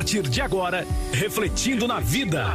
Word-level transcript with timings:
partir 0.00 0.22
de 0.22 0.40
agora, 0.40 0.86
Refletindo 1.12 1.86
na 1.86 2.00
Vida. 2.00 2.54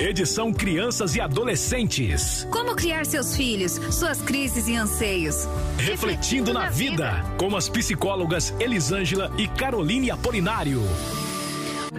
Edição 0.00 0.50
Crianças 0.50 1.14
e 1.14 1.20
Adolescentes. 1.20 2.48
Como 2.50 2.74
criar 2.74 3.04
seus 3.04 3.36
filhos, 3.36 3.72
suas 3.94 4.22
crises 4.22 4.66
e 4.68 4.74
anseios. 4.74 5.46
Refletindo 5.76 6.50
na 6.50 6.70
Vida, 6.70 7.22
com 7.38 7.54
as 7.54 7.68
psicólogas 7.68 8.54
Elisângela 8.58 9.30
e 9.36 9.46
Caroline 9.46 10.10
Apolinário. 10.10 10.80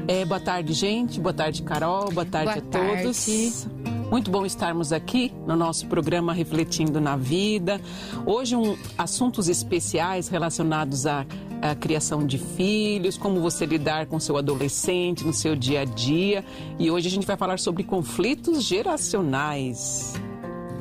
É, 0.08 0.26
boa 0.26 0.40
tarde, 0.40 0.73
gente. 0.73 1.20
Boa 1.20 1.34
tarde, 1.34 1.62
Carol. 1.62 2.12
Boa 2.12 2.26
tarde 2.26 2.60
Boa 2.60 2.86
a 2.88 3.02
todos. 3.04 3.26
tarde. 3.28 4.00
Muito 4.10 4.32
bom 4.32 4.44
estarmos 4.44 4.92
aqui 4.92 5.32
no 5.46 5.56
nosso 5.56 5.86
programa 5.86 6.34
Refletindo 6.34 7.00
na 7.00 7.16
Vida. 7.16 7.80
Hoje, 8.26 8.56
um, 8.56 8.76
assuntos 8.98 9.48
especiais 9.48 10.30
relacionados 10.30 11.06
à, 11.06 11.28
à 11.62 11.76
criação 11.76 12.26
de 12.26 12.38
filhos, 12.38 13.18
como 13.18 13.39
você 13.39 13.66
lidar 13.66 14.05
com 14.05 14.20
seu 14.20 14.38
adolescente 14.38 15.26
no 15.26 15.34
seu 15.34 15.55
dia 15.55 15.82
a 15.82 15.86
dia. 15.86 16.44
E 16.77 16.90
hoje 16.90 17.08
a 17.08 17.12
gente 17.12 17.27
vai 17.27 17.38
falar 17.38 17.59
sobre 17.59 17.84
conflitos 17.84 18.63
geracionais. 18.63 20.13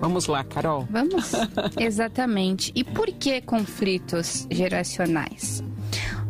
Vamos 0.01 0.27
lá, 0.27 0.45
Carol. 0.45 0.87
Vamos? 0.91 1.32
Exatamente. 1.78 2.73
E 2.74 2.84
por 2.84 3.06
que 3.06 3.41
conflitos 3.41 4.46
geracionais? 4.51 5.62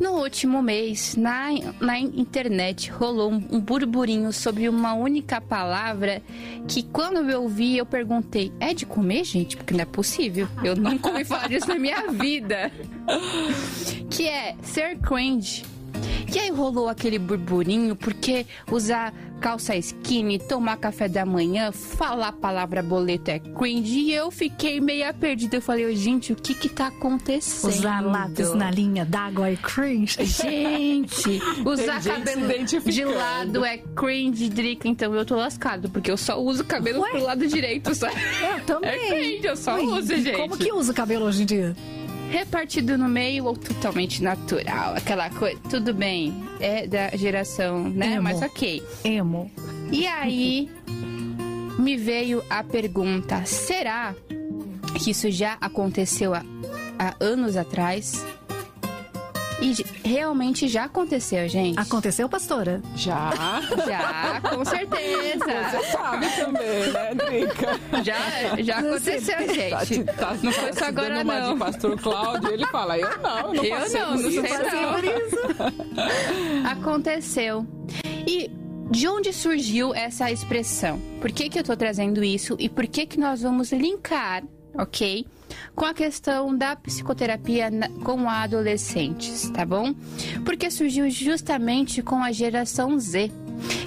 No 0.01 0.13
último 0.13 0.63
mês, 0.63 1.17
na, 1.17 1.49
na 1.81 1.99
internet 1.99 2.91
rolou 2.91 3.33
um, 3.33 3.45
um 3.51 3.61
burburinho 3.61 4.33
sobre 4.33 4.69
uma 4.69 4.95
única 4.95 5.41
palavra 5.41 6.23
que, 6.69 6.85
quando 6.85 7.29
eu 7.29 7.43
ouvi, 7.43 7.77
eu 7.77 7.85
perguntei: 7.87 8.53
é 8.61 8.73
de 8.73 8.87
comer, 8.87 9.25
gente? 9.25 9.57
Porque 9.57 9.75
não 9.75 9.81
é 9.81 9.87
possível. 9.87 10.47
Eu 10.63 10.77
nunca 10.77 11.11
ouvi 11.11 11.25
falar 11.25 11.49
disso 11.49 11.69
na 11.69 11.79
minha 11.79 12.11
vida. 12.11 12.71
Que 14.11 14.27
é 14.27 14.57
ser 14.63 14.99
cringe. 14.99 15.65
E 16.39 16.41
aí 16.41 16.51
rolou 16.51 16.89
aquele 16.89 17.19
burburinho 17.19 17.97
porque 17.97 18.47
usar 18.71 19.13
calça 19.41 19.75
skinny, 19.75 20.39
tomar 20.39 20.77
café 20.77 21.09
da 21.09 21.27
manhã, 21.27 21.73
falar 21.73 22.29
a 22.29 22.33
palavra 22.33 22.81
boleto 22.81 23.29
é 23.33 23.41
cringe. 23.41 23.99
E 23.99 24.15
eu 24.15 24.31
fiquei 24.31 24.81
meio 24.81 25.13
perdida. 25.15 25.57
Eu 25.57 25.61
falei, 25.61 25.97
gente, 25.97 26.33
o 26.33 26.37
que 26.37 26.55
que 26.55 26.69
tá 26.69 26.87
acontecendo? 26.87 27.73
Usar 27.73 28.01
lápis 28.01 28.55
na 28.55 28.71
linha 28.71 29.05
d'água 29.05 29.51
é 29.51 29.57
cringe. 29.57 30.17
Gente, 30.25 31.43
usar 31.67 32.01
gente 32.01 32.25
cabelo 32.25 32.65
de 32.65 33.05
lado 33.05 33.65
é 33.65 33.79
cringe, 33.79 34.49
Drica. 34.49 34.87
Então 34.87 35.13
eu 35.17 35.25
tô 35.25 35.35
lascado, 35.35 35.91
porque 35.91 36.09
eu 36.09 36.17
só 36.17 36.41
uso 36.41 36.65
cabelo 36.65 37.01
Ué? 37.01 37.11
pro 37.11 37.25
lado 37.25 37.49
direito, 37.49 37.93
sabe? 37.97 38.15
Eu 38.41 38.65
também. 38.65 38.91
É 38.91 39.09
cringe, 39.09 39.45
eu 39.45 39.57
só 39.57 39.75
Ui, 39.75 39.87
uso, 39.87 40.17
gente. 40.17 40.37
Como 40.37 40.57
que 40.57 40.71
usa 40.73 40.93
o 40.93 40.95
cabelo 40.95 41.25
hoje 41.27 41.43
em 41.43 41.47
dia? 41.47 41.77
Repartido 42.31 42.99
no 42.99 43.09
meio 43.09 43.47
ou 43.47 43.57
totalmente 43.57 44.23
natural? 44.23 44.95
Aquela 44.95 45.31
coisa. 45.31 45.59
Tudo 45.71 45.95
bem, 45.95 46.35
é 46.61 46.87
da 46.87 47.17
geração, 47.17 47.89
né? 47.89 48.15
Emo. 48.15 48.23
Mas 48.23 48.43
ok. 48.43 48.83
Emo. 49.05 49.51
E 49.91 50.07
aí 50.07 50.71
me 51.79 51.97
veio 51.97 52.43
a 52.51 52.63
pergunta: 52.63 53.45
será 53.45 54.15
que 55.03 55.11
isso 55.11 55.31
já 55.31 55.57
aconteceu 55.61 56.35
há, 56.35 56.45
há 56.99 57.15
anos 57.21 57.57
atrás? 57.57 58.25
E 59.61 59.75
realmente 60.09 60.69
já 60.69 60.85
aconteceu, 60.85 61.49
gente. 61.49 61.79
Aconteceu, 61.79 62.29
pastora? 62.29 62.81
Já. 62.95 63.31
Já, 63.87 64.41
com 64.41 64.65
certeza. 64.65 65.45
Sabe 65.91 66.27
também, 66.37 66.93
né, 66.93 67.15
Drica? 67.15 67.81
Já, 68.05 68.57
já 68.63 68.79
aconteceu, 68.79 69.37
Tá, 69.37 69.45
te- 69.85 69.95
gente. 69.95 70.13
tá, 70.15 70.35
Não 70.43 70.53
foi 70.53 70.71
tá 70.71 70.79
só 70.79 70.85
agora, 70.87 71.25
não. 71.25 71.55
de 71.55 71.59
pastor 71.59 72.01
Cláudio, 72.01 72.51
ele 72.53 72.67
fala, 72.67 72.97
eu 72.99 73.19
não, 73.19 73.39
eu 73.39 73.55
não 73.55 73.65
Eu 73.65 73.77
passei 73.79 74.01
não, 74.01 74.11
não 74.17 74.31
sei 74.31 74.43
não. 74.43 74.49
Aconteceu. 76.71 77.67
E 78.27 78.51
de 78.91 79.09
onde 79.09 79.33
surgiu 79.33 79.95
essa 79.95 80.31
expressão? 80.31 81.01
Por 81.21 81.33
que, 81.33 81.49
que 81.49 81.59
eu 81.59 81.65
tô 81.65 81.77
trazendo 81.77 82.23
isso 82.23 82.55
e 82.59 82.69
por 82.69 82.87
que, 82.87 83.07
que 83.07 83.19
nós 83.19 83.43
vamos 83.43 83.73
linkar, 83.73 84.43
ok? 84.79 85.27
Com 85.75 85.85
a 85.85 85.93
questão 85.95 86.57
da 86.57 86.77
psicoterapia 86.77 87.71
com 88.05 88.29
adolescentes, 88.29 89.49
tá 89.51 89.65
bom? 89.67 89.95
Porque 90.45 90.71
surgiu 90.71 91.09
justamente 91.11 92.03
com 92.03 92.23
a 92.23 92.31
geração 92.33 92.99
Z, 92.99 93.31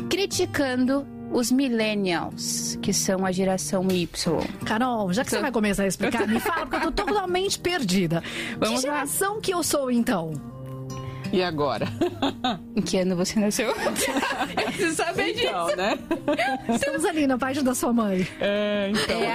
criticando 0.09 1.05
os 1.31 1.49
millennials, 1.51 2.77
que 2.81 2.91
são 2.91 3.25
a 3.25 3.31
geração 3.31 3.88
Y. 3.89 4.41
Carol, 4.66 5.13
já 5.13 5.23
que 5.23 5.29
você 5.29 5.38
Tô- 5.38 5.41
vai 5.43 5.51
começar 5.51 5.83
a 5.83 5.88
explicar, 5.88 6.27
me 6.27 6.39
fala, 6.41 6.66
porque 6.66 6.85
eu 6.88 6.91
tô 6.91 7.05
totalmente 7.05 7.57
perdida. 7.57 8.21
Vamos 8.59 8.81
que 8.81 8.87
lá. 8.87 8.93
geração 8.95 9.39
que 9.39 9.53
eu 9.53 9.63
sou, 9.63 9.89
então? 9.89 10.33
E 11.31 11.41
agora? 11.41 11.87
Em 12.75 12.81
que 12.83 12.97
ano 12.97 13.15
você 13.15 13.39
nasceu? 13.39 13.67
eu 13.75 13.91
preciso 14.65 14.95
saber 14.95 15.33
disso. 15.33 15.45
Então, 15.47 15.75
né? 15.75 15.97
Estamos 16.73 17.05
ali 17.05 17.25
na 17.27 17.37
parte 17.37 17.61
da 17.61 17.73
sua 17.73 17.93
mãe. 17.93 18.27
É, 18.39 18.91
então. 18.91 19.21
É 19.21 19.31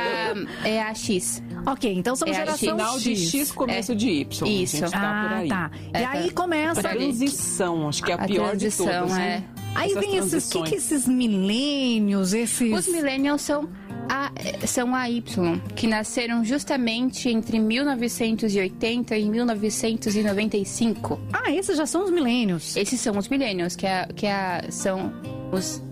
a, 0.64 0.68
é 0.68 0.82
a 0.82 0.94
X. 0.94 1.42
Ok, 1.66 1.92
então 1.92 2.14
somos 2.14 2.36
É 2.36 2.40
a 2.42 2.44
geração 2.44 2.76
Final 2.76 2.98
de 2.98 3.16
X. 3.16 3.30
X, 3.30 3.52
começo 3.52 3.94
de 3.94 4.08
Y. 4.08 4.46
Isso. 4.62 4.76
A 4.76 4.78
gente 4.80 4.90
tá 4.92 4.98
por 4.98 5.06
Ah, 5.06 5.36
aí. 5.38 5.48
tá. 5.48 5.70
E 5.94 5.96
É, 5.96 6.04
aí 6.06 6.28
tá. 6.28 6.42
começa. 6.42 6.80
Por 6.82 6.90
ali. 6.90 6.98
Transição, 7.06 7.88
acho 7.88 8.02
que 8.02 8.12
é 8.12 8.14
a, 8.14 8.18
A 8.22 8.26
pior 8.26 8.48
transição, 8.50 8.86
de 8.86 8.92
todas, 8.92 9.12
é. 9.12 9.14
né? 9.16 9.44
Aí 9.74 9.90
Essas 9.90 10.00
vem 10.04 10.16
esses, 10.16 10.46
que, 10.52 10.62
que 10.62 10.74
esses 10.74 11.06
milênios, 11.06 12.32
esses... 12.32 12.72
Os 12.72 12.88
millennials 12.88 13.42
são 13.42 13.68
a, 14.08 14.30
são 14.66 14.94
a 14.94 15.08
Y, 15.10 15.60
que 15.74 15.86
nasceram 15.86 16.44
justamente 16.44 17.28
entre 17.28 17.58
1980 17.58 19.16
e 19.16 19.28
1995. 19.28 21.20
Ah, 21.32 21.50
esses 21.50 21.76
já 21.76 21.86
são 21.86 22.04
os 22.04 22.10
milênios. 22.10 22.76
Esses 22.76 23.00
são 23.00 23.16
os 23.18 23.28
millennials, 23.28 23.76
que, 23.76 23.86
é, 23.86 24.06
que 24.14 24.26
é, 24.26 24.64
são 24.70 25.12
os... 25.52 25.82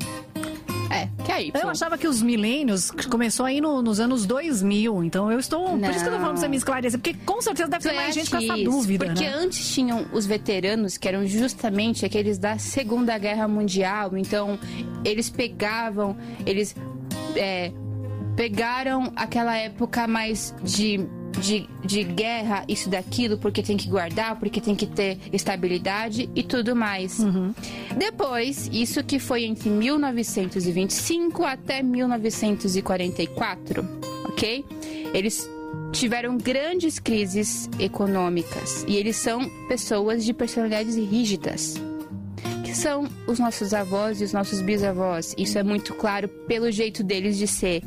É, 0.91 1.09
que 1.25 1.33
é 1.33 1.35
a 1.35 1.41
Y. 1.43 1.61
Eu 1.63 1.69
achava 1.71 1.99
que 1.99 2.07
os 2.07 2.23
milênios 2.23 2.91
começou 3.11 3.47
aí 3.47 3.61
no- 3.61 3.83
nos 3.83 3.99
anos 3.99 4.27
2000, 4.27 5.03
então 5.03 5.33
eu 5.33 5.39
estou... 5.41 5.77
Por 5.79 5.91
isso 5.91 6.01
que 6.01 6.09
eu 6.09 6.13
tô 6.13 6.19
falando 6.19 6.33
pra 6.33 6.37
você 6.41 6.49
me 6.49 6.57
esclarecer, 6.57 7.01
porque 7.01 7.15
com 7.25 7.41
certeza 7.43 7.69
deve 7.69 7.89
ter 7.89 7.95
mais 7.97 8.15
gente 8.15 8.31
com 8.31 8.37
essa 8.37 8.57
dúvida, 8.63 9.07
Porque 9.07 9.25
né? 9.25 9.35
antes 9.35 9.75
tinham 9.75 10.07
os 10.13 10.25
veteranos, 10.27 10.97
que 10.97 11.09
eram 11.09 11.27
justamente 11.27 12.05
aqueles 12.05 12.39
da 12.39 12.59
Segunda 12.59 13.17
Guerra 13.19 13.49
Mundial. 13.49 14.17
Então, 14.17 14.59
eles 15.05 15.29
pegavam, 15.31 16.17
eles 16.47 16.77
é, 17.35 17.73
pegaram 18.37 19.13
aquela 19.17 19.57
época 19.57 20.07
mais 20.07 20.55
de, 20.63 21.01
de, 21.41 21.67
de 21.85 22.05
guerra, 22.05 22.65
isso 22.69 22.89
daquilo, 22.89 23.37
porque 23.39 23.61
tem 23.63 23.77
que 23.77 23.89
guardar, 23.89 24.39
porque 24.39 24.61
tem 24.61 24.75
que 24.75 24.87
ter 24.87 25.19
estabilidade 25.33 26.29
e 26.35 26.43
tudo 26.43 26.75
mais. 26.75 27.19
Depois, 27.97 28.69
isso 28.73 29.05
que 29.05 29.19
foi 29.19 29.45
entre 29.45 29.71
1925 29.71 31.45
até 31.45 31.83
1944, 31.83 33.87
ok? 34.27 34.65
Eles 35.13 35.49
tiveram 35.93 36.37
grandes 36.37 36.99
crises 36.99 37.71
econômicas 37.79 38.85
e 38.89 38.97
eles 38.97 39.17
são 39.17 39.49
pessoas 39.69 40.25
de 40.25 40.35
personalidades 40.35 40.97
rígidas. 40.97 41.77
Que 42.65 42.75
são 42.75 43.09
os 43.27 43.39
nossos 43.39 43.73
avós 43.73 44.21
e 44.21 44.25
os 44.25 44.33
nossos 44.33 44.61
bisavós. 44.61 45.35
Isso 45.39 45.57
é 45.57 45.63
muito 45.63 45.95
claro 45.95 46.29
pelo 46.29 46.69
jeito 46.73 47.05
deles 47.05 47.39
de 47.39 47.47
ser. 47.47 47.83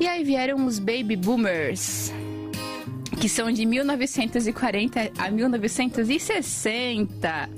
E 0.00 0.06
aí 0.06 0.24
vieram 0.24 0.64
os 0.66 0.78
baby 0.78 1.16
boomers, 1.16 2.12
que 3.20 3.28
são 3.28 3.50
de 3.52 3.64
1940 3.64 5.12
a 5.18 5.30
1960. 5.30 7.50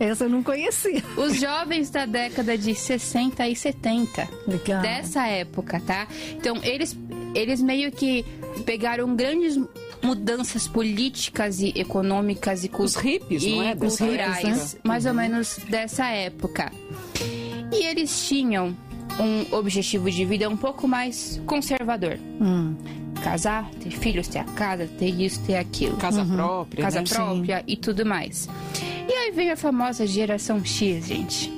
Essa 0.00 0.24
eu 0.24 0.30
não 0.30 0.42
conhecia. 0.42 1.02
Os 1.16 1.40
jovens 1.40 1.90
da 1.90 2.06
década 2.06 2.58
de 2.58 2.74
60 2.74 3.46
e 3.48 3.54
70. 3.56 4.28
Legal. 4.46 4.82
Dessa 4.82 5.26
época, 5.26 5.80
tá? 5.80 6.06
Então, 6.32 6.56
eles, 6.62 6.96
eles 7.34 7.60
meio 7.62 7.90
que 7.92 8.24
pegaram 8.66 9.14
grandes 9.14 9.58
mudanças 10.02 10.66
políticas 10.68 11.60
e 11.60 11.72
econômicas 11.76 12.64
e, 12.64 12.68
cul- 12.68 12.84
Os 12.84 12.94
hippies, 12.96 13.42
e 13.44 13.50
não 13.56 13.62
é? 13.62 13.74
Culturais, 13.76 14.74
época. 14.74 14.80
mais 14.88 15.06
ou 15.06 15.14
menos 15.14 15.58
dessa 15.68 16.06
época. 16.08 16.70
E 17.72 17.86
eles 17.86 18.26
tinham 18.28 18.76
um 19.20 19.56
objetivo 19.56 20.10
de 20.10 20.24
vida 20.24 20.48
um 20.48 20.56
pouco 20.56 20.86
mais 20.88 21.40
conservador. 21.46 22.18
Hum. 22.40 22.74
Casar, 23.22 23.70
ter 23.80 23.90
filhos, 23.90 24.28
ter 24.28 24.40
a 24.40 24.44
casa, 24.44 24.86
ter 24.98 25.08
isso, 25.08 25.40
ter 25.44 25.56
aquilo 25.56 25.96
Casa 25.96 26.24
própria, 26.24 26.82
casa 26.84 27.00
né? 27.00 27.06
própria 27.08 27.64
e 27.66 27.76
tudo 27.76 28.04
mais. 28.04 28.48
E 29.08 29.12
aí 29.12 29.30
veio 29.30 29.52
a 29.52 29.56
famosa 29.56 30.06
geração 30.06 30.62
X, 30.64 31.06
gente. 31.06 31.52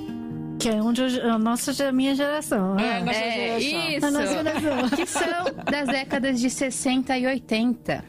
Que 0.59 0.69
é 0.71 0.75
onde 0.83 1.03
eu- 1.03 1.33
a 1.33 1.39
nossa, 1.39 1.89
a 1.89 1.93
minha 1.93 2.15
geração. 2.15 2.79
É, 2.79 3.01
né? 3.01 3.05
nossa 3.05 3.19
É, 3.19 3.61
geração. 3.61 4.09
A 4.09 4.11
nossa 4.11 4.25
isso. 4.25 4.33
geração. 4.33 4.89
Que 4.91 5.07
são 5.07 5.65
das 5.71 5.89
décadas 5.89 6.41
de 6.41 6.49
60 6.51 7.19
e 7.19 7.27
80. 7.27 8.05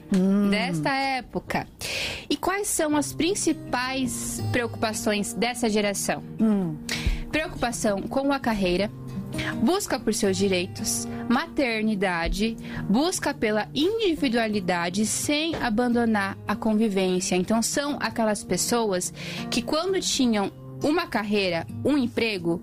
Desta 0.50 0.89
época. 0.93 1.67
E 2.29 2.38
quais 2.38 2.67
são 2.67 2.95
as 2.95 3.11
principais 3.13 4.41
preocupações 4.51 5.33
dessa 5.33 5.69
geração? 5.69 6.23
Hum. 6.39 6.75
Preocupação 7.31 8.01
com 8.03 8.31
a 8.31 8.39
carreira, 8.39 8.89
busca 9.62 10.00
por 10.00 10.13
seus 10.13 10.38
direitos, 10.38 11.07
maternidade, 11.30 12.57
busca 12.89 13.34
pela 13.34 13.68
individualidade 13.74 15.06
sem 15.06 15.56
abandonar 15.56 16.38
a 16.48 16.56
convivência. 16.56 17.36
Então 17.36 17.62
são 17.62 17.98
aquelas 18.00 18.44
pessoas 18.44 19.13
que 19.50 19.62
quando 19.62 20.00
tinham 20.00 20.51
uma 20.84 21.07
carreira, 21.07 21.66
um 21.84 21.98
emprego, 21.98 22.62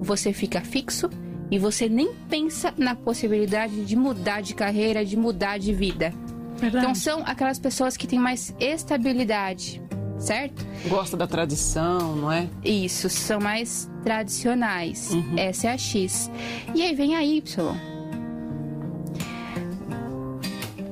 você 0.00 0.32
fica 0.32 0.60
fixo 0.60 1.08
e 1.50 1.58
você 1.58 1.88
nem 1.88 2.12
pensa 2.28 2.72
na 2.78 2.94
possibilidade 2.94 3.84
de 3.84 3.94
mudar 3.94 4.40
de 4.40 4.54
carreira, 4.54 5.04
de 5.04 5.16
mudar 5.16 5.58
de 5.58 5.72
vida. 5.72 6.12
Verdade. 6.56 6.84
Então 6.84 6.94
são 6.94 7.22
aquelas 7.26 7.58
pessoas 7.58 7.96
que 7.96 8.06
têm 8.06 8.18
mais 8.18 8.54
estabilidade, 8.58 9.82
certo? 10.18 10.64
Gosta 10.88 11.16
da 11.16 11.26
tradição, 11.26 12.16
não 12.16 12.32
é? 12.32 12.48
Isso, 12.64 13.10
são 13.10 13.38
mais 13.38 13.90
tradicionais. 14.04 15.10
Uhum. 15.10 15.38
Essa 15.38 15.68
é 15.68 15.72
a 15.72 15.78
X. 15.78 16.30
E 16.74 16.82
aí 16.82 16.94
vem 16.94 17.14
a 17.16 17.24
Y. 17.24 17.42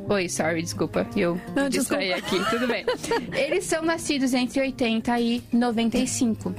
Oi, 0.09 0.29
sorry, 0.29 0.63
desculpa. 0.63 1.07
Eu 1.17 1.41
Não, 1.55 1.65
me 1.65 1.71
distraí 1.71 2.13
desculpa. 2.15 2.45
aqui, 2.45 2.51
tudo 2.51 2.67
bem. 2.67 2.85
Eles 3.33 3.65
são 3.65 3.83
nascidos 3.83 4.35
entre 4.35 4.61
80 4.61 5.21
e 5.21 5.43
95. 5.53 6.53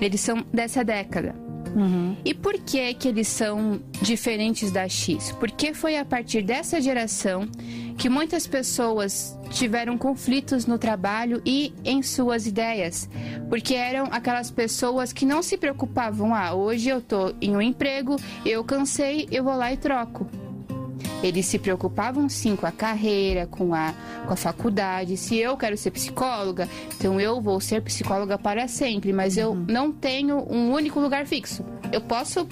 Eles 0.00 0.20
são 0.20 0.44
dessa 0.52 0.84
década. 0.84 1.34
Uhum. 1.74 2.16
E 2.24 2.32
por 2.34 2.52
que 2.60 2.94
que 2.94 3.08
eles 3.08 3.26
são 3.26 3.80
diferentes 4.02 4.70
da 4.70 4.88
X? 4.88 5.32
Porque 5.40 5.74
foi 5.74 5.96
a 5.96 6.04
partir 6.04 6.42
dessa 6.42 6.80
geração 6.80 7.48
que 7.96 8.08
muitas 8.08 8.46
pessoas 8.46 9.38
tiveram 9.50 9.96
conflitos 9.98 10.66
no 10.66 10.78
trabalho 10.78 11.40
e 11.44 11.72
em 11.84 12.02
suas 12.02 12.46
ideias. 12.46 13.08
Porque 13.48 13.74
eram 13.74 14.08
aquelas 14.10 14.50
pessoas 14.50 15.12
que 15.12 15.24
não 15.26 15.42
se 15.42 15.56
preocupavam, 15.56 16.34
ah, 16.34 16.54
hoje 16.54 16.88
eu 16.88 17.00
tô 17.00 17.34
em 17.40 17.54
um 17.54 17.60
emprego, 17.62 18.16
eu 18.44 18.64
cansei, 18.64 19.28
eu 19.30 19.44
vou 19.44 19.54
lá 19.56 19.72
e 19.72 19.76
troco. 19.76 20.26
Eles 21.22 21.46
se 21.46 21.56
preocupavam 21.58 22.28
sim 22.28 22.56
com 22.56 22.66
a 22.66 22.72
carreira, 22.72 23.46
com 23.46 23.72
a, 23.72 23.94
com 24.26 24.32
a 24.32 24.36
faculdade. 24.36 25.16
Se 25.16 25.36
eu 25.36 25.56
quero 25.56 25.76
ser 25.76 25.92
psicóloga, 25.92 26.68
então 26.96 27.20
eu 27.20 27.40
vou 27.40 27.60
ser 27.60 27.80
psicóloga 27.82 28.36
para 28.36 28.66
sempre, 28.66 29.12
mas 29.12 29.36
eu 29.36 29.50
Uhum. 29.52 29.64
não 29.68 29.92
tenho 29.92 30.38
um 30.52 30.72
único 30.72 30.98
lugar 30.98 31.24
fixo. 31.26 31.64
Eu 31.92 32.00
posso. 32.00 32.46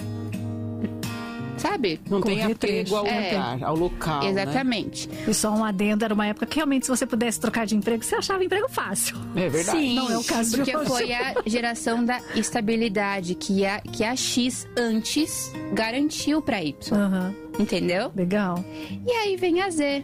Sabe? 1.61 1.99
Não 2.09 2.21
tem 2.21 2.39
Correr 2.39 2.51
apego 2.53 2.95
ao 2.95 3.05
É. 3.05 3.29
lugar, 3.31 3.63
ao 3.63 3.75
local, 3.75 4.21
né? 4.23 4.29
Exatamente. 4.29 5.07
E 5.27 5.33
só 5.33 5.51
um 5.51 5.63
adendo, 5.63 6.03
era 6.03 6.13
uma 6.13 6.25
época 6.25 6.45
que 6.47 6.55
realmente, 6.55 6.87
se 6.87 6.89
você 6.89 7.05
pudesse 7.05 7.39
trocar 7.39 7.65
de 7.67 7.75
emprego, 7.75 8.03
você 8.03 8.15
achava 8.15 8.43
emprego 8.43 8.67
fácil. 8.67 9.15
É 9.35 9.47
verdade. 9.47 9.77
Sim, 9.77 9.95
Não 9.95 10.11
é 10.11 10.17
o 10.17 10.23
caso 10.23 10.51
de 10.51 10.57
porque 10.57 10.75
hoje. 10.75 10.87
foi 10.89 11.13
a 11.13 11.35
geração 11.45 12.03
da 12.03 12.19
estabilidade 12.35 13.35
que 13.35 13.63
a, 13.65 13.79
que 13.79 14.03
a 14.03 14.15
X 14.15 14.67
antes 14.75 15.51
garantiu 15.73 16.41
para 16.41 16.63
Y. 16.63 16.97
Aham, 16.97 17.35
Entendeu? 17.59 18.11
legal. 18.15 18.63
E 19.05 19.11
aí 19.11 19.35
vem 19.35 19.61
a 19.61 19.69
Z, 19.69 20.03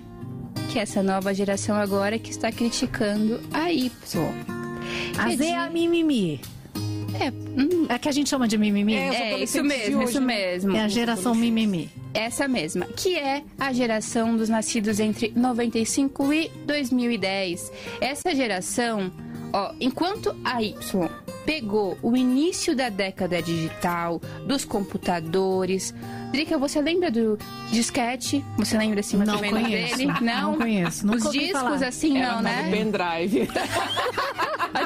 que 0.69 0.77
é 0.77 0.83
essa 0.83 1.01
nova 1.01 1.33
geração 1.33 1.75
agora 1.75 2.19
que 2.19 2.30
está 2.30 2.51
criticando 2.51 3.39
a 3.51 3.71
Y. 3.71 3.89
A 5.18 5.27
Z 5.30 5.33
é 5.33 5.36
de- 5.36 5.54
a 5.54 5.69
mimimi. 5.69 6.39
É, 7.19 7.29
hum, 7.31 7.85
É 7.89 7.97
que 7.97 8.07
a 8.09 8.11
gente 8.11 8.29
chama 8.29 8.47
de 8.47 8.57
mimimi. 8.57 8.93
É, 8.95 9.33
é 9.33 9.43
isso 9.43 9.63
mesmo, 9.63 9.99
hoje, 10.01 10.09
isso 10.11 10.19
né? 10.21 10.25
mesmo. 10.25 10.75
É 10.75 10.81
a 10.81 10.87
geração 10.87 11.33
mimimi. 11.35 11.89
Essa 12.13 12.47
mesma, 12.47 12.85
que 12.85 13.15
é 13.15 13.43
a 13.59 13.71
geração 13.73 14.35
dos 14.35 14.49
nascidos 14.49 14.99
entre 14.99 15.31
95 15.35 16.33
e 16.33 16.49
2010. 16.65 17.71
Essa 18.01 18.33
geração, 18.35 19.11
ó, 19.53 19.71
enquanto 19.79 20.35
a 20.43 20.61
Y 20.63 21.09
pegou 21.45 21.97
o 22.01 22.15
início 22.17 22.75
da 22.75 22.89
década 22.89 23.41
digital, 23.41 24.19
dos 24.45 24.65
computadores. 24.65 25.93
Drica, 26.33 26.57
você 26.57 26.81
lembra 26.81 27.09
do 27.09 27.37
disquete? 27.71 28.43
Você 28.57 28.77
lembra 28.77 28.99
assim 28.99 29.15
mais 29.15 29.29
Não 29.29 29.35
ou 29.37 29.41
menos 29.41 29.61
conheço. 29.61 29.97
dele? 29.97 30.11
Não, 30.21 30.51
Não 30.51 30.57
conheço, 30.57 31.07
nunca 31.07 31.25
Os 31.29 31.31
discos 31.31 31.51
falar. 31.61 31.85
assim, 31.87 32.17
Era 32.17 32.29
não, 32.31 32.37
no 32.37 32.43
né? 32.43 32.69
pendrive. 32.69 33.47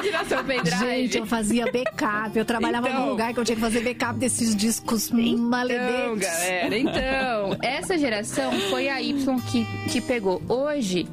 A 0.02 0.04
geração 0.04 0.44
pendrive. 0.44 0.78
Gente, 0.78 1.18
eu 1.18 1.26
fazia 1.26 1.64
backup. 1.70 2.36
Eu 2.38 2.44
trabalhava 2.44 2.88
Então. 2.88 3.00
num 3.04 3.10
lugar 3.10 3.32
que 3.32 3.38
eu 3.40 3.44
tinha 3.44 3.54
que 3.56 3.60
fazer 3.62 3.80
backup 3.82 4.18
desses 4.18 4.54
discos 4.56 5.10
Então, 5.12 5.38
maledetes. 5.38 6.18
galera, 6.28 6.78
então, 6.78 7.56
essa 7.62 7.96
geração 7.96 8.50
foi 8.70 8.88
a 8.88 9.00
Y 9.00 9.36
que, 9.42 9.64
que 9.90 10.00
pegou. 10.00 10.42
Hoje, 10.48 11.06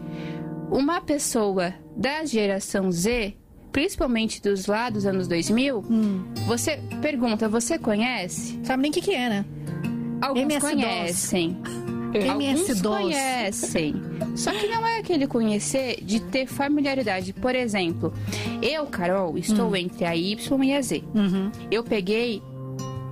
uma 0.71 0.99
pessoa 1.01 1.73
da 1.95 2.25
geração 2.25 2.91
Z, 2.91 3.35
principalmente 3.71 4.41
dos 4.41 4.65
lá 4.65 4.89
dos 4.89 5.05
anos 5.05 5.27
2000, 5.27 5.79
Hum. 5.89 6.23
você 6.47 6.79
pergunta, 7.01 7.47
você 7.47 7.77
conhece? 7.77 8.59
Sabe 8.63 8.81
nem 8.81 8.91
o 8.91 8.93
que, 8.93 9.01
que 9.01 9.13
é, 9.13 9.29
né? 9.29 9.45
Alguns 10.21 10.41
MS-DOS. 10.43 10.71
conhecem. 10.73 11.57
Alguns 12.13 12.43
MS-DOS. 12.69 12.81
conhecem. 12.81 13.95
Só 14.35 14.51
que 14.51 14.67
não 14.67 14.85
é 14.85 14.99
aquele 14.99 15.27
conhecer 15.27 16.03
de 16.03 16.19
ter 16.19 16.47
familiaridade. 16.47 17.33
Por 17.33 17.55
exemplo, 17.55 18.13
eu, 18.61 18.85
Carol, 18.87 19.37
estou 19.37 19.75
entre 19.75 20.05
a 20.05 20.15
Y 20.15 20.63
e 20.63 20.73
a 20.75 20.81
Z. 20.81 21.03
Uhum. 21.13 21.51
Eu 21.69 21.83
peguei 21.83 22.41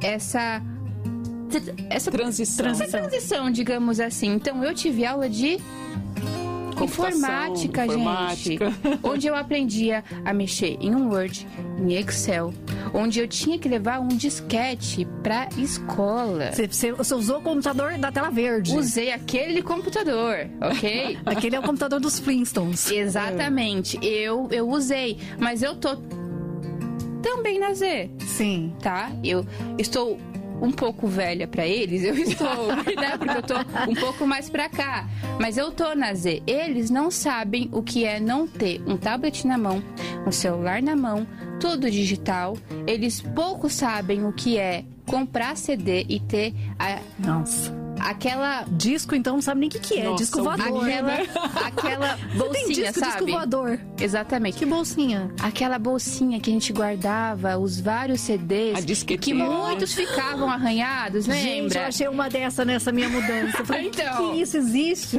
essa 0.01 0.61
essa 1.89 2.11
Transição. 2.11 2.67
essa 2.67 2.85
transição, 2.87 3.49
digamos 3.51 3.99
assim. 3.99 4.33
Então, 4.33 4.63
eu 4.63 4.73
tive 4.73 5.05
aula 5.05 5.29
de 5.29 5.57
informática, 6.85 7.85
informática. 7.85 8.69
gente. 8.71 8.99
Onde 9.03 9.27
eu 9.27 9.35
aprendia 9.35 10.03
a 10.25 10.33
mexer 10.33 10.77
em 10.79 10.93
um 10.95 11.09
Word, 11.09 11.47
em 11.79 11.93
Excel. 11.93 12.53
Onde 12.93 13.19
eu 13.19 13.27
tinha 13.27 13.57
que 13.59 13.67
levar 13.67 13.99
um 13.99 14.07
disquete 14.07 15.05
pra 15.21 15.49
escola. 15.57 16.51
Você, 16.51 16.67
você- 16.67 16.91
você 16.93 17.13
usou 17.15 17.37
o 17.39 17.41
computador 17.41 17.97
da 17.97 18.11
tela 18.11 18.29
verde. 18.29 18.75
Usei 18.77 19.11
aquele 19.11 19.61
computador, 19.61 20.47
ok? 20.61 21.17
Aquele 21.25 21.55
é 21.55 21.59
o 21.59 21.63
computador 21.63 21.99
dos 21.99 22.19
Flintstones. 22.19 22.89
Exatamente. 22.91 23.97
Eu, 24.01 24.47
eu 24.51 24.69
usei. 24.69 25.17
Mas 25.39 25.61
eu 25.61 25.75
tô 25.75 25.97
também 27.21 27.59
na 27.59 27.73
Z. 27.73 28.09
Sim. 28.19 28.73
tá? 28.81 29.11
Eu 29.23 29.45
estou 29.77 30.17
um 30.61 30.71
pouco 30.71 31.07
velha 31.07 31.47
pra 31.47 31.65
eles, 31.67 32.03
eu 32.03 32.15
estou, 32.15 32.67
né? 32.95 33.17
Porque 33.17 33.37
eu 33.37 33.43
tô 33.43 33.55
um 33.91 33.95
pouco 33.95 34.25
mais 34.25 34.49
pra 34.49 34.67
cá. 34.69 35.07
Mas 35.39 35.57
eu 35.57 35.71
tô 35.71 35.93
na 35.95 36.13
Z. 36.13 36.41
Eles 36.47 36.89
não 36.89 37.11
sabem 37.11 37.69
o 37.71 37.81
que 37.83 38.03
é 38.05 38.19
não 38.19 38.47
ter 38.47 38.81
um 38.87 38.97
tablet 38.97 39.45
na 39.45 39.57
mão, 39.57 39.83
um 40.25 40.31
celular 40.31 40.81
na 40.81 40.95
mão, 40.95 41.27
tudo 41.59 41.89
digital. 41.91 42.57
Eles 42.87 43.21
pouco 43.21 43.69
sabem 43.69 44.25
o 44.25 44.31
que 44.33 44.57
é 44.57 44.83
comprar 45.05 45.55
CD 45.55 46.05
e 46.09 46.19
ter 46.19 46.53
a- 46.79 46.99
Nossa. 47.19 47.76
Aquela 47.99 48.63
Disco, 48.69 49.15
então, 49.15 49.35
não 49.35 49.41
sabe 49.41 49.59
nem 49.61 49.69
o 49.69 49.71
que, 49.71 49.79
que 49.79 49.99
é. 49.99 50.03
Nossa, 50.05 50.17
disco 50.23 50.43
voador. 50.43 50.83
aquela 50.83 51.01
né? 51.03 51.27
aquela 51.65 52.15
Você 52.17 52.27
tem 52.27 52.37
bolsinha, 52.37 52.65
disco, 52.67 52.93
disco 53.01 53.19
sabe? 53.19 53.31
voador. 53.31 53.79
Exatamente. 53.99 54.57
Que 54.57 54.65
bolsinha? 54.65 55.31
Aquela 55.41 55.79
bolsinha 55.79 56.39
que 56.39 56.49
a 56.49 56.53
gente 56.53 56.71
guardava 56.73 57.57
os 57.57 57.79
vários 57.79 58.21
CDs 58.21 58.77
A 58.77 59.17
que 59.17 59.33
muitos 59.33 59.93
ficavam 59.93 60.49
arranhados, 60.49 61.25
Gente, 61.25 61.43
lembra? 61.61 61.79
eu 61.81 61.85
achei 61.87 62.07
uma 62.07 62.29
dessa 62.29 62.63
nessa 62.65 62.91
minha 62.91 63.09
mudança. 63.09 63.63
Falei, 63.65 63.87
Então. 63.87 64.27
que, 64.29 64.33
que 64.35 64.41
isso 64.41 64.57
existe? 64.57 65.17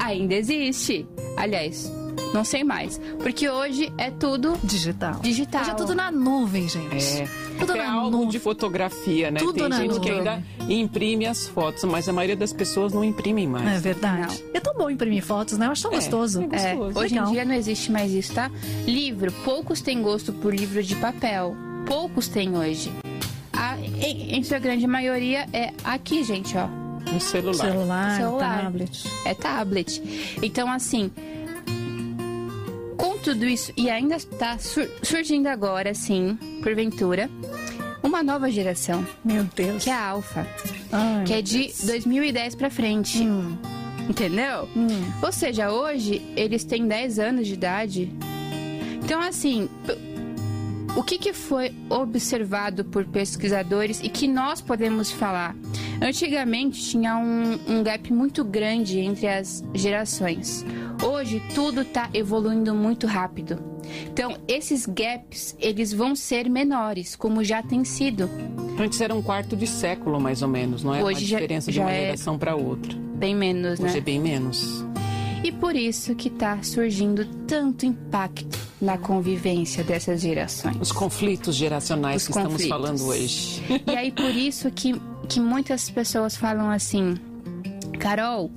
Ainda 0.00 0.34
existe. 0.34 1.06
Aliás, 1.36 1.90
não 2.32 2.44
sei 2.44 2.64
mais. 2.64 3.00
Porque 3.18 3.48
hoje 3.48 3.92
é 3.98 4.10
tudo 4.10 4.58
Digital. 4.62 5.20
digital. 5.20 5.62
Hoje 5.62 5.70
é 5.70 5.74
tudo 5.74 5.94
na 5.94 6.10
nuvem, 6.10 6.68
gente. 6.68 7.22
É. 7.22 7.47
Tudo 7.58 7.72
Até 7.72 7.82
na 7.82 7.92
álbum 7.92 8.28
de 8.28 8.38
fotografia, 8.38 9.30
né? 9.30 9.40
Tudo 9.40 9.54
Tem 9.54 9.68
na 9.68 9.78
gente 9.80 9.98
que 10.00 10.10
ainda 10.10 10.42
imprime 10.68 11.26
as 11.26 11.46
fotos, 11.48 11.84
mas 11.84 12.08
a 12.08 12.12
maioria 12.12 12.36
das 12.36 12.52
pessoas 12.52 12.92
não 12.92 13.04
imprimem 13.04 13.46
mais. 13.46 13.66
É 13.66 13.80
verdade. 13.80 14.42
É 14.54 14.60
tão 14.60 14.74
bom 14.74 14.88
imprimir 14.88 15.22
fotos, 15.24 15.58
né? 15.58 15.66
Eu 15.66 15.72
acho 15.72 15.82
tão 15.82 15.92
É, 15.92 15.96
gostoso. 15.96 16.40
é 16.40 16.44
É, 16.44 16.74
gostoso. 16.76 16.98
hoje 16.98 17.14
Legal. 17.14 17.28
em 17.28 17.32
dia 17.32 17.44
não 17.44 17.54
existe 17.54 17.90
mais 17.90 18.12
isso, 18.12 18.34
tá? 18.34 18.50
Livro, 18.86 19.32
poucos 19.44 19.80
têm 19.80 20.00
gosto 20.02 20.32
por 20.32 20.54
livro 20.54 20.82
de 20.82 20.94
papel. 20.96 21.56
Poucos 21.86 22.28
têm 22.28 22.56
hoje. 22.56 22.92
A, 23.52 23.76
em, 23.78 24.36
em 24.36 24.42
sua 24.44 24.58
grande 24.58 24.86
maioria 24.86 25.46
é 25.52 25.72
aqui, 25.84 26.22
gente, 26.22 26.56
ó. 26.56 26.68
No 27.12 27.20
celular. 27.20 27.70
Celular, 27.72 28.16
Celular. 28.18 28.62
tablet. 28.64 29.04
É 29.24 29.34
tablet. 29.34 30.36
Então, 30.42 30.70
assim, 30.70 31.10
com 32.98 33.16
tudo 33.18 33.46
isso, 33.46 33.72
e 33.76 33.88
ainda 33.88 34.16
está 34.16 34.58
sur- 34.58 34.90
surgindo 35.02 35.46
agora, 35.46 35.94
sim, 35.94 36.36
porventura, 36.62 37.30
uma 38.02 38.22
nova 38.22 38.50
geração, 38.50 39.06
Meu 39.24 39.44
Deus. 39.56 39.82
que 39.84 39.88
é 39.90 39.94
a 39.94 40.20
Ai, 40.92 41.24
que 41.24 41.32
é 41.32 41.40
de 41.40 41.58
Deus. 41.68 41.84
2010 41.86 42.54
pra 42.56 42.68
frente. 42.70 43.22
Hum, 43.22 43.56
Entendeu? 44.08 44.68
hum. 44.76 44.88
Ou 45.22 45.30
seja, 45.32 45.70
hoje 45.70 46.22
eles 46.36 46.64
têm 46.64 46.86
10 46.86 47.18
anos 47.18 47.46
de 47.46 47.54
idade. 47.54 48.12
Então, 49.04 49.20
assim, 49.20 49.68
o 50.96 51.02
que, 51.02 51.18
que 51.18 51.32
foi 51.32 51.74
observado 51.90 52.84
por 52.84 53.04
pesquisadores 53.04 54.00
e 54.02 54.08
que 54.08 54.26
nós 54.26 54.60
podemos 54.60 55.10
falar? 55.10 55.54
Antigamente 56.00 56.80
tinha 56.82 57.16
um, 57.16 57.58
um 57.68 57.82
gap 57.82 58.12
muito 58.12 58.44
grande 58.44 58.98
entre 59.00 59.26
as 59.28 59.62
gerações. 59.74 60.64
Hoje 61.02 61.42
tudo 61.54 61.82
está 61.82 62.08
evoluindo 62.12 62.74
muito 62.74 63.06
rápido. 63.06 63.58
Então, 64.10 64.36
esses 64.46 64.84
gaps, 64.86 65.56
eles 65.58 65.92
vão 65.92 66.14
ser 66.14 66.48
menores, 66.50 67.14
como 67.16 67.42
já 67.42 67.62
tem 67.62 67.84
sido. 67.84 68.28
Antes 68.78 69.00
era 69.00 69.14
um 69.14 69.22
quarto 69.22 69.56
de 69.56 69.66
século, 69.66 70.20
mais 70.20 70.42
ou 70.42 70.48
menos, 70.48 70.82
não 70.82 70.94
é? 70.94 71.02
Hoje 71.02 71.20
Uma 71.22 71.26
já- 71.28 71.36
diferença 71.38 71.70
de 71.70 71.76
já 71.76 71.82
uma 71.84 71.92
é- 71.92 72.00
geração 72.06 72.38
para 72.38 72.54
outra. 72.56 72.94
Bem 73.14 73.34
menos, 73.34 73.78
né? 73.78 73.88
Hoje 73.88 73.98
é 73.98 74.00
bem 74.00 74.20
menos. 74.20 74.84
E 75.42 75.52
por 75.52 75.74
isso 75.76 76.14
que 76.14 76.28
está 76.28 76.62
surgindo 76.62 77.24
tanto 77.46 77.86
impacto 77.86 78.58
na 78.80 78.98
convivência 78.98 79.82
dessas 79.84 80.20
gerações. 80.20 80.76
Os 80.80 80.92
conflitos 80.92 81.54
geracionais 81.54 82.22
Os 82.22 82.28
que 82.28 82.34
conflitos. 82.34 82.62
estamos 82.64 82.86
falando 82.86 83.04
hoje. 83.08 83.62
E 83.86 83.90
aí 83.96 84.10
por 84.12 84.30
isso 84.34 84.70
que, 84.70 85.00
que 85.28 85.40
muitas 85.40 85.88
pessoas 85.90 86.36
falam 86.36 86.68
assim, 86.70 87.14
Carol, 87.98 88.50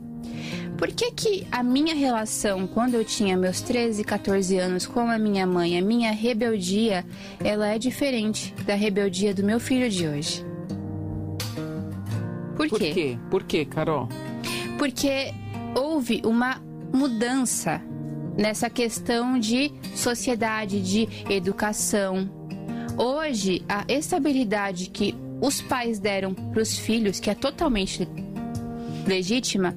por 0.82 0.92
que 0.92 1.12
que 1.12 1.48
a 1.52 1.62
minha 1.62 1.94
relação 1.94 2.66
quando 2.66 2.96
eu 2.96 3.06
tinha 3.06 3.38
meus 3.38 3.62
13, 3.62 4.04
14 4.04 4.58
anos 4.58 4.88
com 4.88 5.02
a 5.02 5.20
minha 5.20 5.46
mãe, 5.46 5.78
a 5.78 5.82
minha 5.82 6.12
rebeldia, 6.12 7.06
ela 7.40 7.68
é 7.68 7.78
diferente 7.78 8.52
da 8.66 8.74
rebeldia 8.74 9.32
do 9.32 9.44
meu 9.44 9.60
filho 9.60 9.88
de 9.92 10.08
hoje? 10.08 10.44
Por 12.56 12.68
Por 12.68 12.80
quê? 12.80 12.92
quê? 12.92 13.20
Por 13.30 13.44
quê, 13.44 13.64
Carol? 13.64 14.10
Porque 14.80 15.32
houve 15.76 16.24
uma 16.26 16.60
mudança 16.92 17.80
nessa 18.36 18.68
questão 18.68 19.38
de 19.38 19.72
sociedade, 19.94 20.82
de 20.82 21.08
educação. 21.30 22.28
Hoje, 22.98 23.64
a 23.70 23.86
estabilidade 23.88 24.90
que 24.90 25.14
os 25.40 25.62
pais 25.62 26.00
deram 26.00 26.34
para 26.34 26.60
os 26.60 26.76
filhos, 26.76 27.20
que 27.20 27.30
é 27.30 27.36
totalmente 27.36 28.10
legítima, 29.06 29.76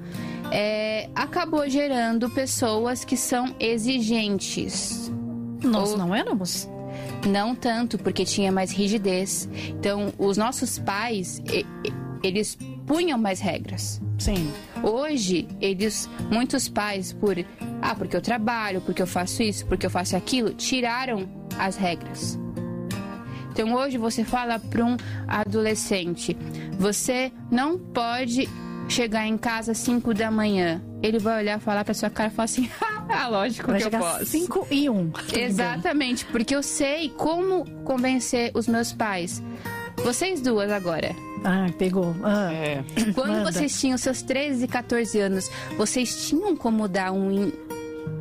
é, 0.51 1.09
acabou 1.15 1.69
gerando 1.69 2.29
pessoas 2.31 3.05
que 3.05 3.17
são 3.17 3.55
exigentes. 3.59 5.11
Nós 5.63 5.93
Ou- 5.93 5.99
não 5.99 6.15
éramos? 6.15 6.69
Não 7.29 7.55
tanto, 7.55 7.99
porque 7.99 8.25
tinha 8.25 8.53
mais 8.53 8.71
rigidez. 8.71 9.49
Então, 9.69 10.13
os 10.19 10.37
nossos 10.37 10.79
pais, 10.79 11.43
eles 12.23 12.59
punham 12.87 13.19
mais 13.19 13.41
regras. 13.41 14.01
Sim. 14.19 14.51
Hoje, 14.83 15.49
eles, 15.61 16.09
muitos 16.31 16.69
pais, 16.69 17.13
por 17.13 17.37
ah, 17.81 17.95
porque 17.95 18.17
eu 18.17 18.21
trabalho, 18.23 18.81
porque 18.81 19.03
eu 19.03 19.07
faço 19.07 19.43
isso, 19.43 19.67
porque 19.67 19.87
eu 19.87 19.91
faço 19.91 20.17
aquilo, 20.17 20.51
tiraram 20.55 21.29
as 21.59 21.77
regras. 21.77 22.39
Então 23.53 23.73
hoje 23.75 23.99
você 23.99 24.25
fala 24.25 24.59
para 24.59 24.85
um 24.85 24.97
adolescente, 25.29 26.37
você 26.79 27.31
não 27.51 27.79
pode 27.79 28.49
chegar 28.89 29.27
em 29.27 29.37
casa 29.37 29.73
às 29.73 29.79
5 29.79 30.13
da 30.15 30.31
manhã. 30.31 30.83
Ele 31.03 31.19
vai 31.19 31.43
olhar, 31.43 31.61
falar 31.61 31.85
para 31.85 31.95
sua 31.95 32.11
cara 32.11 32.31
e 32.31 32.33
falar 32.33 32.45
assim: 32.45 32.69
"Ah, 33.09 33.29
lógico 33.29 33.71
Vai 33.71 33.81
que 33.81 33.87
eu 33.87 33.91
chegar 33.91 34.01
posso". 34.01 34.27
5 34.27 34.67
e 34.71 34.89
1. 34.89 34.95
Um. 34.97 35.13
Exatamente, 35.35 36.25
porque 36.27 36.55
eu 36.55 36.63
sei 36.63 37.09
como 37.11 37.65
convencer 37.85 38.51
os 38.55 38.67
meus 38.67 38.93
pais. 38.93 39.43
Vocês 40.03 40.41
duas 40.41 40.71
agora. 40.71 41.15
Ah, 41.45 41.67
pegou. 41.79 42.15
Ah. 42.23 42.53
É. 42.53 42.85
Quando 43.15 43.33
Manda. 43.33 43.53
vocês 43.53 43.79
tinham 43.79 43.97
seus 43.99 44.23
13 44.23 44.65
e 44.65 44.69
14 44.69 45.19
anos, 45.21 45.51
vocês 45.77 46.27
tinham 46.27 46.57
como 46.57 46.89
dar 46.89 47.13
um 47.13 47.31
in, 47.31 47.53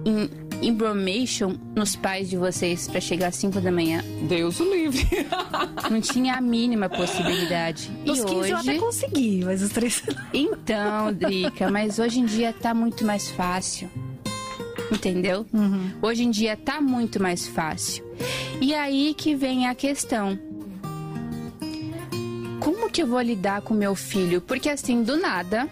in- 0.06 0.30
information 0.64 1.56
nos 1.76 1.96
pais 1.96 2.30
de 2.30 2.38
vocês 2.38 2.88
pra 2.88 3.02
chegar 3.02 3.28
às 3.28 3.36
5 3.36 3.60
da 3.60 3.72
manhã? 3.72 4.04
Deus 4.28 4.60
o 4.60 4.64
livre. 4.64 5.08
Não 5.92 6.00
tinha 6.02 6.36
a 6.36 6.42
mínima 6.42 6.90
possibilidade. 6.90 7.92
Nos 8.06 8.20
e 8.20 8.26
15 8.26 8.50
eu 8.50 8.58
até 8.58 8.72
hoje, 8.72 8.80
consegui, 8.80 9.42
mas 9.44 9.62
os 9.62 9.70
três. 9.70 10.02
então, 10.34 11.14
Drica, 11.14 11.70
mas 11.70 12.00
hoje 12.00 12.20
em 12.20 12.26
dia 12.26 12.54
tá 12.54 12.74
muito 12.74 13.06
mais 13.06 13.30
fácil. 13.30 13.90
Entendeu? 14.92 15.46
Hoje 16.02 16.24
em 16.24 16.30
dia 16.30 16.56
tá 16.56 16.80
muito 16.80 17.22
mais 17.22 17.48
fácil. 17.48 18.06
E 18.62 18.74
aí 18.74 19.14
que 19.18 19.36
vem 19.36 19.68
a 19.68 19.76
questão. 19.76 20.38
Como 22.60 22.90
que 22.90 23.02
eu 23.02 23.08
vou 23.08 23.22
lidar 23.22 23.62
com 23.62 23.74
meu 23.74 23.96
filho? 23.96 24.40
Porque 24.40 24.70
assim, 24.70 25.04
do 25.04 25.18
nada, 25.18 25.68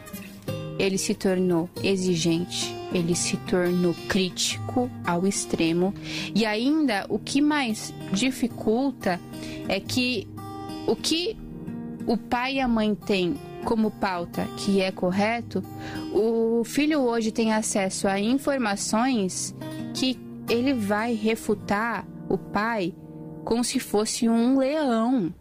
ele 0.77 0.97
se 0.97 1.13
tornou 1.13 1.69
exigente, 1.83 2.75
ele 2.93 3.15
se 3.15 3.37
tornou 3.37 3.93
crítico 4.07 4.89
ao 5.05 5.25
extremo. 5.25 5.93
E 6.35 6.45
ainda 6.45 7.05
o 7.09 7.17
que 7.17 7.41
mais 7.41 7.93
dificulta 8.11 9.19
é 9.67 9.79
que 9.79 10.27
o 10.87 10.95
que 10.95 11.37
o 12.05 12.17
pai 12.17 12.55
e 12.55 12.59
a 12.59 12.67
mãe 12.67 12.95
têm 12.95 13.35
como 13.63 13.91
pauta 13.91 14.47
que 14.57 14.81
é 14.81 14.91
correto, 14.91 15.63
o 16.13 16.63
filho 16.63 17.01
hoje 17.01 17.31
tem 17.31 17.53
acesso 17.53 18.07
a 18.07 18.19
informações 18.19 19.55
que 19.93 20.19
ele 20.49 20.73
vai 20.73 21.13
refutar 21.13 22.05
o 22.27 22.37
pai 22.37 22.93
como 23.45 23.63
se 23.63 23.79
fosse 23.79 24.27
um 24.27 24.57
leão. 24.57 25.33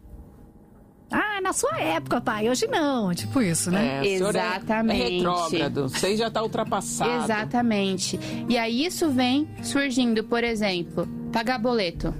Ah, 1.10 1.40
na 1.42 1.52
sua 1.52 1.76
época, 1.80 2.20
pai. 2.20 2.48
Hoje 2.48 2.66
não. 2.68 3.12
Tipo 3.14 3.42
isso, 3.42 3.70
né? 3.70 4.00
É, 4.04 4.06
é- 4.06 4.12
Exatamente. 4.14 5.02
É 5.02 5.08
retrógrado. 5.16 5.88
Você 5.88 6.16
já 6.16 6.28
está 6.28 6.42
ultrapassado. 6.42 7.24
Exatamente. 7.24 8.18
E 8.48 8.56
aí 8.56 8.84
isso 8.84 9.10
vem 9.10 9.48
surgindo, 9.62 10.22
por 10.22 10.44
exemplo, 10.44 11.08
pagar 11.32 11.58
boleto. 11.58 12.14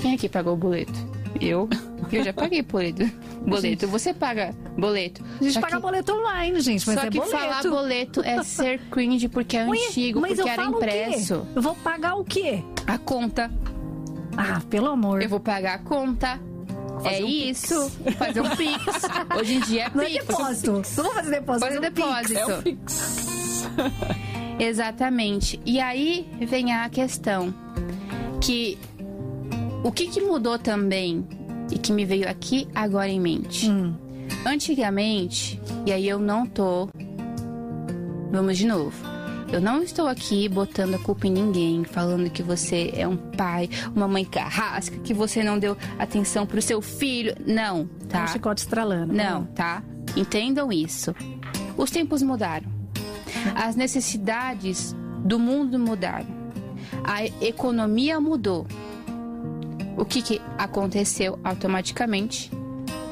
Quem 0.00 0.14
aqui 0.14 0.28
pagou 0.28 0.54
o 0.54 0.56
boleto? 0.56 0.92
Eu. 1.40 1.68
Eu 2.12 2.22
já 2.24 2.32
paguei 2.32 2.62
boleto. 2.62 3.02
Boleto. 3.46 3.86
Você 3.86 4.12
paga 4.12 4.52
boleto. 4.76 5.22
A 5.40 5.44
gente 5.44 5.52
Só 5.54 5.60
paga 5.60 5.76
que- 5.76 5.82
boleto 5.82 6.12
online, 6.14 6.58
gente, 6.60 6.84
mas 6.84 6.98
Só 6.98 7.06
é 7.06 7.10
que 7.10 7.18
boleto. 7.18 7.36
falar 7.38 7.62
boleto 7.62 8.20
é 8.24 8.42
ser 8.42 8.80
cringe 8.90 9.28
porque 9.28 9.56
é 9.56 9.64
Ué, 9.68 9.78
antigo, 9.86 10.20
porque 10.20 10.48
era 10.48 10.64
impresso. 10.64 11.46
Eu 11.54 11.62
vou 11.62 11.74
pagar 11.76 12.16
o 12.16 12.24
quê? 12.24 12.64
A 12.88 12.98
conta. 12.98 13.48
Ah, 14.36 14.60
pelo 14.68 14.88
amor. 14.88 15.22
Eu 15.22 15.28
vou 15.28 15.38
pagar 15.38 15.74
a 15.74 15.78
conta. 15.78 16.40
É 17.04 17.24
um 17.24 17.26
isso. 17.28 17.90
Fazer 18.18 18.40
um 18.40 18.50
pix. 18.56 18.84
Hoje 19.38 19.54
em 19.54 19.60
dia 19.60 19.84
é 19.86 19.90
Não 19.94 20.02
é 20.02 20.06
pix. 20.06 20.26
depósito. 20.26 20.72
Não 20.96 21.04
vou 21.04 21.14
fazer 21.14 21.30
depósito. 21.30 21.66
Fazer 21.66 21.76
é 21.76 21.78
um 21.78 21.82
Pix. 21.82 21.94
depósito. 21.94 22.38
É 22.38 22.58
o 22.58 22.62
Pix. 22.62 23.68
Exatamente. 24.58 25.60
E 25.66 25.80
aí 25.80 26.26
vem 26.48 26.72
a 26.72 26.88
questão 26.88 27.54
que 28.40 28.78
o 29.84 29.92
que, 29.92 30.06
que 30.08 30.20
mudou 30.20 30.58
também 30.58 31.26
e 31.70 31.78
que 31.78 31.92
me 31.92 32.04
veio 32.04 32.28
aqui 32.28 32.66
agora 32.74 33.08
em 33.08 33.20
mente. 33.20 33.68
Hum. 33.70 33.94
Antigamente, 34.44 35.60
e 35.84 35.92
aí 35.92 36.08
eu 36.08 36.18
não 36.18 36.46
tô. 36.46 36.88
Vamos 38.30 38.56
de 38.58 38.66
novo. 38.66 39.15
Eu 39.52 39.60
não 39.60 39.82
estou 39.82 40.08
aqui 40.08 40.48
botando 40.48 40.94
a 40.94 40.98
culpa 40.98 41.26
em 41.26 41.30
ninguém, 41.30 41.84
falando 41.84 42.28
que 42.28 42.42
você 42.42 42.92
é 42.94 43.06
um 43.06 43.16
pai, 43.16 43.70
uma 43.94 44.08
mãe 44.08 44.24
carrasca, 44.24 44.98
que 44.98 45.14
você 45.14 45.42
não 45.42 45.58
deu 45.58 45.76
atenção 45.98 46.44
pro 46.44 46.60
seu 46.60 46.82
filho. 46.82 47.34
Não, 47.46 47.86
tá? 48.08 48.24
Um 48.24 48.28
chicote 48.28 48.62
estralando. 48.62 49.12
Não, 49.12 49.44
tá? 49.46 49.82
Entendam 50.16 50.72
isso. 50.72 51.14
Os 51.76 51.90
tempos 51.90 52.22
mudaram. 52.22 52.66
As 53.54 53.76
necessidades 53.76 54.94
do 55.24 55.38
mundo 55.38 55.78
mudaram. 55.78 56.26
A 57.04 57.24
economia 57.24 58.20
mudou. 58.20 58.66
O 59.96 60.04
que, 60.04 60.20
que 60.22 60.42
aconteceu 60.58 61.38
automaticamente? 61.44 62.50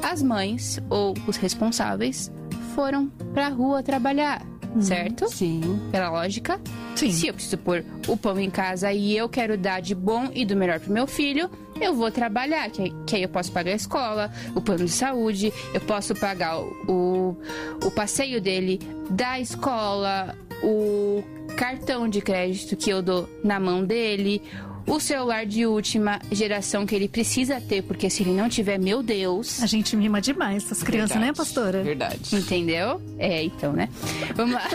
As 0.03 0.21
mães 0.21 0.79
ou 0.89 1.15
os 1.25 1.37
responsáveis 1.37 2.31
foram 2.75 3.07
pra 3.33 3.47
rua 3.47 3.81
trabalhar, 3.81 4.45
certo? 4.81 5.27
Sim. 5.29 5.79
Pela 5.91 6.09
lógica, 6.09 6.59
Sim. 6.95 7.11
se 7.11 7.27
eu 7.27 7.33
preciso 7.33 7.57
pôr 7.57 7.83
o 8.07 8.17
pão 8.17 8.39
em 8.39 8.49
casa 8.49 8.91
e 8.91 9.15
eu 9.15 9.27
quero 9.29 9.57
dar 9.57 9.81
de 9.81 9.95
bom 9.95 10.29
e 10.33 10.45
do 10.45 10.55
melhor 10.55 10.79
pro 10.79 10.91
meu 10.91 11.07
filho, 11.07 11.49
eu 11.79 11.93
vou 11.93 12.09
trabalhar, 12.09 12.69
que, 12.69 12.93
que 13.05 13.15
aí 13.15 13.23
eu 13.23 13.29
posso 13.29 13.51
pagar 13.51 13.71
a 13.71 13.75
escola, 13.75 14.31
o 14.55 14.61
plano 14.61 14.85
de 14.85 14.91
saúde, 14.91 15.51
eu 15.73 15.81
posso 15.81 16.15
pagar 16.15 16.59
o, 16.59 17.37
o 17.83 17.91
passeio 17.91 18.39
dele 18.39 18.79
da 19.09 19.39
escola, 19.39 20.35
o 20.63 21.23
cartão 21.57 22.07
de 22.07 22.21
crédito 22.21 22.75
que 22.75 22.89
eu 22.89 23.01
dou 23.01 23.29
na 23.43 23.59
mão 23.59 23.83
dele, 23.83 24.41
o 24.87 24.99
celular 24.99 25.45
de 25.45 25.65
última 25.65 26.19
geração 26.31 26.85
que 26.85 26.93
ele 26.95 27.07
precisa 27.07 27.59
ter, 27.59 27.81
porque 27.83 28.09
se 28.09 28.21
ele 28.23 28.31
não 28.33 28.47
tiver, 28.47 28.77
meu 28.77 29.01
Deus. 29.01 29.61
A 29.63 29.65
gente 29.65 29.95
mima 29.95 30.21
demais 30.21 30.63
essas 30.63 30.83
crianças, 30.83 31.15
né, 31.17 31.27
Verdade. 31.27 31.37
pastora? 31.37 31.83
Verdade. 31.83 32.35
Entendeu? 32.35 33.01
É, 33.17 33.43
então, 33.43 33.73
né? 33.73 33.89
Vamos 34.35 34.53
lá. 34.55 34.67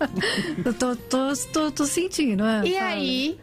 Eu 0.64 0.74
tô, 0.74 0.94
tô, 0.96 1.32
tô, 1.52 1.70
tô 1.70 1.86
sentindo. 1.86 2.44
é. 2.44 2.66
E 2.68 2.72
Fala. 2.74 2.84
aí, 2.86 3.38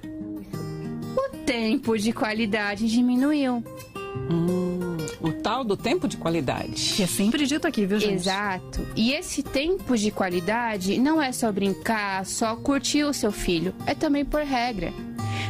o 1.16 1.38
tempo 1.46 1.98
de 1.98 2.14
qualidade 2.14 2.88
diminuiu. 2.88 3.64
Hum, 4.30 4.98
o 5.22 5.32
tal 5.32 5.64
do 5.64 5.76
tempo 5.76 6.08
de 6.08 6.18
qualidade. 6.18 6.94
Que 6.96 7.04
é 7.04 7.08
sempre 7.08 7.46
dito 7.46 7.68
aqui, 7.68 7.86
viu, 7.86 8.00
gente? 8.00 8.14
Exato. 8.14 8.86
E 8.96 9.12
esse 9.14 9.42
tempo 9.42 9.98
de 9.98 10.12
qualidade 10.12 10.98
não 11.00 11.22
é 11.22 11.32
só 11.32 11.52
brincar, 11.52 12.26
só 12.26 12.56
curtir 12.56 13.04
o 13.04 13.14
seu 13.14 13.32
filho. 13.32 13.74
É 13.86 13.94
também 13.96 14.24
por 14.24 14.42
regra. 14.42 14.94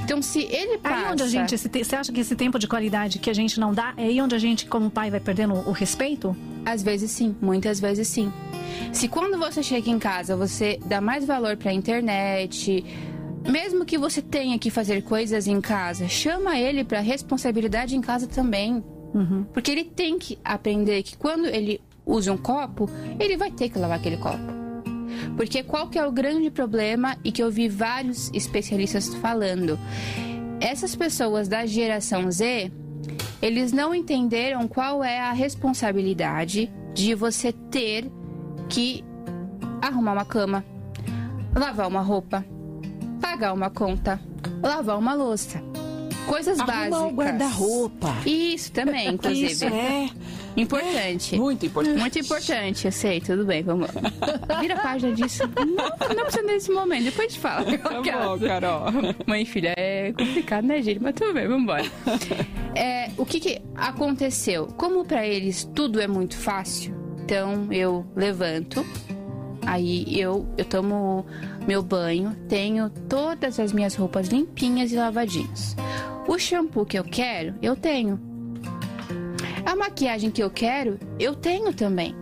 Então, 0.03 0.22
se 0.22 0.43
ele 0.43 0.77
passa... 0.77 1.07
Aí 1.07 1.12
onde 1.12 1.24
a 1.24 1.27
gente, 1.27 1.55
esse 1.55 1.69
você 1.69 1.95
acha 1.95 2.12
que 2.12 2.19
esse 2.19 2.36
tempo 2.36 2.60
de 2.60 2.67
qualidade 2.67 3.19
que 3.19 3.29
a 3.29 3.33
gente 3.33 3.60
não 3.60 3.74
dá, 3.74 3.93
é 3.98 4.03
aí 4.03 4.22
onde 4.22 4.36
a 4.36 4.39
gente, 4.39 4.65
como 4.65 4.89
pai, 4.89 5.10
vai 5.10 5.19
perdendo 5.19 5.53
o 5.53 5.72
respeito? 5.72 6.36
Às 6.65 6.83
vezes 6.83 7.12
sim, 7.12 7.36
muitas 7.41 7.79
vezes 7.79 8.07
sim. 8.07 8.31
Se 8.91 9.07
quando 9.07 9.38
você 9.38 9.62
chega 9.63 9.89
em 9.89 10.00
casa 10.00 10.36
você 10.36 10.79
dá 10.86 11.00
mais 11.00 11.25
valor 11.25 11.57
pra 11.57 11.72
internet, 11.72 12.83
mesmo 13.48 13.86
que 13.86 13.98
você 13.98 14.22
tenha 14.22 14.57
que 14.57 14.69
fazer 14.69 15.03
coisas 15.03 15.48
em 15.48 15.60
casa, 15.62 16.07
chama 16.07 16.57
ele 16.57 16.83
pra 16.83 17.00
responsabilidade 17.00 17.95
em 17.95 18.01
casa 18.01 18.27
também. 18.27 18.83
Porque 19.53 19.72
ele 19.72 19.83
tem 19.83 20.17
que 20.17 20.39
aprender 20.43 21.03
que 21.03 21.15
quando 21.15 21.45
ele 21.45 21.79
usa 22.05 22.31
um 22.31 22.38
copo, 22.38 22.89
ele 23.19 23.38
vai 23.38 23.51
ter 23.51 23.69
que 23.69 23.77
lavar 23.77 24.00
aquele 24.00 24.17
copo. 24.17 24.62
Porque 25.36 25.63
qual 25.63 25.88
que 25.89 25.98
é 25.98 26.05
o 26.05 26.12
grande 26.12 26.50
problema 26.51 27.17
e 27.24 27.32
que 27.32 27.41
eu 27.41 27.51
vi 27.51 27.67
vários 27.67 28.29
especialistas 28.34 29.13
falando? 29.15 29.79
Essas 30.60 30.96
pessoas 30.96 31.48
da 31.48 31.65
geração 31.65 32.32
Z, 32.32 32.72
eles 33.41 33.72
não 33.72 33.93
entenderam 33.93 34.67
qual 34.67 35.03
é 35.03 35.20
a 35.20 35.32
responsabilidade 35.34 36.72
de 36.93 37.13
você 37.15 37.51
ter 37.51 38.10
que 38.70 39.03
arrumar 39.82 40.13
uma 40.13 40.25
cama, 40.25 40.63
lavar 41.55 41.88
uma 41.88 42.01
roupa, 42.01 42.46
pagar 43.20 43.53
uma 43.53 43.70
conta, 43.70 44.20
lavar 44.62 44.98
uma 44.98 45.13
louça. 45.13 45.62
Coisas 46.27 46.58
Arrumar 46.60 46.89
básicas. 46.89 47.01
o 47.01 47.15
guarda-roupa. 47.15 48.15
Isso 48.25 48.72
também, 48.72 49.10
inclusive. 49.15 49.51
Isso 49.51 49.65
é 49.65 50.10
Importante. 50.55 51.38
muito 51.38 51.65
importante. 51.65 52.00
Muito 52.00 52.19
importante, 52.19 52.86
eu 52.86 52.91
sei, 52.91 53.19
tudo 53.19 53.45
bem, 53.45 53.63
vamos. 53.63 53.89
Vira 54.60 54.75
a 54.75 54.81
página 54.81 55.13
disso. 55.13 55.43
Não, 55.55 56.15
não 56.15 56.24
precisa 56.24 56.43
nesse 56.43 56.72
momento, 56.72 57.05
depois 57.05 57.31
gente 57.31 57.39
fala. 57.39 57.65
Tá 57.77 58.01
bom, 58.01 58.39
Carol. 58.39 58.86
Mãe 59.25 59.43
e 59.43 59.45
filha, 59.45 59.74
é 59.77 60.12
complicado, 60.13 60.65
né, 60.65 60.81
gente? 60.81 61.00
Mas 61.00 61.15
tudo 61.15 61.33
bem, 61.33 61.48
vamos 61.48 61.63
embora. 61.63 61.86
É, 62.75 63.10
o 63.17 63.25
que, 63.25 63.39
que 63.39 63.62
aconteceu? 63.75 64.67
Como 64.77 65.05
pra 65.05 65.25
eles 65.25 65.63
tudo 65.75 66.00
é 66.01 66.07
muito 66.07 66.38
fácil, 66.38 66.95
então 67.24 67.72
eu 67.72 68.05
levanto, 68.15 68.86
aí 69.65 70.05
eu, 70.19 70.48
eu 70.57 70.65
tomo 70.65 71.25
meu 71.67 71.81
banho, 71.81 72.36
tenho 72.48 72.89
todas 72.89 73.60
as 73.60 73.72
minhas 73.72 73.95
roupas 73.95 74.27
limpinhas 74.27 74.91
e 74.91 74.95
lavadinhas. 74.95 75.75
O 76.27 76.38
shampoo 76.38 76.86
que 76.86 76.98
eu 76.98 77.03
quero, 77.03 77.55
eu 77.62 77.75
tenho. 77.75 78.33
A 79.65 79.75
maquiagem 79.75 80.29
que 80.29 80.43
eu 80.43 80.50
quero, 80.50 81.00
eu 81.20 81.36
tenho 81.36 81.74
também. 81.74 82.15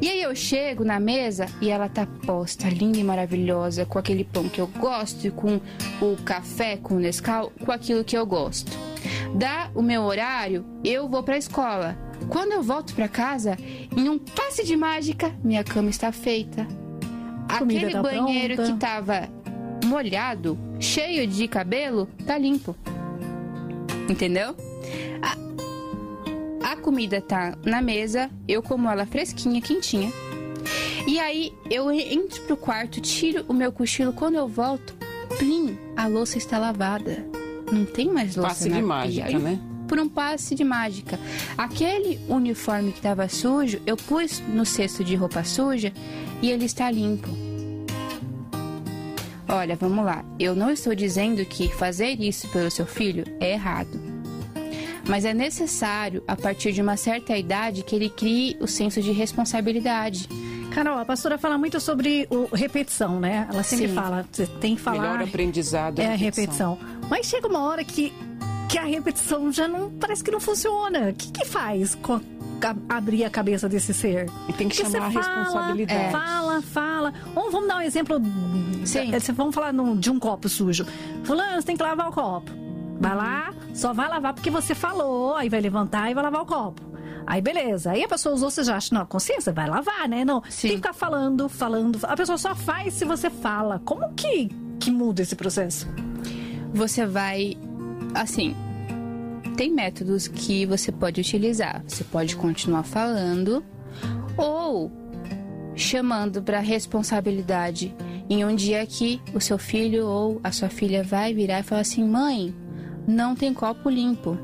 E 0.00 0.08
aí 0.08 0.22
eu 0.22 0.34
chego 0.34 0.84
na 0.84 1.00
mesa 1.00 1.46
e 1.60 1.70
ela 1.70 1.88
tá 1.88 2.06
posta, 2.06 2.68
linda 2.68 2.98
e 2.98 3.04
maravilhosa, 3.04 3.86
com 3.86 3.98
aquele 3.98 4.24
pão 4.24 4.48
que 4.48 4.60
eu 4.60 4.66
gosto, 4.66 5.26
e 5.26 5.30
com 5.30 5.60
o 6.00 6.16
café, 6.24 6.76
com 6.76 6.94
o 6.94 6.98
Nescau, 6.98 7.52
com 7.64 7.72
aquilo 7.72 8.04
que 8.04 8.16
eu 8.16 8.26
gosto. 8.26 8.70
Dá 9.34 9.70
o 9.74 9.82
meu 9.82 10.02
horário, 10.02 10.64
eu 10.84 11.08
vou 11.08 11.22
pra 11.22 11.38
escola. 11.38 11.96
Quando 12.28 12.52
eu 12.52 12.62
volto 12.62 12.94
pra 12.94 13.08
casa, 13.08 13.56
em 13.96 14.08
um 14.08 14.18
passe 14.18 14.64
de 14.64 14.76
mágica, 14.76 15.34
minha 15.42 15.64
cama 15.64 15.90
está 15.90 16.12
feita. 16.12 16.66
Aquele 17.48 17.92
tá 17.92 18.02
banheiro 18.02 18.54
pronta. 18.54 18.72
que 18.72 18.78
tava 18.78 19.28
molhado, 19.84 20.58
cheio 20.78 21.26
de 21.26 21.48
cabelo, 21.48 22.08
tá 22.26 22.36
limpo. 22.36 22.76
Entendeu? 24.08 24.54
A 25.22 25.36
comida 26.76 27.20
tá 27.20 27.56
na 27.64 27.80
mesa, 27.82 28.30
eu 28.48 28.62
como 28.62 28.88
ela 28.88 29.06
fresquinha, 29.06 29.60
quentinha. 29.60 30.12
E 31.06 31.18
aí 31.18 31.52
eu 31.70 31.90
entro 31.90 32.42
pro 32.42 32.56
quarto, 32.56 33.00
tiro 33.00 33.44
o 33.48 33.54
meu 33.54 33.72
cochilo, 33.72 34.12
quando 34.12 34.36
eu 34.36 34.46
volto, 34.46 34.94
plim, 35.38 35.78
a 35.96 36.06
louça 36.06 36.38
está 36.38 36.58
lavada. 36.58 37.24
Não 37.72 37.84
tem 37.84 38.08
mais 38.08 38.36
louça 38.36 38.50
Passe 38.50 38.68
na 38.68 38.76
de 38.76 38.80
pia. 38.82 38.88
mágica, 38.88 39.26
Aí, 39.26 39.38
né? 39.38 39.58
Por 39.88 39.98
um 39.98 40.08
passe 40.08 40.54
de 40.54 40.62
mágica. 40.64 41.18
Aquele 41.58 42.20
uniforme 42.28 42.92
que 42.92 43.00
tava 43.00 43.28
sujo, 43.28 43.80
eu 43.86 43.96
pus 43.96 44.40
no 44.48 44.64
cesto 44.64 45.02
de 45.02 45.16
roupa 45.16 45.42
suja 45.42 45.92
e 46.42 46.50
ele 46.50 46.64
está 46.64 46.90
limpo. 46.90 47.28
Olha, 49.48 49.74
vamos 49.74 50.04
lá. 50.04 50.24
Eu 50.38 50.54
não 50.54 50.70
estou 50.70 50.94
dizendo 50.94 51.44
que 51.44 51.68
fazer 51.74 52.20
isso 52.20 52.46
pelo 52.48 52.70
seu 52.70 52.86
filho 52.86 53.24
é 53.40 53.52
errado. 53.52 54.09
Mas 55.10 55.24
é 55.24 55.34
necessário, 55.34 56.22
a 56.26 56.36
partir 56.36 56.72
de 56.72 56.80
uma 56.80 56.96
certa 56.96 57.36
idade, 57.36 57.82
que 57.82 57.94
ele 57.96 58.08
crie 58.08 58.56
o 58.60 58.66
senso 58.68 59.02
de 59.02 59.10
responsabilidade. 59.10 60.28
Carol, 60.72 60.98
a 60.98 61.04
pastora 61.04 61.36
fala 61.36 61.58
muito 61.58 61.80
sobre 61.80 62.28
o 62.30 62.46
repetição, 62.54 63.18
né? 63.18 63.46
Ela 63.52 63.62
sempre 63.64 63.88
Sim. 63.88 63.94
fala, 63.94 64.24
você 64.30 64.46
tem 64.46 64.76
que 64.76 64.80
falar. 64.80 65.00
Melhor 65.00 65.22
aprendizado 65.22 65.98
É 65.98 66.12
a 66.12 66.14
repetição. 66.14 66.78
Mas 67.08 67.26
chega 67.26 67.48
uma 67.48 67.58
hora 67.64 67.82
que, 67.82 68.12
que 68.68 68.78
a 68.78 68.84
repetição 68.84 69.50
já 69.52 69.66
não 69.66 69.90
parece 69.90 70.22
que 70.22 70.30
não 70.30 70.38
funciona. 70.38 71.08
O 71.10 71.14
que, 71.14 71.32
que 71.32 71.44
faz 71.44 71.96
com 71.96 72.14
a- 72.14 72.20
abrir 72.88 73.24
a 73.24 73.30
cabeça 73.30 73.68
desse 73.68 73.92
ser? 73.92 74.26
E 74.48 74.52
tem 74.52 74.68
que 74.68 74.76
Porque 74.76 74.92
chamar 74.92 75.06
a 75.06 75.10
você 75.10 75.20
fala, 75.20 75.42
responsabilidade. 75.42 76.00
é, 76.04 76.10
Fala, 76.10 76.62
fala. 76.62 77.14
Ou 77.34 77.50
vamos 77.50 77.66
dar 77.66 77.78
um 77.78 77.82
exemplo. 77.82 78.20
Sim. 78.84 79.12
É, 79.12 79.18
Vamos 79.32 79.52
falar 79.54 79.72
de 79.96 80.08
um 80.10 80.20
copo 80.20 80.48
sujo. 80.48 80.86
Fulano, 81.24 81.60
você 81.60 81.66
tem 81.66 81.76
que 81.76 81.82
lavar 81.82 82.08
o 82.08 82.12
copo. 82.12 82.52
Vai 83.00 83.16
lá, 83.16 83.52
só 83.74 83.92
vai 83.92 84.08
lavar 84.08 84.34
porque 84.34 84.50
você 84.50 84.74
falou, 84.74 85.34
aí 85.34 85.48
vai 85.48 85.60
levantar 85.60 86.10
e 86.10 86.14
vai 86.14 86.22
lavar 86.22 86.42
o 86.42 86.46
copo. 86.46 86.90
Aí 87.26 87.40
beleza. 87.40 87.92
Aí 87.92 88.02
a 88.02 88.08
pessoa 88.08 88.34
usou, 88.34 88.50
você 88.50 88.64
já 88.64 88.76
acha, 88.76 88.94
não, 88.94 89.06
consciência, 89.06 89.52
vai 89.52 89.68
lavar, 89.68 90.08
né? 90.08 90.24
Não, 90.24 90.42
Sim. 90.48 90.68
tem 90.68 90.70
que 90.70 90.76
ficar 90.76 90.92
falando, 90.92 91.48
falando. 91.48 91.98
A 92.02 92.16
pessoa 92.16 92.36
só 92.36 92.54
faz 92.54 92.94
se 92.94 93.04
você 93.04 93.30
fala. 93.30 93.80
Como 93.84 94.12
que, 94.14 94.48
que 94.78 94.90
muda 94.90 95.22
esse 95.22 95.36
processo? 95.36 95.86
Você 96.74 97.06
vai. 97.06 97.56
Assim. 98.14 98.54
Tem 99.56 99.72
métodos 99.72 100.26
que 100.26 100.64
você 100.64 100.90
pode 100.90 101.20
utilizar. 101.20 101.84
Você 101.86 102.02
pode 102.02 102.34
continuar 102.34 102.82
falando 102.82 103.64
ou 104.36 104.90
chamando 105.74 106.42
para 106.42 106.60
responsabilidade 106.60 107.94
em 108.28 108.44
um 108.44 108.54
dia 108.54 108.84
que 108.86 109.20
o 109.34 109.40
seu 109.40 109.58
filho 109.58 110.06
ou 110.06 110.40
a 110.42 110.52
sua 110.52 110.68
filha 110.68 111.02
vai 111.02 111.34
virar 111.34 111.60
e 111.60 111.62
falar 111.62 111.82
assim: 111.82 112.04
mãe, 112.04 112.54
não 113.10 113.34
tem 113.34 113.52
copo 113.52 113.90
limpo. 113.90 114.38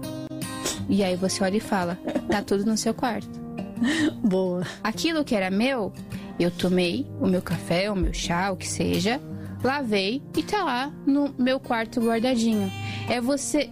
E 0.88 1.02
aí 1.02 1.16
você 1.16 1.42
olha 1.42 1.56
e 1.56 1.60
fala: 1.60 1.98
tá 2.28 2.42
tudo 2.42 2.64
no 2.64 2.76
seu 2.76 2.92
quarto. 2.92 3.28
Boa. 4.22 4.62
Aquilo 4.82 5.24
que 5.24 5.34
era 5.34 5.50
meu, 5.50 5.92
eu 6.38 6.50
tomei 6.50 7.06
o 7.20 7.26
meu 7.26 7.40
café, 7.40 7.90
o 7.90 7.96
meu 7.96 8.12
chá, 8.12 8.50
o 8.50 8.56
que 8.56 8.68
seja, 8.68 9.20
lavei 9.62 10.22
e 10.36 10.42
tá 10.42 10.64
lá 10.64 10.92
no 11.06 11.34
meu 11.38 11.58
quarto 11.60 12.00
guardadinho. 12.00 12.70
É 13.08 13.20
você 13.20 13.70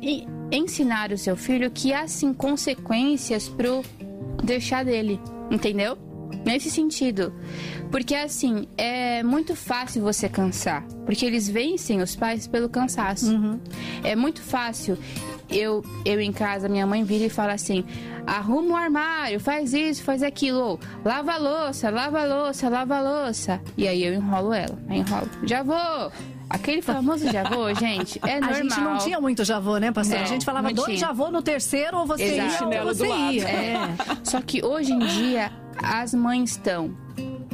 ensinar 0.50 1.12
o 1.12 1.18
seu 1.18 1.36
filho 1.36 1.70
que 1.70 1.92
há 1.92 2.06
sim 2.06 2.32
consequências 2.32 3.48
pro 3.48 3.82
deixar 4.42 4.84
dele, 4.84 5.20
entendeu? 5.50 5.98
Nesse 6.44 6.70
sentido. 6.70 7.32
Porque 7.90 8.14
assim, 8.14 8.66
é 8.76 9.22
muito 9.22 9.54
fácil 9.54 10.02
você 10.02 10.28
cansar. 10.28 10.84
Porque 11.06 11.24
eles 11.24 11.48
vencem 11.48 12.02
os 12.02 12.14
pais 12.16 12.46
pelo 12.46 12.68
cansaço. 12.68 13.32
É 14.02 14.14
muito 14.14 14.42
fácil. 14.42 14.98
Eu, 15.48 15.84
eu 16.04 16.20
em 16.20 16.32
casa, 16.32 16.68
minha 16.68 16.86
mãe 16.86 17.04
vira 17.04 17.24
e 17.24 17.30
fala 17.30 17.52
assim: 17.52 17.84
arruma 18.26 18.74
o 18.74 18.76
armário, 18.76 19.38
faz 19.38 19.72
isso, 19.72 20.02
faz 20.02 20.22
aquilo. 20.22 20.58
Ou, 20.58 20.80
lava 21.04 21.32
a 21.32 21.36
louça, 21.36 21.90
lava 21.90 22.22
a 22.22 22.24
louça, 22.24 22.68
lava 22.68 22.96
a 22.96 23.00
louça. 23.00 23.60
E 23.76 23.86
aí 23.86 24.04
eu 24.04 24.14
enrolo 24.14 24.52
ela. 24.52 24.78
Aí 24.88 24.98
enrolo. 24.98 25.28
Já 25.44 25.62
vou! 25.62 26.10
Aquele 26.54 26.80
famoso 26.82 27.24
vou, 27.52 27.74
gente, 27.74 28.20
é 28.22 28.40
normal. 28.40 28.50
A 28.54 28.62
gente 28.62 28.80
não 28.80 28.98
tinha 28.98 29.20
muito 29.20 29.44
javô, 29.44 29.76
né, 29.78 29.90
pastor? 29.92 30.16
Não, 30.18 30.24
a 30.24 30.28
gente 30.28 30.44
falava 30.44 30.72
dois 30.72 30.98
javô 31.00 31.30
no 31.30 31.42
terceiro, 31.42 31.98
ou 31.98 32.06
você 32.06 32.22
Exato. 32.24 32.72
ia 32.72 32.80
ou 32.82 32.86
você 32.94 33.06
ia. 33.06 33.48
É. 33.48 33.76
Só 34.22 34.40
que 34.40 34.64
hoje 34.64 34.92
em 34.92 34.98
dia 35.00 35.50
as 35.82 36.14
mães 36.14 36.52
estão 36.52 36.96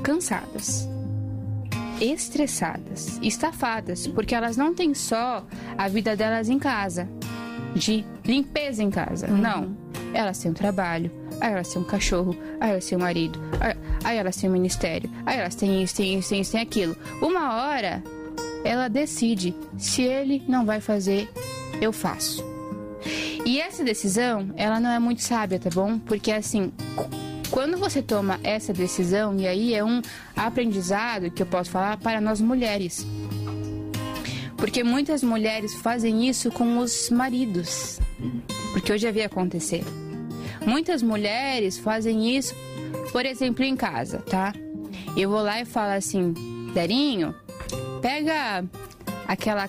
cansadas, 0.02 0.88
estressadas, 2.00 3.18
estafadas, 3.22 4.06
porque 4.06 4.34
elas 4.34 4.56
não 4.56 4.74
têm 4.74 4.94
só 4.94 5.44
a 5.76 5.88
vida 5.88 6.16
delas 6.16 6.48
em 6.48 6.58
casa, 6.58 7.08
de 7.74 8.04
limpeza 8.24 8.82
em 8.82 8.90
casa. 8.90 9.26
Não. 9.26 9.76
Elas 10.12 10.38
têm 10.38 10.50
um 10.50 10.54
trabalho, 10.54 11.10
aí 11.40 11.52
elas 11.52 11.68
têm 11.72 11.80
um 11.80 11.84
cachorro, 11.84 12.36
aí 12.60 12.70
elas 12.70 12.84
têm 12.86 12.98
um 12.98 13.00
marido, 13.00 13.38
aí- 13.60 13.76
aí 14.04 14.18
elas 14.18 14.36
têm 14.36 14.50
um 14.50 14.52
ministério, 14.52 15.08
aí 15.24 15.38
elas 15.38 15.54
têm 15.54 15.82
isso, 15.82 15.94
têm 15.96 16.18
isso, 16.18 16.28
têm 16.30 16.40
isso, 16.40 16.52
têm 16.52 16.60
aquilo. 16.60 16.96
Uma 17.22 17.54
hora 17.64 18.02
ela 18.64 18.88
decide 18.88 19.54
se 19.78 20.02
ele 20.02 20.42
não 20.48 20.64
vai 20.64 20.80
fazer, 20.80 21.28
eu 21.80 21.92
faço. 21.92 22.44
E 23.44 23.60
essa 23.60 23.82
decisão, 23.82 24.50
ela 24.56 24.78
não 24.78 24.90
é 24.90 24.98
muito 24.98 25.22
sábia, 25.22 25.58
tá 25.58 25.70
bom? 25.70 25.98
Porque 25.98 26.30
assim, 26.30 26.72
quando 27.50 27.78
você 27.78 28.02
toma 28.02 28.38
essa 28.44 28.72
decisão, 28.72 29.38
e 29.38 29.46
aí 29.46 29.74
é 29.74 29.84
um 29.84 30.02
aprendizado 30.36 31.30
que 31.30 31.42
eu 31.42 31.46
posso 31.46 31.70
falar 31.70 31.96
para 31.96 32.20
nós 32.20 32.40
mulheres. 32.40 33.06
Porque 34.56 34.84
muitas 34.84 35.22
mulheres 35.22 35.74
fazem 35.74 36.28
isso 36.28 36.50
com 36.50 36.78
os 36.78 37.08
maridos. 37.10 37.98
Porque 38.72 38.92
eu 38.92 38.98
já 38.98 39.10
vi 39.10 39.22
acontecer. 39.22 39.82
Muitas 40.66 41.02
mulheres 41.02 41.78
fazem 41.78 42.36
isso, 42.36 42.54
por 43.10 43.24
exemplo, 43.24 43.64
em 43.64 43.74
casa, 43.74 44.18
tá? 44.18 44.52
Eu 45.16 45.30
vou 45.30 45.42
lá 45.42 45.60
e 45.60 45.64
falo 45.64 45.92
assim, 45.92 46.34
Darinho, 46.74 47.34
pega 48.00 48.64
aquela 49.26 49.68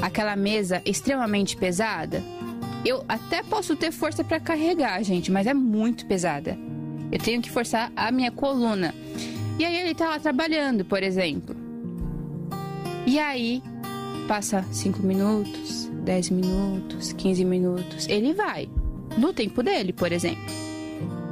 aquela 0.00 0.36
mesa 0.36 0.82
extremamente 0.84 1.56
pesada. 1.56 2.22
Eu 2.84 3.02
até 3.08 3.42
posso 3.42 3.74
ter 3.74 3.90
força 3.90 4.22
para 4.22 4.38
carregar, 4.38 5.02
gente, 5.02 5.32
mas 5.32 5.46
é 5.46 5.54
muito 5.54 6.04
pesada. 6.04 6.58
Eu 7.10 7.18
tenho 7.18 7.40
que 7.40 7.50
forçar 7.50 7.90
a 7.96 8.10
minha 8.10 8.30
coluna. 8.30 8.94
E 9.58 9.64
aí 9.64 9.76
ele 9.76 9.94
tá 9.94 10.08
lá 10.08 10.18
trabalhando, 10.18 10.84
por 10.84 11.02
exemplo. 11.02 11.56
E 13.06 13.18
aí 13.18 13.62
passa 14.28 14.62
5 14.70 15.00
minutos, 15.00 15.88
10 16.04 16.30
minutos, 16.30 17.12
15 17.12 17.44
minutos. 17.44 18.08
Ele 18.08 18.34
vai. 18.34 18.68
No 19.16 19.32
tempo 19.32 19.62
dele, 19.62 19.92
por 19.92 20.12
exemplo. 20.12 20.44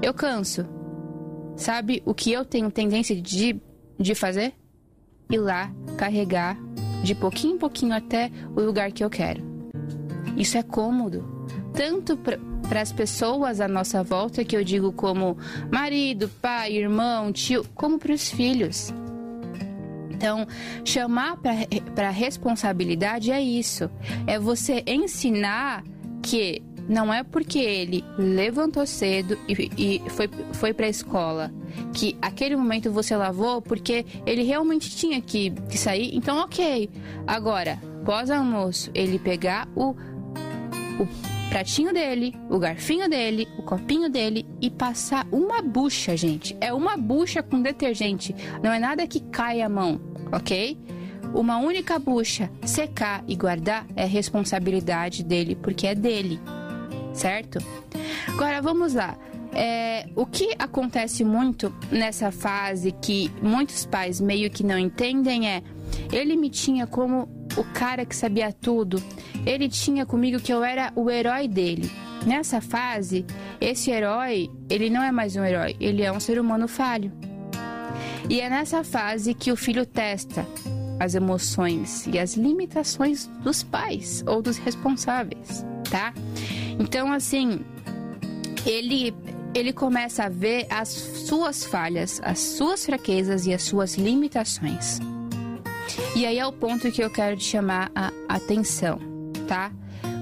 Eu 0.01 0.15
canso. 0.15 0.65
Sabe 1.57 2.03
o 2.07 2.15
que 2.15 2.33
eu 2.33 2.45
tenho 2.45 2.71
tendência 2.71 3.15
de, 3.15 3.61
de 3.99 4.15
fazer? 4.15 4.55
Ir 5.33 5.39
lá 5.39 5.73
carregar 5.97 6.57
de 7.03 7.15
pouquinho 7.15 7.55
em 7.55 7.59
pouquinho 7.59 7.95
até 7.95 8.31
o 8.55 8.61
lugar 8.61 8.93
que 8.93 9.03
eu 9.03 9.11
quero. 9.11 9.43
Isso 10.37 10.57
é 10.57 10.63
cômodo, 10.63 11.47
tanto 11.75 12.17
para 12.17 12.81
as 12.81 12.93
pessoas 12.93 13.61
à 13.61 13.67
nossa 13.67 14.03
volta, 14.03 14.45
que 14.45 14.57
eu 14.57 14.63
digo 14.63 14.93
como 14.93 15.37
marido, 15.71 16.29
pai, 16.41 16.75
irmão, 16.77 17.33
tio, 17.33 17.65
como 17.75 17.99
para 17.99 18.13
os 18.13 18.31
filhos. 18.31 18.93
Então, 20.11 20.47
chamar 20.85 21.39
para 21.39 22.11
responsabilidade 22.11 23.33
é 23.33 23.41
isso. 23.41 23.91
É 24.27 24.39
você 24.39 24.85
ensinar 24.87 25.83
que 26.23 26.63
não 26.89 27.13
é 27.13 27.23
porque 27.23 27.59
ele 27.59 28.05
levantou 28.19 28.87
cedo 28.87 29.39
e, 29.49 29.71
e 29.77 30.11
foi, 30.11 30.29
foi 30.53 30.73
para 30.73 30.87
a 30.87 30.91
escola 30.91 31.53
que 31.95 32.17
aquele 32.21 32.57
momento 32.57 32.91
você 32.91 33.17
lavou 33.17 33.63
porque 33.63 34.05
ele 34.27 34.43
realmente 34.43 34.95
tinha 34.95 35.21
que, 35.21 35.51
que 35.51 35.79
sair. 35.79 36.15
Então, 36.15 36.39
ok. 36.39 36.91
Agora, 37.27 37.79
pós-almoço, 38.05 38.91
ele 38.95 39.19
pegar 39.19 39.69
o, 39.75 39.91
o 41.01 41.09
pratinho 41.49 41.93
dele, 41.93 42.35
o 42.51 42.59
garfinho 42.59 43.09
dele, 43.09 43.49
o 43.59 43.63
copinho 43.63 44.11
dele 44.11 44.47
e 44.61 44.71
passar 44.71 45.27
uma 45.33 45.63
bucha, 45.63 46.17
gente. 46.17 46.57
É 46.61 46.73
uma 46.73 46.97
bucha 46.97 47.43
com 47.43 47.63
detergente. 47.63 48.35
Não 48.63 48.73
é 48.73 48.79
nada 48.79 49.07
que 49.07 49.21
cai 49.21 49.63
a 49.63 49.69
mão 49.69 50.13
ok? 50.33 50.79
Uma 51.35 51.59
única 51.59 51.99
bucha, 51.99 52.51
secar 52.65 53.23
e 53.29 53.37
guardar 53.37 53.87
é 53.95 54.05
responsabilidade 54.05 55.23
dele, 55.23 55.55
porque 55.55 55.87
é 55.87 55.95
dele, 55.95 56.41
certo? 57.15 57.59
Agora 58.29 58.61
vamos 58.61 58.95
lá. 58.95 59.17
É, 59.55 60.07
o 60.17 60.25
que 60.25 60.55
acontece 60.59 61.25
muito 61.25 61.75
nessa 61.91 62.31
fase 62.31 62.91
que 62.91 63.31
muitos 63.43 63.85
pais 63.85 64.19
meio 64.21 64.51
que 64.51 64.65
não 64.65 64.79
entendem 64.79 65.49
é 65.49 65.63
ele 66.11 66.37
me 66.37 66.49
tinha 66.49 66.87
como 66.87 67.29
o 67.57 67.65
cara 67.75 68.07
que 68.07 68.17
sabia 68.17 68.53
tudo. 68.53 69.03
Ele 69.45 69.69
tinha 69.69 70.07
comigo 70.07 70.41
que 70.41 70.53
eu 70.53 70.65
era 70.65 70.91
o 70.97 71.11
herói 71.11 71.47
dele. 71.49 71.91
Nessa 72.27 72.61
fase, 72.61 73.27
esse 73.61 73.91
herói, 73.91 74.51
ele 74.71 74.89
não 74.89 75.03
é 75.03 75.11
mais 75.11 75.37
um 75.37 75.45
herói, 75.45 75.77
ele 75.81 76.03
é 76.03 76.13
um 76.13 76.21
ser 76.21 76.41
humano 76.41 76.69
falho. 76.69 77.13
E 78.31 78.41
é 78.41 78.49
nessa 78.49 78.85
fase 78.85 79.35
que 79.35 79.51
o 79.51 79.57
filho 79.57 79.85
testa 79.85 80.47
as 81.03 81.15
emoções 81.15 82.07
e 82.07 82.19
as 82.19 82.35
limitações 82.35 83.27
dos 83.43 83.63
pais 83.63 84.23
ou 84.27 84.41
dos 84.41 84.57
responsáveis, 84.57 85.65
tá? 85.91 86.15
Então, 86.79 87.13
assim, 87.13 87.61
ele 88.65 89.15
ele 89.55 89.71
começa 89.71 90.25
a 90.25 90.29
ver 90.31 90.67
as 90.71 90.89
suas 90.89 91.63
falhas, 91.63 92.23
as 92.25 92.39
suas 92.39 92.87
fraquezas 92.87 93.47
e 93.47 93.53
as 93.53 93.63
suas 93.63 93.97
limitações. 93.97 94.99
E 96.17 96.25
aí 96.25 96.39
é 96.39 96.47
o 96.47 96.53
ponto 96.53 96.91
que 96.91 97.05
eu 97.05 97.11
quero 97.11 97.37
te 97.37 97.45
chamar 97.45 97.93
a 97.95 98.11
atenção, 98.31 98.99
tá? 99.47 99.71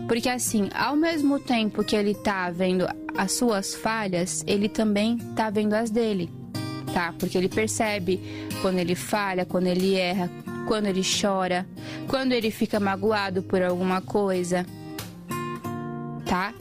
Porque 0.09 0.29
assim, 0.29 0.69
ao 0.75 0.97
mesmo 0.97 1.38
tempo 1.38 1.85
que 1.85 1.95
ele 1.95 2.12
tá 2.12 2.51
vendo 2.51 2.88
as 3.16 3.31
suas 3.31 3.73
falhas, 3.73 4.43
ele 4.49 4.69
também 4.69 5.16
tá 5.37 5.49
vendo 5.49 5.75
as 5.75 5.90
dele 5.90 6.29
tá? 6.93 7.14
Porque 7.19 7.37
ele 7.37 7.49
percebe 7.49 8.21
quando 8.61 8.79
ele 8.79 8.95
falha, 8.95 9.45
quando 9.45 9.66
ele 9.66 9.95
erra, 9.95 10.31
quando 10.66 10.87
ele 10.87 11.03
chora, 11.03 11.66
quando 12.09 12.33
ele 12.33 12.51
fica 12.51 12.79
magoado 12.79 13.42
por 13.42 13.62
alguma 13.62 14.01
coisa, 14.01 14.66
tá? 16.27 16.55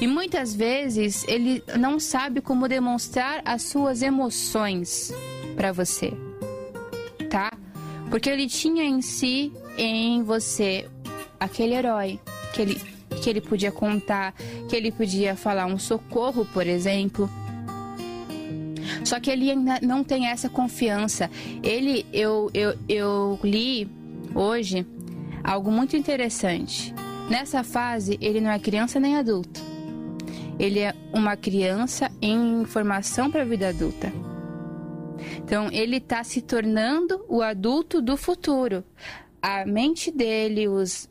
E 0.00 0.06
muitas 0.06 0.54
vezes 0.54 1.24
ele 1.28 1.62
não 1.78 2.00
sabe 2.00 2.40
como 2.40 2.68
demonstrar 2.68 3.42
as 3.44 3.62
suas 3.62 4.02
emoções 4.02 5.12
para 5.56 5.72
você, 5.72 6.12
tá? 7.28 7.50
Porque 8.08 8.28
ele 8.28 8.48
tinha 8.48 8.82
em 8.82 9.00
si, 9.00 9.52
em 9.76 10.22
você, 10.22 10.88
aquele 11.38 11.74
herói 11.74 12.18
que 12.52 12.62
ele, 12.62 12.80
que 13.22 13.30
ele 13.30 13.40
podia 13.40 13.70
contar, 13.70 14.34
que 14.68 14.74
ele 14.74 14.90
podia 14.90 15.36
falar 15.36 15.66
um 15.66 15.78
socorro, 15.78 16.44
por 16.46 16.66
exemplo, 16.66 17.30
só 19.04 19.18
que 19.18 19.30
ele 19.30 19.50
ainda 19.50 19.78
não 19.82 20.04
tem 20.04 20.26
essa 20.26 20.48
confiança. 20.48 21.30
Ele, 21.62 22.06
eu, 22.12 22.50
eu, 22.54 22.74
eu 22.88 23.38
li 23.42 23.88
hoje 24.34 24.86
algo 25.42 25.70
muito 25.70 25.96
interessante. 25.96 26.94
Nessa 27.28 27.62
fase, 27.62 28.18
ele 28.20 28.40
não 28.40 28.50
é 28.50 28.58
criança 28.58 28.98
nem 28.98 29.16
adulto. 29.16 29.60
Ele 30.58 30.80
é 30.80 30.94
uma 31.12 31.36
criança 31.36 32.10
em 32.20 32.64
formação 32.64 33.30
para 33.30 33.42
a 33.42 33.44
vida 33.44 33.68
adulta. 33.68 34.12
Então, 35.38 35.68
ele 35.72 35.96
está 35.96 36.22
se 36.22 36.40
tornando 36.40 37.24
o 37.28 37.40
adulto 37.40 38.02
do 38.02 38.16
futuro. 38.16 38.84
A 39.40 39.64
mente 39.64 40.10
dele, 40.10 40.68
os 40.68 41.08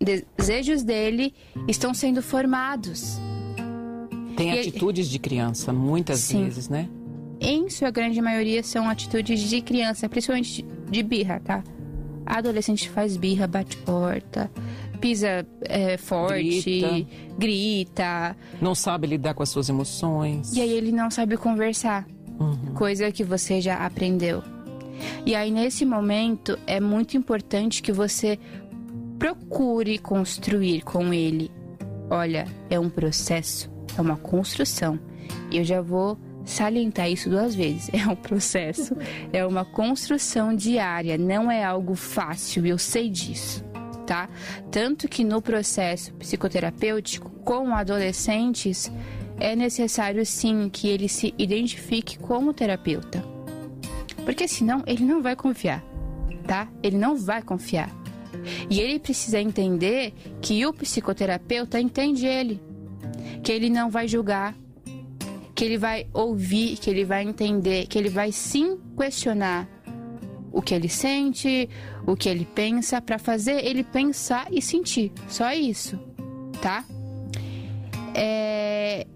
desejos 0.00 0.82
dele 0.82 1.34
estão 1.66 1.92
sendo 1.94 2.22
formados. 2.22 3.18
Tem 4.36 4.54
e 4.54 4.60
atitudes 4.60 5.06
ele... 5.06 5.12
de 5.12 5.18
criança, 5.18 5.72
muitas 5.72 6.20
Sim. 6.20 6.44
vezes, 6.44 6.68
né? 6.68 6.88
Em 7.40 7.68
sua 7.68 7.90
grande 7.90 8.20
maioria, 8.20 8.62
são 8.62 8.88
atitudes 8.88 9.40
de 9.40 9.60
criança, 9.60 10.08
principalmente 10.08 10.64
de 10.88 11.02
birra, 11.02 11.40
tá? 11.40 11.62
A 12.24 12.38
adolescente 12.38 12.88
faz 12.90 13.16
birra, 13.16 13.46
bate 13.46 13.76
porta, 13.78 14.50
pisa 15.00 15.46
é, 15.62 15.96
forte, 15.96 16.80
grita. 16.80 17.06
grita. 17.38 18.36
Não 18.60 18.74
sabe 18.74 19.06
lidar 19.06 19.34
com 19.34 19.42
as 19.42 19.48
suas 19.48 19.68
emoções. 19.68 20.54
E 20.54 20.60
aí 20.60 20.72
ele 20.72 20.90
não 20.90 21.10
sabe 21.10 21.36
conversar, 21.36 22.06
uhum. 22.40 22.74
coisa 22.74 23.12
que 23.12 23.22
você 23.22 23.60
já 23.60 23.76
aprendeu. 23.76 24.42
E 25.24 25.34
aí 25.34 25.50
nesse 25.50 25.84
momento 25.84 26.58
é 26.66 26.80
muito 26.80 27.16
importante 27.16 27.82
que 27.82 27.92
você 27.92 28.38
procure 29.18 29.98
construir 29.98 30.82
com 30.82 31.12
ele. 31.12 31.50
Olha, 32.10 32.46
é 32.70 32.78
um 32.78 32.88
processo, 32.88 33.70
é 33.96 34.00
uma 34.00 34.16
construção. 34.16 34.98
Eu 35.52 35.64
já 35.64 35.80
vou 35.80 36.18
salientar 36.46 37.10
isso 37.10 37.28
duas 37.28 37.54
vezes. 37.54 37.90
É 37.96 38.08
um 38.08 38.16
processo, 38.16 38.96
é 39.32 39.44
uma 39.44 39.64
construção 39.64 40.54
diária, 40.54 41.18
não 41.18 41.50
é 41.50 41.64
algo 41.64 41.94
fácil, 41.94 42.64
eu 42.64 42.78
sei 42.78 43.10
disso, 43.10 43.64
tá? 44.06 44.28
Tanto 44.70 45.08
que 45.08 45.24
no 45.24 45.42
processo 45.42 46.12
psicoterapêutico 46.14 47.30
com 47.44 47.74
adolescentes 47.74 48.90
é 49.38 49.56
necessário 49.56 50.24
sim 50.24 50.68
que 50.68 50.88
ele 50.88 51.08
se 51.08 51.34
identifique 51.36 52.18
como 52.18 52.54
terapeuta. 52.54 53.24
Porque 54.24 54.46
senão 54.46 54.82
ele 54.86 55.04
não 55.04 55.22
vai 55.22 55.34
confiar, 55.34 55.84
tá? 56.46 56.68
Ele 56.82 56.96
não 56.96 57.16
vai 57.16 57.42
confiar. 57.42 57.90
E 58.70 58.80
ele 58.80 58.98
precisa 58.98 59.40
entender 59.40 60.12
que 60.40 60.64
o 60.66 60.72
psicoterapeuta 60.72 61.80
entende 61.80 62.26
ele, 62.26 62.60
que 63.42 63.52
ele 63.52 63.70
não 63.70 63.90
vai 63.90 64.06
julgar, 64.06 64.54
que 65.56 65.64
ele 65.64 65.78
vai 65.78 66.06
ouvir, 66.12 66.76
que 66.76 66.90
ele 66.90 67.02
vai 67.02 67.24
entender, 67.24 67.86
que 67.86 67.98
ele 67.98 68.10
vai 68.10 68.30
sim 68.30 68.78
questionar 68.94 69.66
o 70.52 70.60
que 70.60 70.74
ele 70.74 70.88
sente, 70.88 71.68
o 72.06 72.14
que 72.14 72.28
ele 72.28 72.46
pensa, 72.54 73.00
para 73.00 73.18
fazer 73.18 73.64
ele 73.64 73.82
pensar 73.82 74.48
e 74.52 74.60
sentir. 74.60 75.10
Só 75.26 75.50
isso, 75.52 75.98
tá? 76.60 76.84
É... 78.14 79.06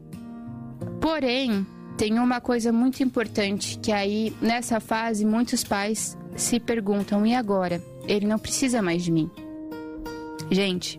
Porém, 0.99 1.67
tem 1.99 2.19
uma 2.19 2.41
coisa 2.41 2.73
muito 2.73 3.03
importante 3.03 3.79
que 3.79 3.93
aí 3.93 4.35
nessa 4.41 4.81
fase 4.81 5.27
muitos 5.27 5.63
pais 5.63 6.17
se 6.37 6.59
perguntam: 6.59 7.27
e 7.27 7.35
agora? 7.35 7.83
Ele 8.09 8.27
não 8.27 8.39
precisa 8.39 8.81
mais 8.81 9.05
de 9.05 9.13
mim. 9.13 9.31
Gente, 10.51 10.99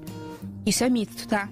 isso 0.66 0.84
é 0.84 0.90
mito, 0.90 1.28
tá? 1.28 1.50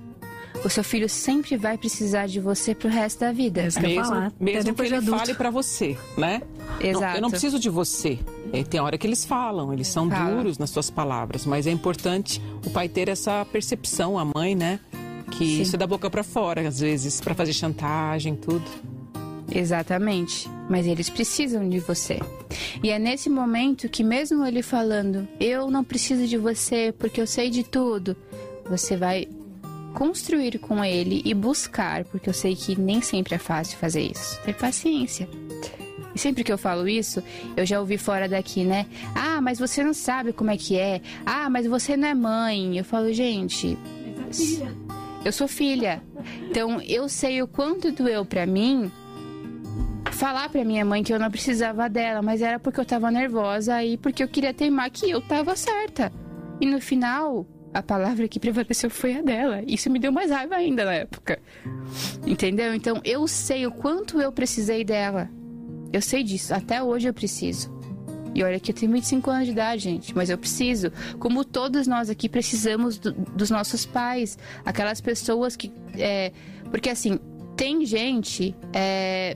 O 0.64 0.70
seu 0.70 0.84
filho 0.84 1.08
sempre 1.08 1.56
vai 1.56 1.78
precisar 1.78 2.28
de 2.28 2.40
você 2.40 2.76
pro 2.76 2.90
resto 2.90 3.20
da 3.20 3.32
vida. 3.32 3.62
É 3.62 3.68
isso 3.68 3.80
que 3.80 3.88
mesmo, 3.88 4.04
falar. 4.06 4.34
mesmo 4.40 4.74
que 4.74 4.82
ele 4.82 4.96
adulto. 4.96 5.20
fale 5.20 5.34
para 5.34 5.50
você, 5.50 5.98
né? 6.18 6.42
Exato. 6.82 7.02
Não, 7.06 7.16
eu 7.16 7.22
não 7.22 7.30
preciso 7.30 7.60
de 7.60 7.70
você. 7.70 8.20
É, 8.52 8.64
tem 8.64 8.80
hora 8.80 8.98
que 8.98 9.06
eles 9.08 9.26
falam, 9.26 9.72
eles 9.72 9.88
são 9.88 10.10
Fala. 10.10 10.36
duros 10.36 10.58
nas 10.58 10.70
suas 10.70 10.90
palavras, 10.90 11.46
mas 11.46 11.68
é 11.68 11.72
importante 11.72 12.42
o 12.66 12.70
pai 12.70 12.90
ter 12.90 13.10
essa 13.10 13.46
percepção, 13.46 14.18
a 14.18 14.26
mãe, 14.26 14.56
né? 14.56 14.80
Que 15.32 15.46
Sim. 15.46 15.62
isso 15.62 15.76
é 15.76 15.80
da 15.80 15.86
boca 15.86 16.10
para 16.10 16.24
fora, 16.24 16.68
às 16.68 16.80
vezes, 16.80 17.22
para 17.22 17.36
fazer 17.36 17.54
chantagem, 17.54 18.36
tudo. 18.36 18.66
Exatamente. 19.52 20.50
Mas 20.70 20.86
eles 20.86 21.10
precisam 21.10 21.68
de 21.68 21.80
você. 21.80 22.20
E 22.84 22.90
é 22.90 23.00
nesse 23.00 23.30
momento 23.30 23.90
que, 23.90 24.04
mesmo 24.04 24.46
ele 24.46 24.62
falando, 24.62 25.28
eu 25.40 25.70
não 25.70 25.84
preciso 25.84 26.28
de 26.28 26.38
você 26.38 26.94
porque 26.98 27.22
eu 27.22 27.28
sei 27.28 27.50
de 27.50 27.64
tudo, 27.64 28.16
você 28.70 28.96
vai 28.96 29.28
construir 29.94 30.60
com 30.60 30.84
ele 30.84 31.22
e 31.26 31.34
buscar, 31.34 32.04
porque 32.06 32.30
eu 32.30 32.34
sei 32.34 32.56
que 32.56 32.80
nem 32.80 33.02
sempre 33.02 33.36
é 33.36 33.38
fácil 33.38 33.78
fazer 33.78 34.02
isso. 34.02 34.40
Ter 34.44 34.54
paciência. 34.54 35.28
E 36.14 36.20
sempre 36.20 36.44
que 36.44 36.52
eu 36.52 36.58
falo 36.58 36.88
isso, 36.88 37.24
eu 37.56 37.66
já 37.66 37.80
ouvi 37.80 37.98
fora 37.98 38.28
daqui, 38.28 38.64
né? 38.64 38.86
Ah, 39.16 39.40
mas 39.42 39.60
você 39.60 39.84
não 39.84 39.94
sabe 39.94 40.34
como 40.34 40.52
é 40.52 40.58
que 40.58 40.78
é. 40.78 41.02
Ah, 41.26 41.50
mas 41.50 41.68
você 41.68 41.96
não 41.96 42.08
é 42.08 42.14
mãe. 42.14 42.78
Eu 42.78 42.84
falo, 42.84 43.12
gente, 43.14 43.78
eu 45.24 45.32
sou 45.32 45.48
filha. 45.48 46.02
Então 46.50 46.82
eu 46.82 47.08
sei 47.08 47.42
o 47.42 47.48
quanto 47.48 47.92
doeu 47.92 48.26
para 48.26 48.46
mim 48.46 48.92
falar 50.12 50.50
pra 50.50 50.66
minha 50.66 50.84
mãe 50.84 51.04
que 51.04 51.14
eu 51.14 51.20
não 51.20 51.32
precisava 51.32 51.88
dela, 51.88 52.22
mas 52.22 52.42
era 52.42 52.60
porque 52.60 52.80
eu 52.80 52.86
tava 52.86 53.10
nervosa 53.10 53.82
e 53.84 53.98
porque 53.98 54.22
eu 54.22 54.28
queria 54.28 54.54
teimar 54.54 54.90
que 54.92 55.10
eu 55.10 55.22
tava 55.22 55.56
certa. 55.56 56.12
E 56.60 56.66
no 56.66 56.82
final, 56.82 57.48
a 57.74 57.84
palavra 57.84 58.28
que 58.28 58.40
prevaleceu 58.40 58.90
foi 58.90 59.18
a 59.18 59.22
dela. 59.22 59.62
Isso 59.68 59.90
me 59.90 60.00
deu 60.00 60.12
mais 60.12 60.32
raiva 60.32 60.56
ainda 60.56 60.86
na 60.86 60.94
época. 60.94 61.40
Entendeu? 62.26 62.74
Então 62.74 63.00
eu 63.04 63.28
sei 63.28 63.66
o 63.66 63.72
quanto 63.72 64.20
eu 64.22 64.32
precisei 64.32 64.84
dela. 64.84 65.30
Eu 65.92 66.02
sei 66.02 66.24
disso. 66.24 66.54
Até 66.54 66.82
hoje 66.82 67.08
eu 67.08 67.14
preciso. 67.14 67.78
E 68.34 68.44
olha 68.44 68.60
que 68.60 68.72
eu 68.72 68.76
tenho 68.76 68.92
25 68.92 69.30
anos 69.32 69.46
de 69.46 69.52
idade, 69.52 69.84
gente, 69.84 70.16
mas 70.16 70.30
eu 70.30 70.38
preciso. 70.38 70.92
Como 71.20 71.44
todos 71.44 71.88
nós 71.88 72.10
aqui 72.10 72.30
precisamos 72.30 72.98
do, 72.98 73.12
dos 73.12 73.50
nossos 73.50 73.86
pais. 73.86 74.38
Aquelas 74.66 75.02
pessoas 75.02 75.56
que. 75.56 75.72
É, 75.98 76.32
porque 76.70 76.90
assim, 76.90 77.20
tem 77.56 77.86
gente 77.86 78.56
é, 78.72 79.36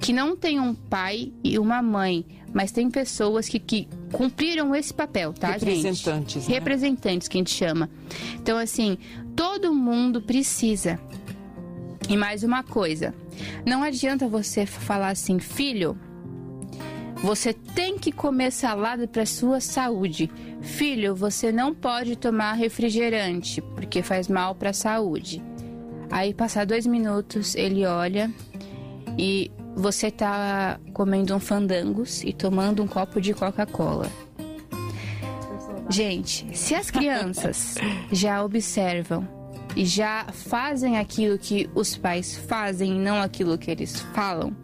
que 0.00 0.12
não 0.12 0.34
tem 0.36 0.58
um 0.58 0.74
pai 0.74 1.32
e 1.44 1.58
uma 1.58 1.82
mãe, 1.82 2.24
mas 2.52 2.72
tem 2.72 2.90
pessoas 2.90 3.48
que, 3.48 3.58
que 3.58 3.88
cumpriram 4.12 4.74
esse 4.74 4.92
papel, 4.92 5.32
tá, 5.32 5.52
Representantes, 5.52 6.34
gente? 6.34 6.48
né? 6.48 6.54
Representantes, 6.54 7.28
que 7.28 7.36
a 7.36 7.40
gente 7.40 7.50
chama. 7.50 7.90
Então, 8.34 8.58
assim, 8.58 8.98
todo 9.34 9.74
mundo 9.74 10.20
precisa. 10.20 10.98
E 12.08 12.16
mais 12.16 12.42
uma 12.42 12.62
coisa: 12.62 13.14
não 13.64 13.82
adianta 13.82 14.28
você 14.28 14.66
falar 14.66 15.08
assim, 15.10 15.38
filho. 15.38 15.96
Você 17.22 17.52
tem 17.52 17.98
que 17.98 18.10
comer 18.10 18.50
salada 18.50 19.06
para 19.06 19.26
sua 19.26 19.60
saúde. 19.60 20.30
Filho, 20.62 21.14
você 21.14 21.52
não 21.52 21.74
pode 21.74 22.16
tomar 22.16 22.54
refrigerante 22.54 23.60
porque 23.60 24.02
faz 24.02 24.26
mal 24.26 24.54
para 24.54 24.70
a 24.70 24.72
saúde. 24.72 25.42
Aí, 26.10 26.32
passar 26.32 26.64
dois 26.64 26.86
minutos, 26.86 27.54
ele 27.54 27.84
olha 27.84 28.32
e 29.18 29.50
você 29.80 30.10
tá 30.10 30.78
comendo 30.92 31.34
um 31.34 31.40
fandangos 31.40 32.22
e 32.22 32.32
tomando 32.32 32.82
um 32.82 32.86
copo 32.86 33.20
de 33.20 33.32
Coca-Cola. 33.32 34.10
Gente, 35.88 36.46
se 36.56 36.74
as 36.74 36.90
crianças 36.90 37.76
já 38.12 38.44
observam 38.44 39.26
e 39.74 39.84
já 39.84 40.26
fazem 40.32 40.98
aquilo 40.98 41.38
que 41.38 41.68
os 41.74 41.96
pais 41.96 42.36
fazem 42.36 42.96
e 42.96 42.98
não 42.98 43.20
aquilo 43.20 43.58
que 43.58 43.70
eles 43.70 44.00
falam, 44.14 44.54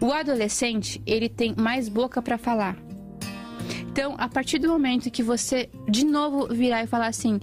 o 0.00 0.12
adolescente, 0.12 1.00
ele 1.06 1.28
tem 1.28 1.54
mais 1.56 1.88
boca 1.88 2.20
para 2.20 2.36
falar. 2.36 2.76
Então, 3.82 4.14
a 4.18 4.28
partir 4.28 4.58
do 4.58 4.68
momento 4.68 5.10
que 5.10 5.22
você 5.22 5.70
de 5.88 6.04
novo 6.04 6.48
virar 6.48 6.82
e 6.82 6.86
falar 6.86 7.06
assim: 7.06 7.40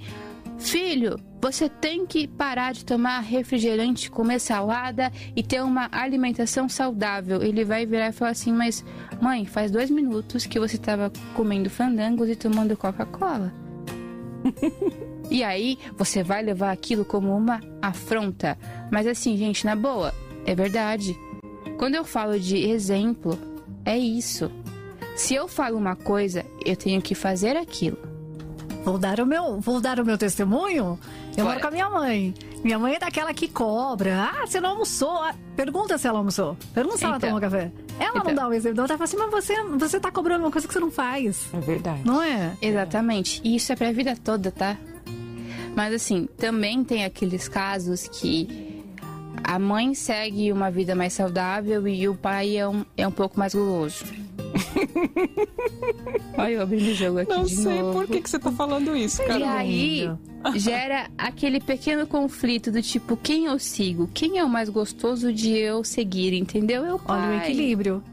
"Filho, 0.57 1.17
você 1.41 1.67
tem 1.67 2.05
que 2.05 2.27
parar 2.27 2.71
de 2.71 2.85
tomar 2.85 3.19
refrigerante, 3.21 4.11
comer 4.11 4.39
salada 4.39 5.11
e 5.35 5.41
ter 5.41 5.63
uma 5.63 5.89
alimentação 5.91 6.69
saudável. 6.69 7.41
Ele 7.41 7.65
vai 7.65 7.83
virar 7.83 8.09
e 8.09 8.11
falar 8.11 8.31
assim: 8.31 8.53
Mas, 8.53 8.85
mãe, 9.19 9.45
faz 9.45 9.71
dois 9.71 9.89
minutos 9.89 10.45
que 10.45 10.59
você 10.59 10.75
estava 10.75 11.11
comendo 11.33 11.69
fandangos 11.69 12.29
e 12.29 12.35
tomando 12.35 12.77
Coca-Cola. 12.77 13.51
e 15.31 15.43
aí, 15.43 15.79
você 15.97 16.21
vai 16.21 16.43
levar 16.43 16.71
aquilo 16.71 17.03
como 17.03 17.35
uma 17.35 17.59
afronta. 17.81 18.55
Mas, 18.91 19.07
assim, 19.07 19.35
gente, 19.35 19.65
na 19.65 19.75
boa, 19.75 20.13
é 20.45 20.53
verdade. 20.53 21.17
Quando 21.79 21.95
eu 21.95 22.05
falo 22.05 22.39
de 22.39 22.69
exemplo, 22.69 23.35
é 23.83 23.97
isso. 23.97 24.51
Se 25.15 25.33
eu 25.33 25.47
falo 25.47 25.75
uma 25.75 25.95
coisa, 25.95 26.45
eu 26.63 26.75
tenho 26.75 27.01
que 27.01 27.15
fazer 27.15 27.57
aquilo. 27.57 27.97
Vou 28.83 28.97
dar 28.97 29.19
o 29.19 29.25
meu, 29.25 29.59
vou 29.59 29.79
dar 29.79 29.99
o 29.99 30.05
meu 30.05 30.17
testemunho. 30.17 30.99
Eu 31.37 31.45
Bora. 31.45 31.49
moro 31.49 31.61
com 31.61 31.67
a 31.67 31.71
minha 31.71 31.89
mãe. 31.89 32.33
Minha 32.63 32.77
mãe 32.77 32.95
é 32.95 32.99
daquela 32.99 33.33
que 33.33 33.47
cobra. 33.47 34.29
Ah, 34.33 34.45
você 34.45 34.59
não 34.59 34.71
almoçou? 34.71 35.17
Ah, 35.23 35.33
Pergunta 35.55 35.97
se 35.97 36.07
ela 36.07 36.17
almoçou. 36.19 36.57
Pergunta 36.73 36.97
se 36.97 37.05
ela 37.05 37.17
Então. 37.17 37.29
tomou 37.29 37.41
café. 37.41 37.71
Ela 37.99 38.13
não 38.15 38.21
Então. 38.21 38.35
dá 38.35 38.47
o 38.47 38.53
exemplo. 38.53 38.79
Ela 38.79 38.87
fala 38.89 39.03
assim, 39.03 39.17
mas 39.17 39.31
você, 39.31 39.63
você 39.63 39.99
tá 39.99 40.11
cobrando 40.11 40.43
uma 40.45 40.51
coisa 40.51 40.67
que 40.67 40.73
você 40.73 40.79
não 40.79 40.91
faz. 40.91 41.47
É 41.53 41.59
verdade. 41.59 42.01
Não 42.05 42.21
é? 42.21 42.53
Exatamente. 42.61 43.41
E 43.43 43.55
isso 43.55 43.71
é 43.71 43.75
pra 43.75 43.91
vida 43.91 44.15
toda, 44.23 44.51
tá? 44.51 44.77
Mas 45.75 45.93
assim, 45.93 46.27
também 46.37 46.83
tem 46.83 47.05
aqueles 47.05 47.47
casos 47.47 48.07
que 48.07 48.70
a 49.43 49.59
mãe 49.59 49.93
segue 49.93 50.51
uma 50.51 50.71
vida 50.71 50.95
mais 50.95 51.13
saudável 51.13 51.87
e 51.87 52.07
o 52.07 52.15
pai 52.15 52.57
é 52.57 52.67
um, 52.67 52.83
é 52.97 53.07
um 53.07 53.11
pouco 53.11 53.37
mais 53.39 53.53
guloso. 53.53 54.05
Olha 56.37 56.51
eu 56.51 56.61
abrindo 56.61 56.89
o 56.91 56.95
jogo 56.95 57.19
aqui 57.19 57.29
Não 57.31 57.43
de 57.43 57.55
sei 57.55 57.81
novo. 57.81 57.93
por 57.99 58.07
que, 58.07 58.21
que 58.21 58.29
você 58.29 58.39
tá 58.39 58.51
falando 58.51 58.95
isso, 58.95 59.21
E 59.21 59.25
cara. 59.25 59.51
aí 59.53 60.09
gera 60.55 61.09
aquele 61.17 61.59
pequeno 61.59 62.07
conflito 62.07 62.71
do 62.71 62.81
tipo, 62.81 63.15
quem 63.17 63.45
eu 63.45 63.59
sigo? 63.59 64.09
Quem 64.13 64.37
é 64.39 64.43
o 64.43 64.49
mais 64.49 64.69
gostoso 64.69 65.31
de 65.33 65.51
eu 65.57 65.83
seguir, 65.83 66.33
entendeu? 66.33 66.85
É 66.85 66.93
o 66.93 66.99
pai. 66.99 67.29
Olha 67.29 67.39
o 67.39 67.43
equilíbrio. 67.43 68.03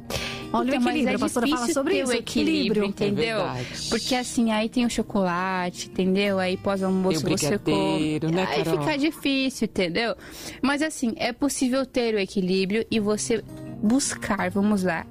Olha 0.52 0.68
Então, 0.68 0.80
o 0.80 0.82
mas 0.82 0.94
equilíbrio. 0.94 1.12
é 1.12 1.16
a 1.16 1.18
pastora 1.18 1.46
fala 1.46 1.60
difícil 1.60 1.74
sobre 1.74 2.00
isso. 2.00 2.10
o 2.10 2.14
equilíbrio, 2.14 2.84
entendeu? 2.84 3.40
É. 3.40 3.64
Porque 3.90 4.14
assim, 4.14 4.50
aí 4.50 4.68
tem 4.68 4.86
o 4.86 4.90
chocolate, 4.90 5.88
entendeu? 5.88 6.38
Aí 6.38 6.56
pós-almoço 6.56 7.20
você 7.28 7.58
come. 7.58 8.18
né, 8.32 8.46
aí 8.50 8.64
Carol? 8.64 8.80
fica 8.80 8.96
difícil, 8.98 9.66
entendeu? 9.66 10.14
Mas 10.62 10.80
assim, 10.82 11.12
é 11.16 11.32
possível 11.32 11.84
ter 11.84 12.14
o 12.14 12.18
equilíbrio 12.18 12.86
e 12.90 12.98
você 12.98 13.44
buscar, 13.82 14.50
vamos 14.50 14.82
lá, 14.82 15.06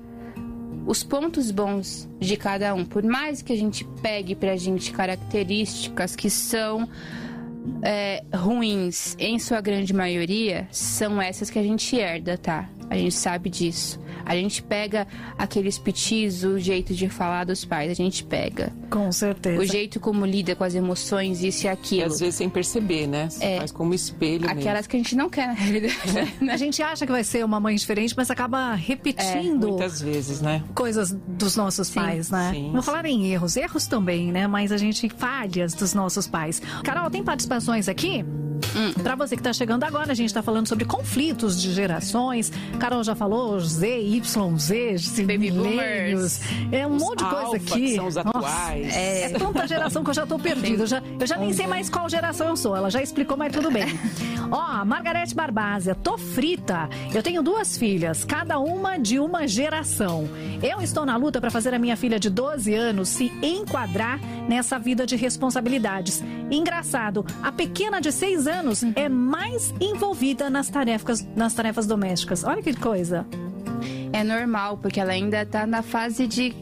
os 0.87 1.03
pontos 1.03 1.51
bons 1.51 2.09
de 2.19 2.35
cada 2.35 2.73
um. 2.73 2.83
Por 2.85 3.03
mais 3.03 3.41
que 3.41 3.53
a 3.53 3.57
gente 3.57 3.85
pegue 4.01 4.33
pra 4.35 4.55
gente 4.55 4.91
características 4.91 6.15
que 6.15 6.29
são 6.29 6.87
é, 7.83 8.23
ruins, 8.33 9.15
em 9.19 9.37
sua 9.37 9.59
grande 9.61 9.93
maioria, 9.93 10.67
são 10.71 11.21
essas 11.21 11.49
que 11.49 11.59
a 11.59 11.63
gente 11.63 11.95
herda, 11.95 12.37
tá? 12.37 12.69
A 12.89 12.95
gente 12.95 13.13
sabe 13.15 13.49
disso. 13.49 13.99
A 14.25 14.35
gente 14.35 14.61
pega 14.61 15.07
aqueles 15.37 15.77
pitis, 15.77 16.43
o 16.43 16.59
jeito 16.59 16.93
de 16.93 17.07
falar 17.07 17.45
dos 17.45 17.63
pais, 17.63 17.89
a 17.91 17.93
gente 17.93 18.23
pega. 18.25 18.73
Com 18.89 19.09
certeza. 19.11 19.61
O 19.61 19.65
jeito 19.65 19.99
como 20.01 20.25
lida 20.25 20.53
com 20.55 20.63
as 20.65 20.75
emoções, 20.75 21.41
isso 21.43 21.65
e 21.65 21.67
E 21.67 21.69
aquilo. 21.69 22.05
às 22.07 22.19
vezes 22.19 22.35
sem 22.35 22.49
perceber, 22.49 23.07
né? 23.07 23.29
Você 23.29 23.43
É. 23.43 23.57
faz 23.59 23.71
como 23.71 23.93
espelho 23.93 24.49
Aquelas 24.49 24.85
que 24.87 24.95
a 24.97 24.99
gente 24.99 25.15
não 25.15 25.29
quer 25.29 25.47
na 25.47 25.53
realidade. 25.53 25.95
né? 26.13 26.33
A 26.51 26.57
gente 26.57 26.81
acha 26.81 27.05
que 27.05 27.11
vai 27.11 27.23
ser 27.23 27.43
uma 27.45 27.59
mãe 27.59 27.75
diferente, 27.75 28.13
mas 28.17 28.29
acaba 28.31 28.71
mesmo. 28.71 28.85
repetindo 28.87 29.67
Muitas 29.69 30.01
vezes, 30.01 30.41
né? 30.41 30.63
coisas 30.75 31.11
dos 31.27 31.55
nossos 31.55 31.89
pais, 31.89 32.29
né? 32.29 32.51
sim, 32.53 32.71
Vou 32.71 32.81
sim. 32.81 32.85
falar 32.85 33.05
em 33.05 33.27
erros, 33.31 33.55
erros 33.55 33.87
também, 33.87 34.31
né? 34.31 34.45
Mas 34.47 34.71
a 34.71 34.77
gente 34.77 35.07
falhas 35.09 35.73
dos 35.73 35.93
nossos 35.93 36.27
pais. 36.27 36.61
Carol, 36.83 37.09
tem 37.09 37.23
participações 37.23 37.87
aqui? 37.87 38.25
Hum. 38.75 38.91
Pra 39.03 39.15
você 39.15 39.35
que 39.37 39.43
tá 39.43 39.53
chegando 39.53 39.83
agora, 39.83 40.11
a 40.11 40.15
gente 40.15 40.33
tá 40.33 40.41
falando 40.41 40.67
sobre 40.67 40.83
conflitos 40.83 41.61
de 41.61 41.71
gerações. 41.73 42.51
Carol 42.77 43.03
já 43.03 43.15
falou 43.15 43.59
Z, 43.59 43.99
Y, 44.01 44.57
Z, 44.57 44.97
milênios. 45.37 46.39
É 46.71 46.85
um 46.87 46.95
Os 46.95 47.01
monte 47.03 47.19
de 47.19 47.25
coisa 47.25 47.45
alfa, 47.45 47.55
aqui. 47.57 47.95
são 47.95 48.07
os 48.07 48.15
Nossa, 48.15 48.29
atuais. 48.29 48.95
É, 48.95 49.29
tanta 49.29 49.67
geração 49.67 50.03
que 50.03 50.09
eu 50.09 50.13
já 50.13 50.25
tô 50.25 50.37
perdida. 50.39 50.83
Eu 50.83 50.87
já, 50.87 51.01
eu 51.19 51.27
já 51.27 51.37
nem 51.37 51.53
sei 51.53 51.67
mais 51.67 51.89
qual 51.89 52.09
geração 52.09 52.47
eu 52.47 52.57
sou. 52.57 52.75
Ela 52.75 52.89
já 52.89 53.01
explicou, 53.01 53.35
mas 53.37 53.51
tudo 53.51 53.71
bem. 53.71 53.85
Ó, 54.51 54.85
Margarete 54.85 55.35
Barbásia, 55.35 55.95
tô 55.95 56.17
frita. 56.17 56.89
Eu 57.13 57.21
tenho 57.21 57.43
duas 57.43 57.77
filhas, 57.77 58.23
cada 58.23 58.59
uma 58.59 58.97
de 58.97 59.19
uma 59.19 59.47
geração. 59.47 60.27
Eu 60.61 60.81
estou 60.81 61.05
na 61.05 61.17
luta 61.17 61.41
para 61.41 61.51
fazer 61.51 61.73
a 61.73 61.79
minha 61.79 61.97
filha 61.97 62.19
de 62.19 62.29
12 62.29 62.73
anos 62.73 63.09
se 63.09 63.31
enquadrar 63.41 64.19
nessa 64.47 64.79
vida 64.79 65.05
de 65.05 65.15
responsabilidades. 65.15 66.23
Engraçado, 66.49 67.25
a 67.43 67.51
pequena 67.51 67.99
de 67.99 68.11
6 68.11 68.47
anos 68.47 68.83
é 68.95 69.09
mais 69.09 69.73
envolvida 69.81 70.49
nas 70.49 70.69
tarefas, 70.69 71.27
nas 71.35 71.53
tarefas 71.53 71.85
domésticas. 71.85 72.43
Olha 72.43 72.61
que 72.61 72.66
coisa. 72.75 73.25
É 74.13 74.23
normal, 74.23 74.77
porque 74.77 74.99
ela 74.99 75.11
ainda 75.11 75.45
tá 75.45 75.65
na 75.67 75.81
fase 75.81 76.25
de 76.27 76.53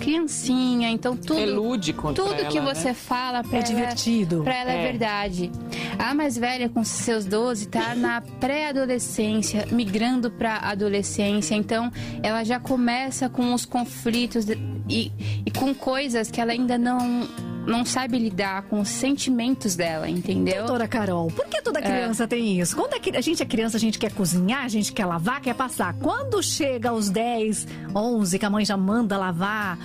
criancinha, 0.00 0.88
então 0.88 1.14
tudo. 1.16 1.38
É 1.38 1.44
lúdico 1.46 2.12
Tudo 2.14 2.34
que 2.48 2.56
ela, 2.58 2.74
você 2.74 2.88
né? 2.88 2.94
fala 2.94 3.42
pra 3.42 3.58
É 3.58 3.60
ela, 3.60 3.66
divertido. 3.68 4.42
Pra 4.42 4.54
ela 4.54 4.72
é. 4.72 4.78
É. 4.84 4.90
verdade. 4.90 5.50
A 5.98 6.14
mais 6.14 6.36
velha, 6.38 6.68
com 6.68 6.82
seus 6.82 7.24
12, 7.26 7.68
tá 7.68 7.94
na 7.94 8.20
pré-adolescência, 8.20 9.66
migrando 9.70 10.30
pra 10.30 10.56
adolescência. 10.58 11.54
Então, 11.54 11.92
ela 12.22 12.42
já 12.44 12.58
começa 12.58 13.28
com 13.28 13.52
os 13.52 13.64
conflitos 13.66 14.46
de- 14.46 14.58
e, 14.88 15.12
e 15.44 15.50
com 15.50 15.74
coisas 15.74 16.30
que 16.30 16.40
ela 16.40 16.52
ainda 16.52 16.78
não, 16.78 17.28
não 17.70 17.84
sabe 17.84 18.18
lidar 18.18 18.62
com 18.62 18.80
os 18.80 18.88
sentimentos 18.88 19.76
dela, 19.76 20.08
entendeu? 20.08 20.58
Doutora 20.58 20.88
Carol, 20.88 21.28
por 21.30 21.46
que 21.46 21.62
toda 21.62 21.80
criança 21.80 22.26
tem 22.26 22.60
isso? 22.60 22.74
Quando 22.76 22.94
a 22.94 23.00
cri- 23.00 23.16
a 23.16 23.20
gente 23.20 23.42
é 23.42 23.46
criança, 23.46 23.76
a 23.76 23.80
gente 23.80 23.98
quer 23.98 24.12
cozinhar, 24.12 24.64
a 24.64 24.68
gente 24.68 24.92
quer 24.92 25.06
lavar, 25.06 25.40
quer 25.40 25.54
passar. 25.54 25.94
Quando 25.94 26.42
chega 26.42 26.90
aos 26.90 27.08
10, 27.08 27.66
11, 27.94 28.38
que 28.38 28.44
a 28.44 28.50
mãe 28.50 28.64
já 28.64 28.76
manda 28.76 29.16
lavar, 29.16 29.78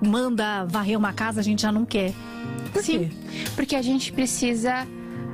manda 0.00 0.64
varrer 0.64 0.96
uma 0.98 1.12
casa, 1.12 1.40
a 1.40 1.42
gente 1.44 1.62
já 1.62 1.72
não 1.72 1.84
quer. 1.84 2.12
Por 2.72 2.82
Sim, 2.82 3.10
quê? 3.10 3.48
porque 3.54 3.76
a 3.76 3.82
gente 3.82 4.12
precisa 4.12 4.86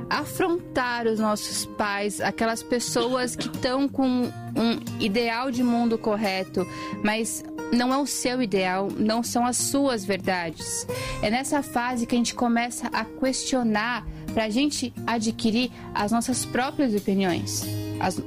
afrontar 0.09 1.05
os 1.07 1.19
nossos 1.19 1.65
pais, 1.65 2.19
aquelas 2.19 2.63
pessoas 2.63 3.35
que 3.35 3.47
estão 3.47 3.87
com 3.87 4.05
um 4.05 4.79
ideal 4.99 5.51
de 5.51 5.63
mundo 5.63 5.97
correto, 5.97 6.65
mas 7.03 7.43
não 7.71 7.93
é 7.93 7.97
o 7.97 8.07
seu 8.07 8.41
ideal, 8.41 8.87
não 8.97 9.21
são 9.21 9.45
as 9.45 9.57
suas 9.57 10.03
verdades. 10.03 10.87
É 11.21 11.29
nessa 11.29 11.61
fase 11.61 12.05
que 12.05 12.15
a 12.15 12.17
gente 12.17 12.33
começa 12.33 12.87
a 12.87 13.05
questionar 13.05 14.05
para 14.33 14.45
a 14.45 14.49
gente 14.49 14.93
adquirir 15.05 15.71
as 15.93 16.11
nossas 16.11 16.43
próprias 16.45 16.95
opiniões. 16.95 17.63
As- 17.99 18.21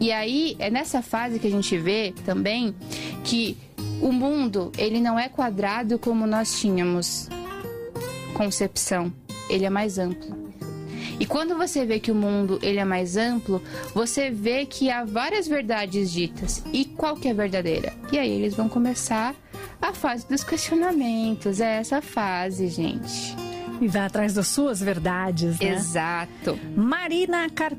e 0.00 0.10
aí 0.12 0.56
é 0.58 0.70
nessa 0.70 1.02
fase 1.02 1.38
que 1.38 1.46
a 1.46 1.50
gente 1.50 1.76
vê 1.76 2.14
também 2.24 2.74
que 3.24 3.56
o 4.00 4.12
mundo 4.12 4.70
ele 4.78 5.00
não 5.00 5.18
é 5.18 5.28
quadrado 5.28 5.98
como 5.98 6.26
nós 6.26 6.58
tínhamos 6.58 7.28
concepção. 8.34 9.12
Ele 9.48 9.64
é 9.64 9.70
mais 9.70 9.98
amplo. 9.98 10.45
E 11.18 11.26
quando 11.26 11.56
você 11.56 11.84
vê 11.84 11.98
que 11.98 12.10
o 12.10 12.14
mundo 12.14 12.58
ele 12.62 12.78
é 12.78 12.84
mais 12.84 13.16
amplo, 13.16 13.62
você 13.94 14.30
vê 14.30 14.66
que 14.66 14.90
há 14.90 15.04
várias 15.04 15.48
verdades 15.48 16.12
ditas. 16.12 16.62
E 16.72 16.84
qual 16.84 17.16
que 17.16 17.28
é 17.28 17.30
a 17.30 17.34
verdadeira? 17.34 17.92
E 18.12 18.18
aí 18.18 18.30
eles 18.30 18.54
vão 18.54 18.68
começar 18.68 19.34
a 19.80 19.92
fase 19.92 20.28
dos 20.28 20.44
questionamentos. 20.44 21.60
É 21.60 21.78
essa 21.78 22.02
fase, 22.02 22.68
gente. 22.68 23.34
E 23.80 23.88
vai 23.88 24.02
atrás 24.02 24.34
das 24.34 24.48
suas 24.48 24.80
verdades, 24.80 25.58
né? 25.58 25.74
Exato. 25.74 26.58
Marina 26.74 27.48
Car 27.50 27.72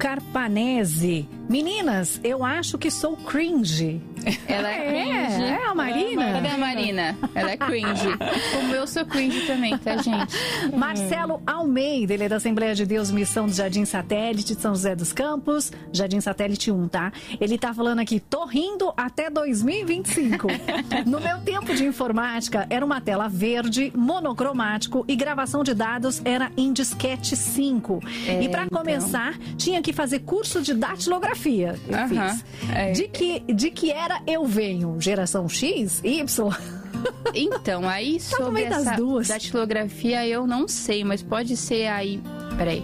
Carpanese. 0.00 1.28
Meninas, 1.48 2.20
eu 2.22 2.44
acho 2.44 2.78
que 2.78 2.90
sou 2.90 3.16
cringe. 3.16 4.00
Ela 4.46 4.70
é 4.70 4.76
É, 4.98 5.26
cringe. 5.26 5.42
é 5.44 5.66
a 5.66 5.74
Marina. 5.74 6.32
Cadê 6.34 6.48
a 6.48 6.58
Marina? 6.58 7.18
Ela 7.34 7.50
é 7.52 7.56
cringe. 7.56 8.08
Como 8.54 8.74
eu 8.74 8.86
sou 8.86 9.04
cringe 9.04 9.46
também, 9.46 9.76
tá, 9.78 9.96
gente? 9.96 10.36
Marcelo 10.76 11.42
Almeida, 11.46 12.14
ele 12.14 12.24
é 12.24 12.28
da 12.28 12.36
Assembleia 12.36 12.74
de 12.74 12.86
Deus 12.86 13.10
Missão 13.10 13.46
do 13.46 13.52
Jardim 13.52 13.84
Satélite 13.84 14.54
de 14.54 14.60
São 14.60 14.74
José 14.74 14.94
dos 14.94 15.12
Campos, 15.12 15.72
Jardim 15.92 16.20
Satélite 16.20 16.70
1, 16.70 16.88
tá? 16.88 17.12
Ele 17.40 17.58
tá 17.58 17.74
falando 17.74 17.98
aqui, 17.98 18.20
tô 18.20 18.44
rindo 18.44 18.92
até 18.96 19.28
2025. 19.28 20.46
no 21.06 21.18
meu 21.20 21.38
tempo 21.38 21.74
de 21.74 21.84
informática, 21.84 22.66
era 22.70 22.84
uma 22.84 23.00
tela 23.00 23.26
verde, 23.28 23.92
monocromático 23.96 25.04
e 25.08 25.16
gravação 25.16 25.64
de 25.64 25.74
dados 25.74 26.22
era 26.24 26.52
em 26.56 26.72
disquete 26.72 27.34
5. 27.36 28.00
É, 28.28 28.42
e 28.44 28.48
para 28.48 28.64
então. 28.66 28.78
começar, 28.78 29.36
tinha 29.56 29.82
que 29.82 29.89
fazer 29.92 30.20
curso 30.20 30.60
de 30.62 30.74
datilografia. 30.74 31.78
É. 32.74 32.92
De, 32.92 33.08
que, 33.08 33.40
de 33.52 33.70
que 33.70 33.90
era 33.90 34.20
eu 34.26 34.44
venho? 34.46 35.00
Geração 35.00 35.48
X? 35.48 36.00
Y? 36.04 36.24
Então, 37.32 37.88
aí 37.88 38.18
Tá 38.18 38.36
sobre 38.36 38.64
essa 38.64 38.94
duas. 38.94 39.28
datilografia 39.28 40.26
eu 40.26 40.46
não 40.46 40.68
sei, 40.68 41.02
mas 41.02 41.22
pode 41.22 41.56
ser 41.56 41.86
aí. 41.86 42.20
Peraí. 42.58 42.82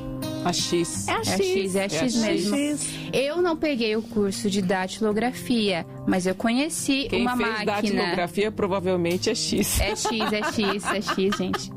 A 0.48 0.52
X. 0.52 1.08
É 1.08 1.12
a 1.12 1.14
É 1.14 1.18
a 1.18 1.24
X. 1.24 1.46
X, 1.46 1.74
é 1.76 1.84
a 1.84 1.88
X 1.88 2.14
É 2.14 2.18
a 2.18 2.30
mesmo. 2.32 2.56
X. 2.56 2.88
Eu 3.12 3.42
não 3.42 3.56
peguei 3.56 3.96
o 3.96 4.02
curso 4.02 4.48
de 4.50 4.60
datilografia, 4.62 5.86
mas 6.06 6.26
eu 6.26 6.34
conheci 6.34 7.06
Quem 7.08 7.22
uma 7.22 7.36
fez 7.36 7.48
máquina. 7.48 7.72
datilografia 7.74 8.52
provavelmente 8.52 9.30
é 9.30 9.34
X. 9.34 9.80
É 9.80 9.96
X, 9.96 10.04
é 10.32 10.42
X, 10.42 10.84
é 10.84 11.00
X, 11.00 11.36
gente. 11.36 11.72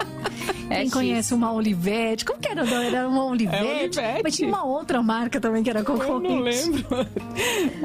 É 0.69 0.75
Quem 0.75 0.85
X. 0.85 0.93
conhece 0.93 1.33
uma 1.33 1.51
Olivete? 1.51 2.23
Como 2.25 2.39
que 2.39 2.47
era? 2.47 2.63
Não, 2.63 2.81
Era 2.81 3.07
uma 3.07 3.25
Olivete. 3.25 3.63
Olivete. 3.99 4.21
Mas 4.23 4.35
tinha 4.35 4.47
uma 4.47 4.63
outra 4.63 5.01
marca 5.01 5.39
também 5.41 5.63
que 5.63 5.69
era 5.69 5.79
Eu 5.79 5.85
concorrente. 5.85 6.29
não 6.29 6.39
lembro. 6.41 6.85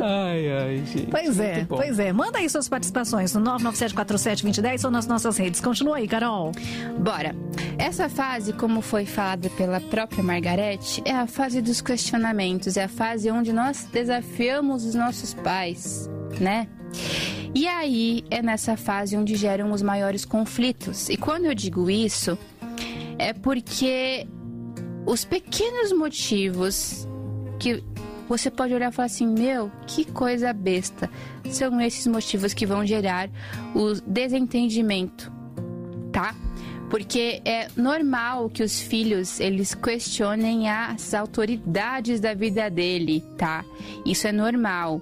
Ai, 0.03 0.51
ai, 0.53 0.83
gente. 0.93 1.07
Pois 1.11 1.39
é, 1.41 1.65
pois 1.67 1.99
é. 1.99 2.13
Manda 2.13 2.39
aí 2.39 2.49
suas 2.51 2.69
participações 2.69 3.33
no 3.35 3.41
997472010 3.59 4.85
ou 4.85 4.91
nas 4.91 5.07
nossas 5.07 5.37
redes. 5.39 5.61
Continua 5.61 5.97
aí, 5.97 6.07
Carol. 6.09 6.53
Bora. 6.99 7.35
Essa 7.79 8.09
fase, 8.09 8.53
como 8.53 8.81
foi 8.81 9.05
falada 9.07 9.49
pela 9.51 9.81
própria 9.81 10.23
Margarete, 10.75 11.03
é 11.05 11.13
a 11.13 11.27
fase 11.27 11.63
dos 11.63 11.81
questionamentos, 11.81 12.77
é 12.77 12.85
a 12.85 12.89
fase 12.89 13.31
onde 13.31 13.53
nós 13.53 13.85
desafiamos 13.93 14.85
os 14.85 14.95
nossos 14.95 15.33
pais, 15.35 16.11
né? 16.41 16.69
E 17.55 17.67
aí 17.69 18.25
é 18.31 18.43
nessa 18.43 18.77
fase 18.77 19.17
onde 19.17 19.37
geram 19.37 19.71
os 19.73 19.83
maiores 19.83 20.25
conflitos. 20.25 21.09
E 21.09 21.17
quando 21.17 21.47
eu 21.47 21.55
digo 21.55 21.89
isso, 21.89 22.37
é 23.19 23.33
porque 23.33 24.27
os 25.07 25.25
pequenos 25.25 25.93
motivos 25.93 27.07
que 27.59 27.83
você 28.29 28.51
pode 28.51 28.75
olhar 28.75 28.91
e 28.91 28.95
falar 28.95 29.07
assim: 29.07 29.27
meu, 29.27 29.71
que 29.87 30.05
coisa 30.05 30.53
besta. 30.53 31.09
São 31.51 31.81
esses 31.81 32.07
motivos 32.07 32.53
que 32.53 32.67
vão 32.67 32.85
gerar 32.85 33.31
o 33.75 33.93
desentendimento, 34.07 35.31
tá? 36.11 36.35
Porque 36.91 37.41
é 37.45 37.69
normal 37.77 38.49
que 38.49 38.63
os 38.63 38.81
filhos 38.81 39.41
eles 39.41 39.75
questionem 39.75 40.69
as 40.69 41.15
autoridades 41.15 42.21
da 42.21 42.35
vida 42.35 42.71
dele, 42.71 43.23
tá? 43.37 43.65
Isso 44.05 44.27
é 44.27 44.33
normal. 44.33 45.01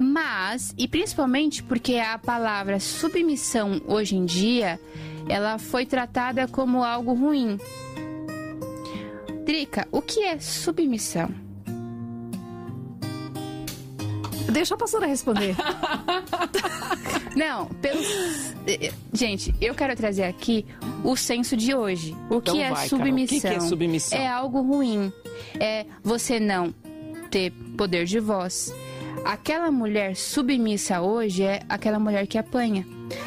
Mas, 0.00 0.74
e 0.76 0.86
principalmente 0.86 1.62
porque 1.62 1.96
a 1.96 2.18
palavra 2.18 2.78
submissão 2.78 3.80
hoje 3.86 4.16
em 4.16 4.24
dia, 4.24 4.78
ela 5.28 5.58
foi 5.58 5.84
tratada 5.86 6.46
como 6.46 6.84
algo 6.84 7.12
ruim. 7.14 7.58
Drica, 9.44 9.86
o 9.90 10.02
que 10.02 10.20
é 10.20 10.38
submissão? 10.38 11.30
Deixa 14.50 14.74
a 14.74 14.78
pastora 14.78 15.06
responder. 15.06 15.54
Não, 17.36 17.66
pelo. 17.66 18.00
eh, 18.66 18.90
Gente, 19.12 19.54
eu 19.60 19.74
quero 19.74 19.94
trazer 19.94 20.24
aqui 20.24 20.64
o 21.04 21.14
senso 21.14 21.56
de 21.56 21.74
hoje. 21.74 22.16
O 22.30 22.36
Então 22.36 22.54
que 22.54 22.60
é 22.62 22.70
vai, 22.70 22.88
Carol. 22.88 22.88
submissão? 22.88 23.36
O 23.36 23.40
que 23.40 23.48
que 23.48 23.54
é 23.54 23.60
submissão? 23.60 24.18
É 24.18 24.26
algo 24.26 24.62
ruim. 24.62 25.12
É 25.60 25.84
você 26.02 26.40
não 26.40 26.74
ter 27.30 27.52
poder 27.76 28.06
de 28.06 28.18
voz. 28.18 28.74
Aquela 29.24 29.70
mulher 29.72 30.14
submissa 30.14 31.00
hoje 31.00 31.42
é 31.42 31.60
aquela 31.68 31.98
mulher 31.98 32.26
que 32.26 32.38
apanha. 32.38 32.86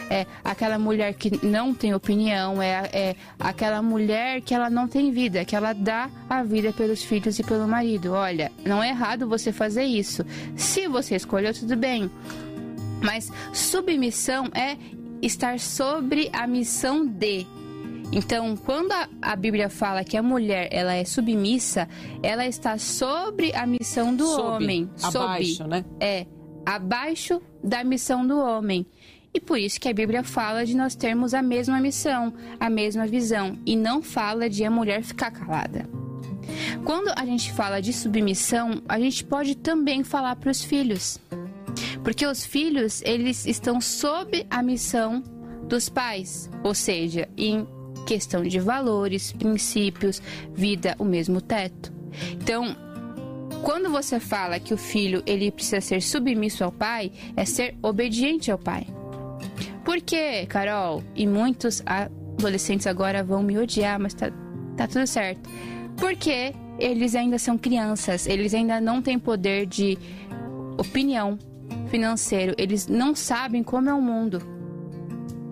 É 0.09 0.25
aquela 0.43 0.79
mulher 0.79 1.13
que 1.13 1.45
não 1.45 1.73
tem 1.73 1.93
opinião, 1.93 2.61
é, 2.61 2.89
é 2.91 3.15
aquela 3.39 3.81
mulher 3.81 4.41
que 4.41 4.53
ela 4.53 4.69
não 4.69 4.87
tem 4.87 5.11
vida, 5.11 5.45
que 5.45 5.55
ela 5.55 5.73
dá 5.73 6.09
a 6.29 6.41
vida 6.43 6.71
pelos 6.73 7.03
filhos 7.03 7.37
e 7.39 7.43
pelo 7.43 7.67
marido. 7.67 8.13
Olha, 8.13 8.51
não 8.65 8.81
é 8.83 8.89
errado 8.89 9.27
você 9.27 9.51
fazer 9.51 9.83
isso. 9.83 10.25
Se 10.55 10.87
você 10.87 11.15
escolheu, 11.15 11.53
tudo 11.53 11.75
bem. 11.75 12.09
Mas 13.01 13.31
submissão 13.53 14.45
é 14.53 14.77
estar 15.21 15.59
sobre 15.59 16.29
a 16.33 16.45
missão 16.47 17.05
de. 17.05 17.45
Então, 18.11 18.57
quando 18.57 18.91
a, 18.91 19.07
a 19.21 19.35
Bíblia 19.35 19.69
fala 19.69 20.03
que 20.03 20.17
a 20.17 20.23
mulher 20.23 20.67
ela 20.71 20.93
é 20.93 21.05
submissa, 21.05 21.87
ela 22.23 22.45
está 22.47 22.77
sobre 22.77 23.53
a 23.53 23.67
missão 23.67 24.15
do 24.15 24.25
Sob, 24.25 24.63
homem. 24.63 24.89
Sob. 24.95 25.17
abaixo, 25.17 25.67
né? 25.67 25.85
É, 25.99 26.25
abaixo 26.65 27.41
da 27.63 27.83
missão 27.83 28.25
do 28.25 28.39
homem. 28.39 28.85
E 29.31 29.39
por 29.39 29.59
isso 29.59 29.79
que 29.79 29.87
a 29.87 29.93
Bíblia 29.93 30.23
fala 30.23 30.65
de 30.65 30.75
nós 30.75 30.95
termos 30.95 31.35
a 31.35 31.41
mesma 31.41 31.79
missão, 31.79 32.33
a 32.59 32.67
mesma 32.69 33.05
visão, 33.05 33.59
e 33.63 33.75
não 33.75 34.01
fala 34.01 34.49
de 34.49 34.63
a 34.65 34.71
mulher 34.71 35.03
ficar 35.03 35.29
calada. 35.29 35.87
Quando 36.83 37.09
a 37.15 37.23
gente 37.25 37.53
fala 37.53 37.79
de 37.79 37.93
submissão, 37.93 38.81
a 38.89 38.99
gente 38.99 39.23
pode 39.23 39.55
também 39.55 40.03
falar 40.03 40.35
para 40.35 40.49
os 40.49 40.63
filhos. 40.63 41.19
Porque 42.03 42.25
os 42.25 42.45
filhos, 42.45 43.01
eles 43.03 43.45
estão 43.45 43.81
sob 43.81 44.45
a 44.49 44.63
missão 44.63 45.21
dos 45.67 45.89
pais, 45.89 46.49
ou 46.63 46.73
seja, 46.73 47.27
em 47.37 47.67
questão 48.05 48.41
de 48.43 48.59
valores, 48.59 49.31
princípios, 49.31 50.21
vida, 50.53 50.95
o 50.97 51.05
mesmo 51.05 51.41
teto. 51.41 51.93
Então, 52.33 52.75
quando 53.63 53.89
você 53.89 54.19
fala 54.19 54.59
que 54.59 54.73
o 54.73 54.77
filho 54.77 55.21
ele 55.25 55.51
precisa 55.51 55.81
ser 55.81 56.01
submisso 56.01 56.63
ao 56.63 56.71
pai, 56.71 57.11
é 57.35 57.45
ser 57.45 57.75
obediente 57.83 58.49
ao 58.51 58.57
pai. 58.57 58.87
Por 59.83 60.01
quê, 60.01 60.45
Carol? 60.47 61.03
E 61.15 61.27
muitos 61.27 61.83
adolescentes 61.85 62.87
agora 62.87 63.23
vão 63.23 63.43
me 63.43 63.57
odiar, 63.57 63.99
mas 63.99 64.13
tá, 64.13 64.31
tá 64.75 64.87
tudo 64.87 65.05
certo. 65.05 65.49
Porque 65.97 66.53
eles 66.79 67.13
ainda 67.13 67.37
são 67.37 67.57
crianças, 67.57 68.25
eles 68.25 68.53
ainda 68.53 68.79
não 68.79 69.01
têm 69.01 69.19
poder 69.19 69.65
de 69.65 69.97
opinião 70.77 71.37
financeiro, 71.89 72.53
eles 72.57 72.87
não 72.87 73.15
sabem 73.15 73.63
como 73.63 73.89
é 73.89 73.93
o 73.93 74.01
mundo. 74.01 74.41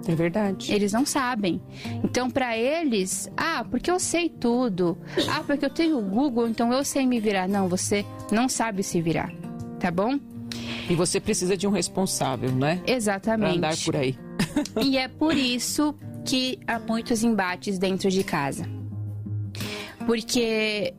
É 0.07 0.15
verdade. 0.15 0.71
Eles 0.73 0.93
não 0.93 1.05
sabem. 1.05 1.61
Então, 2.03 2.29
para 2.29 2.57
eles, 2.57 3.29
ah, 3.35 3.65
porque 3.69 3.91
eu 3.91 3.99
sei 3.99 4.29
tudo. 4.29 4.97
Ah, 5.29 5.43
porque 5.45 5.65
eu 5.65 5.69
tenho 5.69 5.97
o 5.97 6.01
Google, 6.01 6.47
então 6.47 6.71
eu 6.71 6.83
sei 6.85 7.05
me 7.05 7.19
virar. 7.19 7.47
Não, 7.47 7.67
você 7.67 8.05
não 8.31 8.47
sabe 8.47 8.83
se 8.83 9.01
virar. 9.01 9.33
Tá 9.79 9.91
bom? 9.91 10.17
E 10.89 10.95
você 10.95 11.19
precisa 11.19 11.57
de 11.57 11.67
um 11.67 11.71
responsável, 11.71 12.49
né? 12.51 12.77
Pra 12.85 12.93
Exatamente. 12.93 13.57
andar 13.57 13.75
por 13.83 13.95
aí. 13.95 14.17
E 14.83 14.97
é 14.97 15.07
por 15.07 15.35
isso 15.35 15.93
que 16.25 16.59
há 16.65 16.79
muitos 16.79 17.23
embates 17.23 17.77
dentro 17.77 18.09
de 18.09 18.23
casa. 18.23 18.65
Porque 20.05 20.93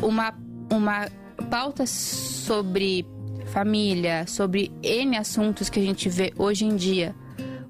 uma, 0.00 0.34
uma 0.70 1.08
pauta 1.50 1.84
sobre 1.86 3.04
família, 3.52 4.26
sobre 4.26 4.72
N 4.82 5.16
assuntos 5.16 5.68
que 5.68 5.78
a 5.78 5.82
gente 5.82 6.08
vê 6.08 6.32
hoje 6.38 6.64
em 6.64 6.74
dia, 6.74 7.14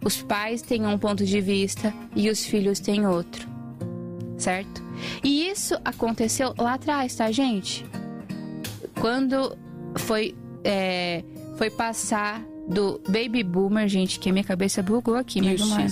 os 0.05 0.22
pais 0.22 0.62
têm 0.62 0.87
um 0.87 0.97
ponto 0.97 1.24
de 1.24 1.41
vista 1.41 1.93
e 2.14 2.30
os 2.30 2.45
filhos 2.45 2.78
têm 2.78 3.07
outro. 3.07 3.49
Certo? 4.39 4.83
E 5.22 5.49
isso 5.49 5.74
aconteceu 5.85 6.55
lá 6.57 6.74
atrás, 6.74 7.14
tá, 7.14 7.30
gente? 7.30 7.85
Quando 9.01 9.57
foi, 9.97 10.35
é, 10.64 11.24
foi 11.57 11.70
passar 11.70 12.43
do 12.68 13.01
baby 13.09 13.43
boomer, 13.43 13.89
gente, 13.89 14.20
que 14.20 14.30
minha 14.30 14.45
cabeça 14.45 14.83
bugou 14.83 15.16
aqui, 15.16 15.43
mas 15.43 15.61
não 15.61 15.78
é. 15.78 15.87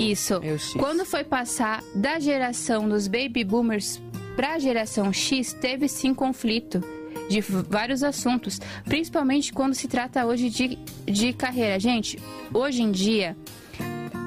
Isso. 0.00 0.40
Quando 0.78 1.04
foi 1.04 1.24
passar 1.24 1.82
da 1.94 2.18
geração 2.18 2.88
dos 2.88 3.06
baby 3.06 3.44
boomers 3.44 4.00
para 4.34 4.54
a 4.54 4.58
geração 4.58 5.12
X, 5.12 5.52
teve 5.52 5.88
sim 5.88 6.14
conflito. 6.14 6.82
De 7.30 7.40
vários 7.40 8.02
assuntos, 8.02 8.60
principalmente 8.84 9.52
quando 9.52 9.72
se 9.74 9.86
trata 9.86 10.26
hoje 10.26 10.50
de, 10.50 10.76
de 11.06 11.32
carreira. 11.32 11.78
Gente, 11.78 12.18
hoje 12.52 12.82
em 12.82 12.90
dia, 12.90 13.36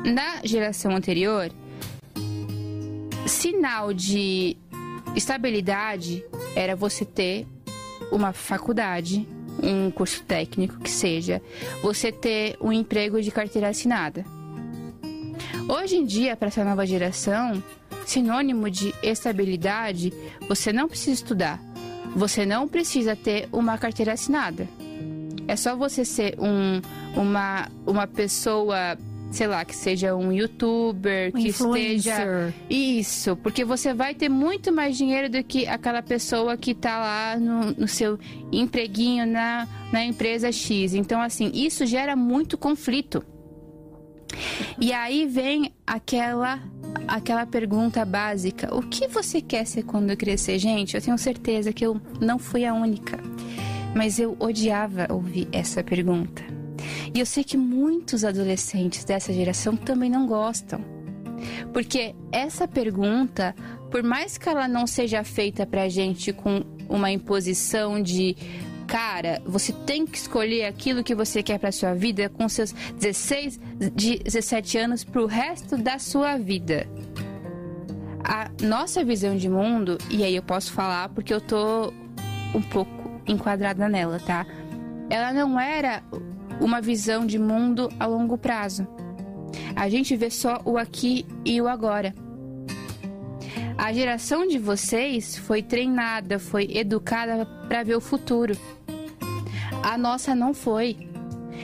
na 0.06 0.40
geração 0.46 0.96
anterior, 0.96 1.52
sinal 3.28 3.94
de 3.94 4.56
estabilidade 5.18 6.24
era 6.56 6.78
você 6.78 7.04
ter 7.04 7.46
uma 8.10 8.32
faculdade, 8.32 9.28
um 9.62 9.92
curso 9.92 10.24
técnico 10.24 10.80
que 10.80 10.90
seja, 10.90 11.42
você 11.82 12.10
ter 12.10 12.56
um 12.62 12.72
emprego 12.72 13.22
de 13.22 13.32
carteira 13.32 13.68
assinada. 13.68 14.26
Hoje 15.68 15.98
em 15.98 16.06
dia, 16.06 16.38
para 16.38 16.48
essa 16.48 16.64
nova 16.64 16.86
geração, 16.86 17.62
sinônimo 18.06 18.70
de 18.70 18.94
estabilidade, 19.04 20.14
você 20.48 20.72
não 20.72 20.88
precisa 20.88 21.12
estudar. 21.12 21.60
Você 22.16 22.46
não 22.46 22.68
precisa 22.68 23.16
ter 23.16 23.48
uma 23.52 23.78
carteira 23.78 24.14
assinada. 24.14 24.68
É 25.48 25.56
só 25.56 25.76
você 25.76 26.06
ser 26.06 26.36
um, 26.40 26.80
uma, 27.20 27.68
uma 27.86 28.08
pessoa, 28.08 28.98
sei 29.32 29.48
lá, 29.48 29.66
que 29.66 29.76
seja 29.76 30.16
um 30.16 30.32
youtuber, 30.32 31.32
Um 31.36 31.40
que 31.42 31.48
influencer. 31.50 31.96
esteja. 31.96 32.54
Isso, 32.70 33.36
porque 33.38 33.66
você 33.66 33.94
vai 33.94 34.14
ter 34.14 34.30
muito 34.30 34.72
mais 34.72 34.96
dinheiro 34.98 35.30
do 35.30 35.44
que 35.44 35.68
aquela 35.68 36.02
pessoa 36.02 36.56
que 36.56 36.74
tá 36.74 37.00
lá 37.00 37.38
no, 37.38 37.72
no 37.72 37.88
seu 37.88 38.18
empreguinho 38.52 39.26
na, 39.26 39.68
na 39.92 40.06
empresa 40.06 40.52
X. 40.52 40.94
Então, 40.94 41.20
assim, 41.22 41.52
isso 41.54 41.86
gera 41.86 42.16
muito 42.16 42.58
conflito. 42.58 43.24
E 44.80 44.92
aí 44.92 45.26
vem 45.26 45.74
aquela 45.86 46.62
aquela 47.08 47.46
pergunta 47.46 48.04
básica: 48.06 48.74
o 48.76 48.82
que 48.82 49.08
você 49.08 49.42
quer 49.42 49.66
ser 49.66 49.84
quando 49.84 50.16
crescer? 50.16 50.58
Gente, 50.60 50.96
eu 50.96 51.02
tenho 51.02 51.18
certeza 51.18 51.74
que 51.74 51.86
eu 51.86 52.00
não 52.20 52.40
fui 52.40 52.66
a 52.66 52.74
única, 52.74 53.20
mas 53.96 54.20
eu 54.20 54.36
odiava 54.40 55.08
ouvir 55.12 55.48
essa 55.52 55.84
pergunta. 55.84 56.44
E 57.14 57.20
eu 57.20 57.26
sei 57.26 57.44
que 57.44 57.58
muitos 57.58 58.24
adolescentes 58.26 59.04
dessa 59.04 59.32
geração 59.32 59.76
também 59.76 60.10
não 60.10 60.26
gostam. 60.28 60.82
Porque 61.72 62.16
essa 62.32 62.68
pergunta, 62.68 63.56
por 63.92 64.04
mais 64.04 64.38
que 64.38 64.50
ela 64.50 64.68
não 64.68 64.88
seja 64.88 65.24
feita 65.24 65.66
pra 65.66 65.90
gente 65.90 66.32
com 66.32 66.64
uma 66.90 67.12
imposição 67.12 68.02
de 68.02 68.36
cara, 68.94 69.42
você 69.44 69.74
tem 69.74 70.06
que 70.06 70.16
escolher 70.16 70.66
aquilo 70.66 71.04
que 71.04 71.16
você 71.16 71.42
quer 71.42 71.58
pra 71.58 71.72
sua 71.72 71.96
vida 71.96 72.30
com 72.30 72.48
seus 72.48 72.72
16, 72.72 73.60
de 73.96 74.20
17 74.20 74.78
anos 74.78 75.04
pro 75.04 75.26
resto 75.26 75.76
da 75.76 75.98
sua 75.98 76.38
vida. 76.38 76.86
A 78.24 78.52
nossa 78.62 79.04
visão 79.04 79.36
de 79.36 79.50
mundo, 79.50 79.98
e 80.12 80.24
aí 80.24 80.36
eu 80.36 80.44
posso 80.44 80.72
falar 80.72 81.10
porque 81.10 81.34
eu 81.34 81.42
tô 81.42 81.92
um 82.54 82.62
pouco 82.62 82.92
enquadrada 83.26 83.90
nela, 83.90 84.20
tá? 84.20 84.46
Ela 85.10 85.34
não 85.34 85.60
era 85.60 86.04
uma 86.62 86.80
visão 86.80 87.26
de 87.26 87.40
mundo 87.40 87.90
a 88.00 88.06
longo 88.06 88.38
prazo. 88.38 88.88
A 89.76 89.90
gente 89.90 90.16
vê 90.16 90.30
só 90.30 90.62
o 90.66 90.78
aqui 90.78 91.26
e 91.44 91.60
o 91.60 91.68
agora. 91.68 92.14
A 93.76 93.92
geração 93.92 94.48
de 94.48 94.60
vocês 94.60 95.36
foi 95.36 95.64
treinada, 95.64 96.38
foi 96.38 96.70
educada 96.78 97.44
para 97.68 97.82
ver 97.82 97.96
o 97.96 98.02
futuro. 98.02 98.56
A 99.84 99.98
nossa 99.98 100.34
não 100.34 100.54
foi. 100.54 100.98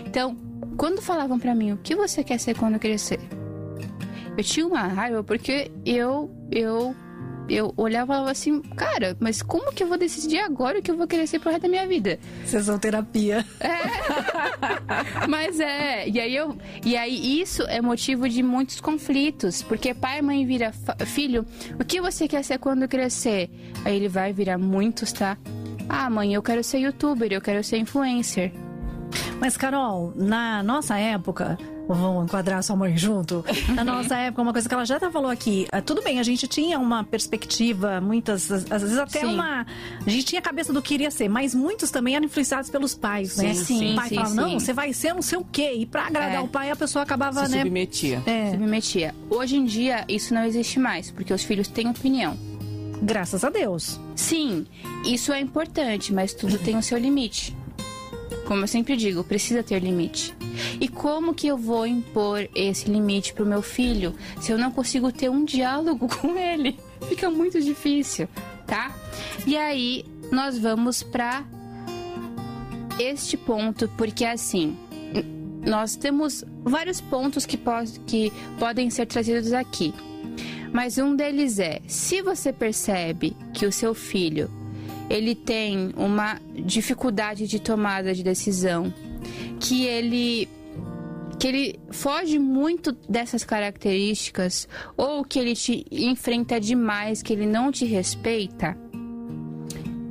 Então, 0.06 0.36
quando 0.78 1.02
falavam 1.02 1.40
para 1.40 1.56
mim 1.56 1.72
o 1.72 1.78
que 1.78 1.96
você 1.96 2.24
quer 2.24 2.38
ser 2.38 2.58
quando 2.58 2.78
crescer, 2.78 3.20
eu 4.38 4.44
tinha 4.44 4.68
uma 4.68 4.82
raiva 4.88 5.24
porque 5.24 5.72
eu 5.86 6.30
eu 6.52 6.96
eu 7.50 7.74
olhava 7.76 8.14
e 8.14 8.16
falava 8.16 8.32
assim, 8.32 8.62
cara, 8.62 9.18
mas 9.20 9.42
como 9.42 9.74
que 9.74 9.84
eu 9.84 9.88
vou 9.88 9.98
decidir 9.98 10.38
agora 10.40 10.80
o 10.80 10.82
que 10.82 10.92
eu 10.92 10.96
vou 10.96 11.08
querer 11.08 11.26
ser 11.26 11.40
pro 11.40 11.50
resto 11.50 11.64
da 11.64 11.68
minha 11.68 11.88
vida? 11.88 12.20
Sessão 12.46 12.78
terapia. 12.78 13.44
Mas 15.28 15.60
é, 15.60 16.08
e 16.08 16.20
aí 16.20 16.36
eu, 16.36 16.56
e 16.86 16.96
aí 16.96 17.42
isso 17.42 17.64
é 17.64 17.82
motivo 17.82 18.30
de 18.30 18.44
muitos 18.44 18.80
conflitos, 18.80 19.64
porque 19.64 19.94
pai 19.94 20.20
e 20.20 20.22
mãe 20.22 20.46
vira 20.46 20.72
filho, 21.06 21.46
o 21.80 21.84
que 21.84 22.00
você 22.00 22.28
quer 22.28 22.44
ser 22.44 22.60
quando 22.60 22.88
crescer? 22.88 23.50
Aí 23.84 23.96
ele 23.96 24.08
vai 24.08 24.32
virar 24.32 24.58
muitos, 24.58 25.12
tá? 25.12 25.38
Ah, 25.90 26.10
mãe, 26.10 26.34
eu 26.34 26.42
quero 26.44 26.64
ser 26.64 26.80
youtuber, 26.80 27.32
eu 27.34 27.42
quero 27.42 27.64
ser 27.64 27.78
influencer. 27.78 28.52
Mas, 29.40 29.58
Carol, 29.58 30.14
na 30.16 30.62
nossa 30.62 30.98
época, 31.00 31.58
vamos 31.88 32.26
enquadrar 32.26 32.62
sua 32.62 32.76
mãe 32.76 32.96
junto. 32.96 33.44
Na 33.74 33.84
nossa 33.84 34.16
época, 34.20 34.42
uma 34.44 34.52
coisa 34.54 34.68
que 34.70 34.76
ela 34.76 34.86
já 34.86 34.98
até 34.98 35.10
falou 35.10 35.32
aqui, 35.32 35.66
ah, 35.72 35.82
tudo 35.82 36.04
bem, 36.04 36.20
a 36.20 36.24
gente 36.24 36.48
tinha 36.48 36.78
uma 36.78 37.04
perspectiva, 37.04 38.00
muitas, 38.00 38.52
às 38.52 38.82
vezes 38.84 38.98
até 39.00 39.22
Sim. 39.22 39.34
uma. 39.34 39.66
A 40.06 40.10
gente 40.10 40.26
tinha 40.26 40.40
a 40.40 40.44
cabeça 40.44 40.72
do 40.72 40.80
que 40.82 40.94
iria 40.94 41.10
ser, 41.10 41.28
mas 41.28 41.56
muitos 41.56 41.90
também 41.90 42.16
eram 42.16 42.26
influenciados 42.26 42.70
pelos 42.70 42.94
pais, 42.94 43.38
né? 43.38 43.54
Sim, 43.56 43.64
sim, 43.80 43.94
o 43.94 43.96
pai 43.96 44.10
sim, 44.10 44.16
falava, 44.16 44.34
sim. 44.36 44.42
não, 44.42 44.60
você 44.60 44.74
vai 44.74 44.94
ser 44.94 45.14
não 45.14 45.22
sei 45.24 45.40
o 45.40 45.46
quê. 45.52 45.74
E 45.78 45.86
pra 45.88 46.06
agradar 46.08 46.36
É. 46.36 46.40
o 46.42 46.48
pai, 46.48 46.70
a 46.70 46.76
pessoa 46.76 47.02
acabava, 47.02 47.46
Se 47.48 47.52
né? 47.54 47.64
submetia. 47.64 48.22
É, 48.28 48.52
Submetia. 48.52 49.16
Hoje 49.30 49.56
em 49.56 49.66
dia, 49.66 50.06
isso 50.08 50.34
não 50.36 50.44
existe 50.44 50.78
mais, 50.80 51.10
porque 51.10 51.34
os 51.34 51.44
filhos 51.44 51.68
têm 51.68 51.88
opinião. 51.90 52.38
Graças 53.02 53.43
a 53.43 53.50
Deus. 53.50 54.00
Sim, 54.16 54.66
isso 55.06 55.32
é 55.34 55.39
importante, 55.39 56.14
mas 56.14 56.34
tudo 56.34 56.58
tem 56.60 56.78
o 56.78 56.84
seu 56.84 56.97
limite. 56.97 57.56
Como 58.47 58.64
eu 58.64 58.68
sempre 58.68 58.95
digo, 58.97 59.24
precisa 59.24 59.62
ter 59.62 59.80
limite. 59.82 60.34
E 60.82 60.88
como 60.88 61.34
que 61.34 61.47
eu 61.47 61.58
vou 61.58 61.86
impor 61.86 62.47
esse 62.56 62.89
limite 62.89 63.34
pro 63.34 63.45
meu 63.45 63.62
filho 63.62 64.14
se 64.41 64.52
eu 64.52 64.58
não 64.58 64.72
consigo 64.72 65.12
ter 65.12 65.30
um 65.30 65.45
diálogo 65.45 66.08
com 66.18 66.36
ele? 66.38 66.78
Fica 67.08 67.30
muito 67.30 67.62
difícil, 67.62 68.28
tá? 68.66 68.93
E 69.45 69.56
aí 69.56 70.04
nós 70.32 70.58
vamos 70.58 71.02
pra 71.04 71.43
este 73.00 73.38
ponto, 73.38 73.88
porque 73.97 74.26
assim, 74.26 74.76
nós 75.66 75.95
temos 75.95 76.43
vários 76.64 77.00
pontos 77.00 77.45
que, 77.45 77.56
pos- 77.58 78.00
que 78.06 78.32
podem 78.58 78.89
ser 78.89 79.06
trazidos 79.06 79.54
aqui. 79.54 79.93
Mas 80.72 80.98
um 80.98 81.16
deles 81.16 81.60
é, 81.60 81.82
se 81.88 82.22
você 82.22 82.54
percebe 82.54 83.36
que 83.54 83.66
o 83.66 83.72
seu 83.72 83.94
filho 83.94 84.50
ele 85.10 85.34
tem 85.34 85.92
uma 85.98 86.40
dificuldade 86.54 87.48
de 87.48 87.60
tomada 87.60 88.14
de 88.14 88.24
decisão, 88.24 88.94
que 89.60 89.86
ele 89.86 90.48
que 91.40 91.48
ele 91.48 91.80
foge 91.90 92.38
muito 92.38 92.92
dessas 93.08 93.46
características 93.46 94.68
ou 94.98 95.24
que 95.24 95.40
ele 95.40 95.56
te 95.56 95.86
enfrenta 95.90 96.60
demais, 96.60 97.22
que 97.22 97.32
ele 97.32 97.46
não 97.46 97.72
te 97.72 97.86
respeita, 97.86 98.78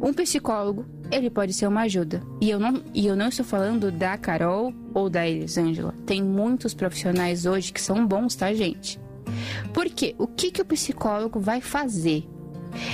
um 0.00 0.12
psicólogo, 0.14 0.86
ele 1.10 1.28
pode 1.28 1.52
ser 1.52 1.66
uma 1.66 1.82
ajuda. 1.82 2.22
E 2.40 2.48
eu 2.48 2.58
não, 2.58 2.82
e 2.94 3.06
eu 3.06 3.14
não 3.14 3.28
estou 3.28 3.44
falando 3.44 3.92
da 3.92 4.16
Carol 4.16 4.72
ou 4.94 5.10
da 5.10 5.28
Elisângela. 5.28 5.94
Tem 6.06 6.22
muitos 6.22 6.72
profissionais 6.72 7.44
hoje 7.44 7.72
que 7.72 7.80
são 7.80 8.06
bons, 8.06 8.34
tá, 8.34 8.52
gente? 8.54 8.98
Porque 9.72 10.14
o 10.18 10.26
que, 10.26 10.50
que 10.50 10.62
o 10.62 10.64
psicólogo 10.64 11.40
vai 11.40 11.60
fazer? 11.60 12.28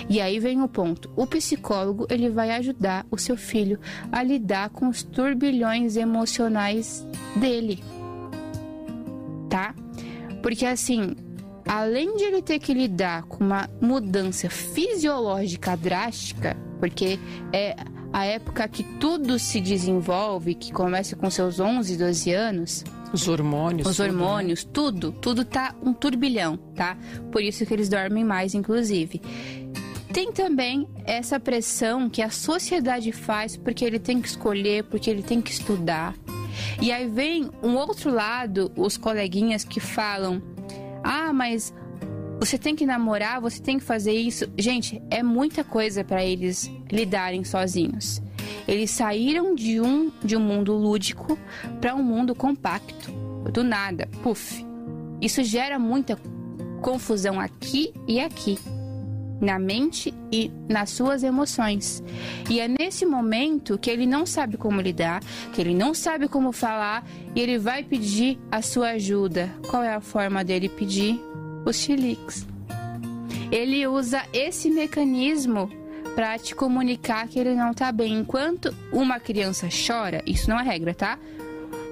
E 0.09 0.21
aí 0.21 0.39
vem 0.39 0.63
o 0.63 0.69
ponto. 0.69 1.11
O 1.17 1.27
psicólogo, 1.27 2.07
ele 2.11 2.29
vai 2.29 2.51
ajudar 2.53 3.07
o 3.11 3.19
seu 3.19 3.37
filho 3.37 3.79
a 4.11 4.23
lidar 4.23 4.71
com 4.71 4.89
os 4.89 5.03
turbilhões 5.03 5.97
emocionais 5.97 7.07
dele. 7.37 7.83
Tá? 9.49 9.75
Porque 10.43 10.67
assim, 10.67 11.15
além 11.67 12.17
de 12.17 12.25
ele 12.25 12.43
ter 12.43 12.59
que 12.59 12.75
lidar 12.75 13.25
com 13.25 13.45
uma 13.45 13.69
mudança 13.81 14.49
fisiológica 14.51 15.77
drástica, 15.77 16.57
porque 16.79 17.19
é 17.53 17.77
a 18.13 18.25
época 18.27 18.69
que 18.69 18.85
tudo 18.99 19.39
se 19.39 19.61
desenvolve, 19.61 20.55
que 20.55 20.73
começa 20.73 21.17
com 21.17 21.29
seus 21.31 21.59
11, 21.59 21.97
12 21.97 22.33
anos, 22.33 22.85
Os 23.15 23.29
hormônios. 23.29 23.89
os 23.89 23.97
tudo, 23.97 24.07
né? 24.07 24.13
hormônios, 24.13 24.65
tudo, 24.65 25.13
tudo 25.13 25.45
tá 25.45 25.75
um 25.83 25.93
turbilhão, 25.93 26.57
tá? 26.75 26.97
Por 27.31 27.43
isso 27.43 27.65
que 27.65 27.73
eles 27.73 27.89
dormem 27.89 28.25
mais, 28.25 28.55
inclusive. 28.55 29.21
Tem 30.13 30.31
também 30.33 30.89
essa 31.05 31.41
pressão 31.41 32.09
que 32.09 32.23
a 32.23 32.31
sociedade 32.31 33.11
faz 33.13 33.57
porque 33.57 33.85
ele 33.85 33.99
tem 33.99 34.21
que 34.21 34.29
escolher, 34.29 34.85
porque 34.85 35.11
ele 35.11 35.23
tem 35.23 35.41
que 35.41 35.51
estudar. 35.51 36.15
E 36.81 36.93
aí 36.93 37.09
vem 37.09 37.51
um 37.63 37.75
outro 37.77 38.13
lado, 38.13 38.71
os 38.77 38.97
coleguinhas 38.97 39.65
que 39.65 39.81
falam: 39.81 40.41
"Ah, 41.03 41.33
mas 41.33 41.75
você 42.39 42.57
tem 42.57 42.77
que 42.77 42.87
namorar, 42.87 43.41
você 43.41 43.61
tem 43.61 43.79
que 43.79 43.85
fazer 43.85 44.13
isso". 44.13 44.47
Gente, 44.57 45.03
é 45.11 45.23
muita 45.23 45.65
coisa 45.65 46.05
para 46.05 46.25
eles 46.25 46.71
lidarem 46.91 47.43
sozinhos. 47.43 48.23
Eles 48.67 48.91
saíram 48.91 49.55
de 49.55 49.81
um 49.81 50.11
de 50.23 50.37
um 50.37 50.41
mundo 50.41 50.75
lúdico 50.75 51.39
para 51.81 51.95
um 51.95 52.03
mundo 52.03 52.35
compacto. 52.35 53.13
Do 53.53 53.63
nada, 53.63 54.09
puf. 54.23 54.65
Isso 55.21 55.43
gera 55.43 55.79
muita 55.79 56.19
confusão 56.81 57.41
aqui 57.41 57.95
e 58.07 58.21
aqui, 58.21 58.59
na 59.41 59.59
mente 59.59 60.13
e 60.31 60.51
nas 60.69 60.91
suas 60.91 61.23
emoções. 61.23 62.03
E 62.51 62.61
é 62.61 62.69
nesse 62.69 63.07
momento 63.07 63.79
que 63.79 63.91
ele 63.91 64.07
não 64.07 64.27
sabe 64.27 64.57
como 64.57 64.81
lidar, 64.81 65.23
que 65.53 65.61
ele 65.61 65.75
não 65.75 65.95
sabe 65.95 66.29
como 66.29 66.53
falar 66.53 67.07
e 67.35 67.41
ele 67.41 67.59
vai 67.59 67.83
pedir 67.83 68.39
a 68.51 68.61
sua 68.61 68.91
ajuda. 68.91 69.51
Qual 69.69 69.83
é 69.83 69.95
a 69.95 70.01
forma 70.01 70.45
dele 70.45 70.69
pedir? 70.69 71.21
Os 71.65 71.77
chiliques. 71.77 72.47
Ele 73.51 73.87
usa 73.87 74.23
esse 74.33 74.69
mecanismo 74.69 75.71
pra 76.15 76.39
te 76.39 76.55
comunicar 76.55 77.27
que 77.29 77.39
ele 77.39 77.55
não 77.55 77.75
tá 77.75 77.91
bem. 77.91 78.19
Enquanto 78.19 78.75
uma 78.93 79.19
criança 79.19 79.69
chora, 79.69 80.23
isso 80.27 80.49
não 80.49 80.59
é 80.59 80.63
regra, 80.63 80.95
tá? 80.95 81.19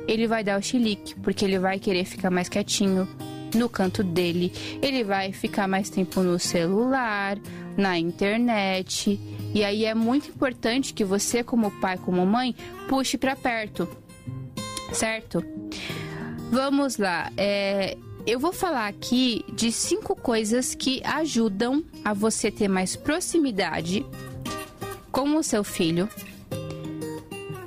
Ele 0.07 0.27
vai 0.27 0.43
dar 0.43 0.59
o 0.59 0.63
chilique, 0.63 1.15
porque 1.17 1.45
ele 1.45 1.59
vai 1.59 1.79
querer 1.79 2.05
ficar 2.05 2.31
mais 2.31 2.49
quietinho 2.49 3.09
no 3.55 3.69
canto 3.69 4.03
dele. 4.03 4.53
Ele 4.81 5.05
vai 5.05 5.33
ficar 5.33 5.69
mais 5.69 5.91
tempo 5.91 6.23
no 6.23 6.39
celular, 6.39 7.39
na 7.77 7.99
internet. 7.99 9.19
E 9.55 9.65
aí 9.65 9.85
é 9.85 9.95
muito 9.95 10.29
importante 10.31 10.95
que 10.95 11.05
você, 11.05 11.43
como 11.43 11.71
pai, 11.81 11.99
como 11.99 12.25
mãe, 12.25 12.55
puxe 12.89 13.19
para 13.19 13.37
perto, 13.37 13.89
certo? 14.93 15.45
Vamos 16.51 16.97
lá. 16.97 17.31
É, 17.37 17.97
eu 18.27 18.39
vou 18.39 18.53
falar 18.53 18.87
aqui 18.87 19.45
de 19.53 19.73
cinco 19.73 20.15
coisas 20.15 20.75
que 20.75 21.03
ajudam 21.05 21.85
a 22.05 22.13
você 22.15 22.51
ter 22.51 22.69
mais 22.69 22.95
proximidade 22.95 24.05
com 25.11 25.37
o 25.37 25.43
seu 25.43 25.65
filho, 25.65 26.09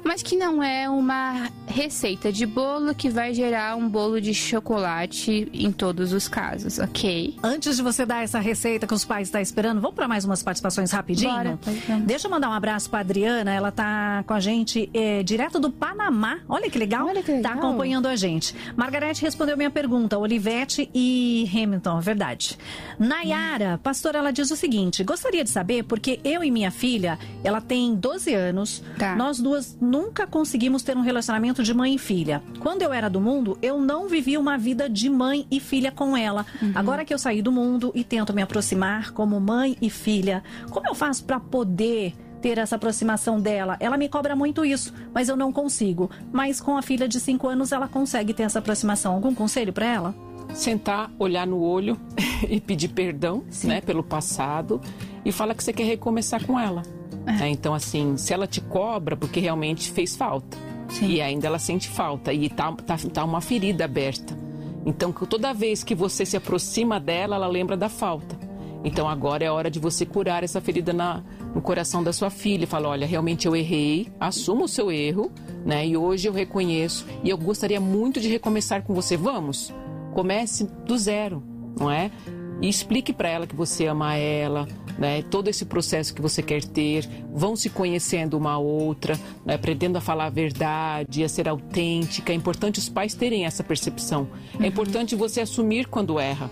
mas 0.05 0.21
que 0.21 0.35
não 0.35 0.61
é 0.61 0.89
uma 0.89 1.49
receita 1.67 2.31
de 2.31 2.45
bolo 2.45 2.93
que 2.93 3.09
vai 3.09 3.33
gerar 3.33 3.75
um 3.75 3.89
bolo 3.89 4.21
de 4.21 4.33
chocolate 4.33 5.49
em 5.53 5.71
todos 5.71 6.13
os 6.13 6.27
casos, 6.27 6.79
ok? 6.79 7.35
Antes 7.43 7.77
de 7.77 7.81
você 7.83 8.05
dar 8.05 8.23
essa 8.23 8.39
receita 8.39 8.85
que 8.87 8.93
os 8.93 9.03
pais 9.03 9.27
estão 9.27 9.41
esperando, 9.41 9.81
vamos 9.81 9.95
para 9.95 10.07
mais 10.07 10.23
umas 10.25 10.43
participações 10.43 10.91
rapidinho? 10.91 11.31
Bora. 11.31 11.59
Deixa 12.05 12.27
eu 12.27 12.31
mandar 12.31 12.49
um 12.49 12.53
abraço 12.53 12.89
para 12.89 12.99
Adriana, 12.99 13.51
ela 13.51 13.71
tá 13.71 14.23
com 14.27 14.33
a 14.33 14.39
gente 14.39 14.89
é, 14.93 15.23
direto 15.23 15.59
do 15.59 15.71
Panamá. 15.71 16.39
Olha 16.47 16.69
que 16.69 16.77
legal. 16.77 17.07
Olha 17.07 17.23
que 17.23 17.31
legal. 17.31 17.53
Tá 17.53 17.57
acompanhando 17.59 18.07
a 18.07 18.15
gente. 18.15 18.55
Margarete 18.75 19.21
respondeu 19.23 19.57
minha 19.57 19.71
pergunta, 19.71 20.17
Olivete 20.17 20.89
e 20.93 21.49
Hamilton, 21.53 21.99
verdade. 21.99 22.57
Nayara, 22.99 23.79
pastora, 23.83 24.19
ela 24.19 24.31
diz 24.31 24.51
o 24.51 24.55
seguinte: 24.55 25.03
gostaria 25.03 25.43
de 25.43 25.49
saber 25.49 25.83
porque 25.83 26.19
eu 26.23 26.43
e 26.43 26.51
minha 26.51 26.71
filha, 26.71 27.17
ela 27.43 27.59
tem 27.61 27.95
12 27.95 28.33
anos, 28.33 28.83
Tá. 28.97 29.15
nós 29.15 29.39
duas 29.39 29.75
nunca 29.95 30.27
conseguimos 30.27 30.83
ter 30.83 30.97
um 30.97 31.01
relacionamento 31.01 31.63
de 31.63 31.73
mãe 31.73 31.95
e 31.95 31.97
filha. 31.97 32.43
Quando 32.59 32.81
eu 32.81 32.91
era 32.91 33.09
do 33.09 33.21
mundo, 33.21 33.57
eu 33.61 33.79
não 33.79 34.09
vivi 34.09 34.37
uma 34.37 34.57
vida 34.57 34.89
de 34.89 35.09
mãe 35.09 35.47
e 35.49 35.57
filha 35.61 35.89
com 35.89 36.17
ela. 36.17 36.45
Agora 36.73 37.05
que 37.05 37.13
eu 37.13 37.17
saí 37.17 37.41
do 37.41 37.49
mundo 37.49 37.93
e 37.95 38.03
tento 38.03 38.33
me 38.33 38.41
aproximar 38.41 39.11
como 39.11 39.39
mãe 39.39 39.77
e 39.81 39.89
filha, 39.89 40.43
como 40.69 40.85
eu 40.85 40.93
faço 40.93 41.23
para 41.23 41.39
poder 41.39 42.13
ter 42.41 42.57
essa 42.57 42.75
aproximação 42.75 43.39
dela? 43.39 43.77
Ela 43.79 43.95
me 43.95 44.09
cobra 44.09 44.35
muito 44.35 44.65
isso, 44.65 44.93
mas 45.13 45.29
eu 45.29 45.37
não 45.37 45.53
consigo. 45.53 46.11
Mas 46.29 46.59
com 46.59 46.77
a 46.77 46.81
filha 46.81 47.07
de 47.07 47.19
5 47.19 47.47
anos, 47.47 47.71
ela 47.71 47.87
consegue 47.87 48.33
ter 48.33 48.43
essa 48.43 48.59
aproximação. 48.59 49.13
Algum 49.13 49.33
conselho 49.33 49.71
para 49.71 49.85
ela? 49.85 50.15
sentar, 50.53 51.11
olhar 51.19 51.45
no 51.45 51.59
olho 51.59 51.99
e 52.47 52.61
pedir 52.61 52.89
perdão, 52.89 53.43
né, 53.63 53.81
pelo 53.81 54.03
passado 54.03 54.79
e 55.25 55.31
falar 55.31 55.53
que 55.53 55.63
você 55.63 55.73
quer 55.73 55.83
recomeçar 55.83 56.45
com 56.45 56.59
ela. 56.59 56.83
Né? 57.25 57.49
Então, 57.49 57.73
assim, 57.73 58.17
se 58.17 58.33
ela 58.33 58.47
te 58.47 58.61
cobra, 58.61 59.17
porque 59.17 59.39
realmente 59.39 59.91
fez 59.91 60.15
falta. 60.15 60.57
Sim. 60.89 61.07
E 61.07 61.21
ainda 61.21 61.47
ela 61.47 61.59
sente 61.59 61.89
falta 61.89 62.31
e 62.31 62.49
tá, 62.49 62.71
tá, 62.73 62.97
tá 63.11 63.23
uma 63.23 63.41
ferida 63.41 63.85
aberta. 63.85 64.37
Então, 64.85 65.11
toda 65.11 65.53
vez 65.53 65.83
que 65.83 65.95
você 65.95 66.25
se 66.25 66.37
aproxima 66.37 66.99
dela, 66.99 67.35
ela 67.35 67.47
lembra 67.47 67.75
da 67.75 67.89
falta. 67.89 68.37
Então, 68.83 69.09
agora 69.09 69.43
é 69.43 69.49
hora 69.49 69.71
de 69.71 69.79
você 69.79 70.05
curar 70.05 70.43
essa 70.43 70.61
ferida 70.61 70.93
na, 70.93 71.23
no 71.55 71.61
coração 71.61 72.03
da 72.03 72.13
sua 72.13 72.29
filha. 72.29 72.67
Fala, 72.67 72.89
olha, 72.89 73.07
realmente 73.07 73.47
eu 73.47 73.55
errei, 73.55 74.13
assuma 74.19 74.65
o 74.65 74.67
seu 74.67 74.91
erro, 74.91 75.31
né? 75.65 75.87
E 75.87 75.97
hoje 75.97 76.27
eu 76.27 76.33
reconheço 76.33 77.03
e 77.23 77.29
eu 77.31 77.37
gostaria 77.37 77.81
muito 77.81 78.21
de 78.21 78.27
recomeçar 78.27 78.83
com 78.83 78.93
você. 78.93 79.17
Vamos? 79.17 79.73
Comece 80.13 80.69
do 80.85 80.95
zero, 80.99 81.41
não 81.79 81.89
é? 81.89 82.11
E 82.61 82.69
explique 82.69 83.11
para 83.11 83.29
ela 83.29 83.47
que 83.47 83.55
você 83.55 83.85
ama 83.87 84.15
ela, 84.15 84.67
né? 84.97 85.21
Todo 85.23 85.49
esse 85.49 85.65
processo 85.65 86.13
que 86.13 86.21
você 86.21 86.41
quer 86.41 86.63
ter, 86.63 87.07
vão 87.33 87.55
se 87.55 87.69
conhecendo 87.69 88.37
uma 88.37 88.57
outra, 88.57 89.19
né? 89.45 89.55
aprendendo 89.55 89.97
a 89.97 90.01
falar 90.01 90.25
a 90.25 90.29
verdade, 90.29 91.23
a 91.23 91.29
ser 91.29 91.47
autêntica. 91.47 92.31
É 92.31 92.35
importante 92.35 92.79
os 92.79 92.89
pais 92.89 93.13
terem 93.13 93.45
essa 93.45 93.63
percepção. 93.63 94.27
É 94.59 94.67
importante 94.67 95.15
você 95.15 95.41
assumir 95.41 95.87
quando 95.87 96.19
erra. 96.19 96.49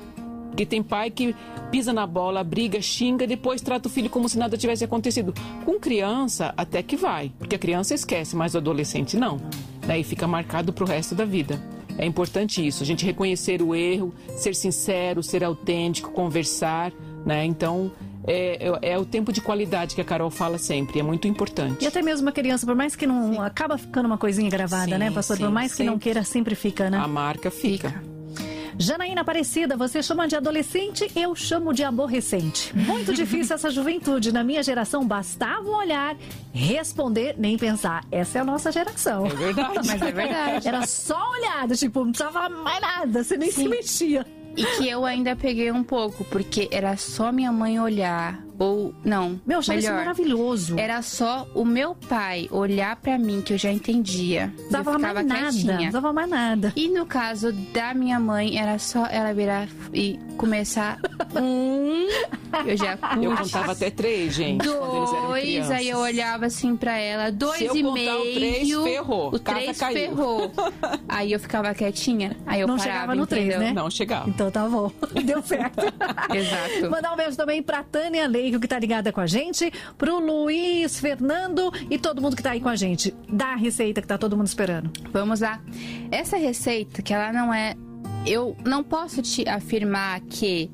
Porque 0.49 0.67
tem 0.67 0.83
pai 0.83 1.09
que 1.09 1.35
pisa 1.71 1.91
na 1.91 2.05
bola, 2.05 2.43
briga, 2.43 2.79
xinga, 2.79 3.25
depois 3.25 3.59
trata 3.59 3.87
o 3.87 3.91
filho 3.91 4.07
como 4.07 4.29
se 4.29 4.37
nada 4.37 4.55
tivesse 4.55 4.83
acontecido. 4.83 5.33
Com 5.65 5.79
criança, 5.79 6.53
até 6.55 6.83
que 6.83 6.95
vai, 6.95 7.31
porque 7.39 7.55
a 7.55 7.59
criança 7.59 7.95
esquece, 7.95 8.35
mas 8.35 8.53
o 8.53 8.59
adolescente 8.59 9.17
não. 9.17 9.39
Daí 9.87 10.03
fica 10.03 10.27
marcado 10.27 10.71
pro 10.71 10.85
resto 10.85 11.15
da 11.15 11.25
vida. 11.25 11.59
É 11.97 12.05
importante 12.05 12.65
isso, 12.65 12.83
a 12.83 12.85
gente 12.85 13.05
reconhecer 13.05 13.61
o 13.61 13.75
erro, 13.75 14.13
ser 14.37 14.55
sincero, 14.55 15.21
ser 15.21 15.43
autêntico, 15.43 16.11
conversar, 16.11 16.91
né? 17.25 17.45
Então, 17.45 17.91
é, 18.25 18.69
é- 18.81 18.91
é 18.93 18.97
o 18.97 19.05
tempo 19.05 19.31
de 19.33 19.41
qualidade 19.41 19.95
que 19.95 20.01
a 20.01 20.03
Carol 20.03 20.29
fala 20.29 20.57
sempre, 20.57 20.99
é 20.99 21.03
muito 21.03 21.27
importante. 21.27 21.83
E 21.83 21.87
até 21.87 22.01
mesmo 22.01 22.27
a 22.29 22.31
criança, 22.31 22.65
por 22.65 22.75
mais 22.75 22.95
que 22.95 23.05
não. 23.05 23.41
Acaba 23.41 23.77
ficando 23.77 24.05
uma 24.05 24.17
coisinha 24.17 24.49
gravada, 24.49 24.91
Sim, 24.93 24.97
né, 24.97 25.11
pastor? 25.11 25.37
por 25.37 25.47
sim, 25.47 25.51
mais 25.53 25.73
que 25.75 25.83
não 25.83 25.99
queira, 25.99 26.23
sempre 26.23 26.55
fica, 26.55 26.89
né? 26.89 26.97
A 26.97 27.07
marca 27.07 27.51
fica. 27.51 28.01
Janaína 28.77 29.21
Aparecida, 29.21 29.77
você 29.77 30.01
chama 30.01 30.27
de 30.27 30.35
adolescente, 30.35 31.09
eu 31.15 31.35
chamo 31.35 31.73
de 31.73 31.83
aborrecente. 31.83 32.75
Muito 32.75 33.13
difícil 33.15 33.55
essa 33.55 33.69
juventude. 33.69 34.31
Na 34.31 34.43
minha 34.43 34.63
geração, 34.63 35.05
bastava 35.05 35.69
um 35.69 35.75
olhar, 35.75 36.15
responder, 36.53 37.35
nem 37.37 37.57
pensar. 37.57 38.03
Essa 38.11 38.39
é 38.39 38.41
a 38.41 38.45
nossa 38.45 38.71
geração. 38.71 39.25
É 39.25 39.29
verdade. 39.29 39.75
Mas 39.87 40.01
é 40.01 40.11
verdade. 40.11 40.67
Era 40.67 40.85
só 40.87 41.31
olhada, 41.31 41.75
tipo, 41.75 42.03
não 42.03 42.11
precisava 42.11 42.33
falar 42.33 42.49
mais 42.49 42.81
nada, 42.81 43.23
você 43.23 43.37
nem 43.37 43.51
se 43.51 43.67
mexia. 43.67 44.25
E 44.55 44.63
que 44.63 44.87
eu 44.87 45.03
ainda 45.03 45.35
peguei 45.35 45.71
um 45.71 45.83
pouco, 45.83 46.23
porque 46.25 46.67
era 46.71 46.95
só 46.95 47.31
minha 47.31 47.51
mãe 47.51 47.79
olhar. 47.79 48.39
Ou, 48.59 48.93
não. 49.03 49.39
Meu, 49.45 49.55
eu 49.55 49.59
achava 49.59 49.79
isso 49.79 49.87
melhor, 49.87 49.99
maravilhoso. 50.05 50.79
Era 50.79 51.01
só 51.01 51.47
o 51.55 51.65
meu 51.65 51.95
pai 51.95 52.47
olhar 52.51 52.95
pra 52.97 53.17
mim, 53.17 53.41
que 53.41 53.53
eu 53.53 53.57
já 53.57 53.71
entendia. 53.71 54.53
Não 54.69 54.79
eu 54.79 54.85
ficava 54.85 54.99
mais 54.99 55.13
nada, 55.15 55.23
não 55.23 55.35
quietinha. 55.51 55.75
precisava 55.77 56.13
mais 56.13 56.29
nada. 56.29 56.73
E 56.75 56.87
no 56.89 57.05
caso 57.05 57.51
da 57.73 57.93
minha 57.93 58.19
mãe, 58.19 58.57
era 58.59 58.77
só 58.77 59.05
ela 59.07 59.33
virar 59.33 59.67
e 59.93 60.19
começar 60.37 60.97
um. 61.35 62.07
Eu 62.65 62.77
já 62.77 62.93
Eu 63.21 63.31
puxa. 63.31 63.43
contava 63.43 63.71
até 63.71 63.89
três, 63.89 64.33
gente. 64.35 64.63
Dois, 64.63 65.71
aí 65.71 65.89
eu 65.89 65.97
olhava 65.97 66.45
assim 66.45 66.75
pra 66.75 66.97
ela, 66.97 67.31
dois 67.31 67.57
Se 67.57 67.65
eu 67.65 67.75
e 67.75 67.83
meio. 67.83 68.19
o 68.19 68.33
três, 68.33 68.69
ferrou. 68.83 69.27
O 69.33 69.39
três 69.39 69.77
caiu. 69.77 69.93
ferrou. 69.97 70.51
Aí 71.09 71.31
eu 71.31 71.39
ficava 71.39 71.73
quietinha, 71.75 72.35
aí 72.45 72.59
eu 72.61 72.67
Não 72.67 72.75
parava, 72.77 72.93
chegava 72.93 73.15
no 73.15 73.27
três, 73.27 73.45
entendeu? 73.45 73.59
né? 73.67 73.73
Não 73.73 73.87
chegava. 73.89 74.27
Então 74.27 74.49
tá 74.49 74.67
bom, 74.67 74.91
deu 75.23 75.41
certo. 75.43 75.81
Exato. 76.33 76.89
Mandar 76.89 77.13
um 77.13 77.15
beijo 77.15 77.37
também 77.37 77.61
pra 77.61 77.83
Tânia 77.83 78.27
Leigo, 78.53 78.59
que 78.59 78.67
tá 78.67 78.79
ligada 78.79 79.11
com 79.11 79.19
a 79.19 79.27
gente, 79.27 79.71
pro 79.97 80.19
Luiz 80.19 80.99
Fernando 80.99 81.71
e 81.89 81.97
todo 81.97 82.21
mundo 82.21 82.35
que 82.35 82.43
tá 82.43 82.51
aí 82.51 82.61
com 82.61 82.69
a 82.69 82.75
gente. 82.75 83.13
Dá 83.27 83.53
a 83.53 83.55
receita 83.55 84.01
que 84.01 84.07
tá 84.07 84.17
todo 84.17 84.37
mundo 84.37 84.47
esperando. 84.47 84.91
Vamos 85.11 85.39
lá. 85.39 85.61
Essa 86.11 86.37
receita, 86.37 87.01
que 87.01 87.13
ela 87.13 87.31
não 87.33 87.53
é. 87.53 87.75
Eu 88.25 88.55
não 88.65 88.83
posso 88.83 89.21
te 89.21 89.47
afirmar 89.49 90.21
que 90.21 90.71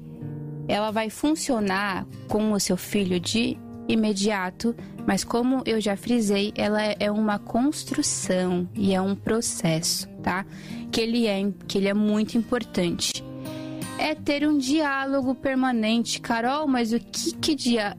ela 0.67 0.91
vai 0.91 1.09
funcionar 1.09 2.05
com 2.27 2.51
o 2.51 2.59
seu 2.59 2.77
filho 2.77 3.19
de 3.19 3.57
imediato, 3.87 4.75
mas 5.07 5.23
como 5.23 5.63
eu 5.65 5.81
já 5.81 5.97
frisei, 5.97 6.53
ela 6.55 6.81
é 6.83 7.09
uma 7.09 7.39
construção 7.39 8.69
e 8.75 8.93
é 8.93 9.01
um 9.01 9.15
processo, 9.15 10.07
tá? 10.21 10.45
Que 10.91 11.01
ele 11.01 11.25
é, 11.25 11.51
que 11.67 11.79
ele 11.79 11.87
é 11.87 11.93
muito 11.93 12.37
importante. 12.37 13.23
É 13.99 14.15
ter 14.15 14.47
um 14.47 14.57
diálogo 14.57 15.35
permanente. 15.35 16.21
Carol, 16.21 16.67
mas 16.67 16.93
o 16.93 16.99
que 16.99 17.33
que 17.33 17.53
dia... 17.53 17.97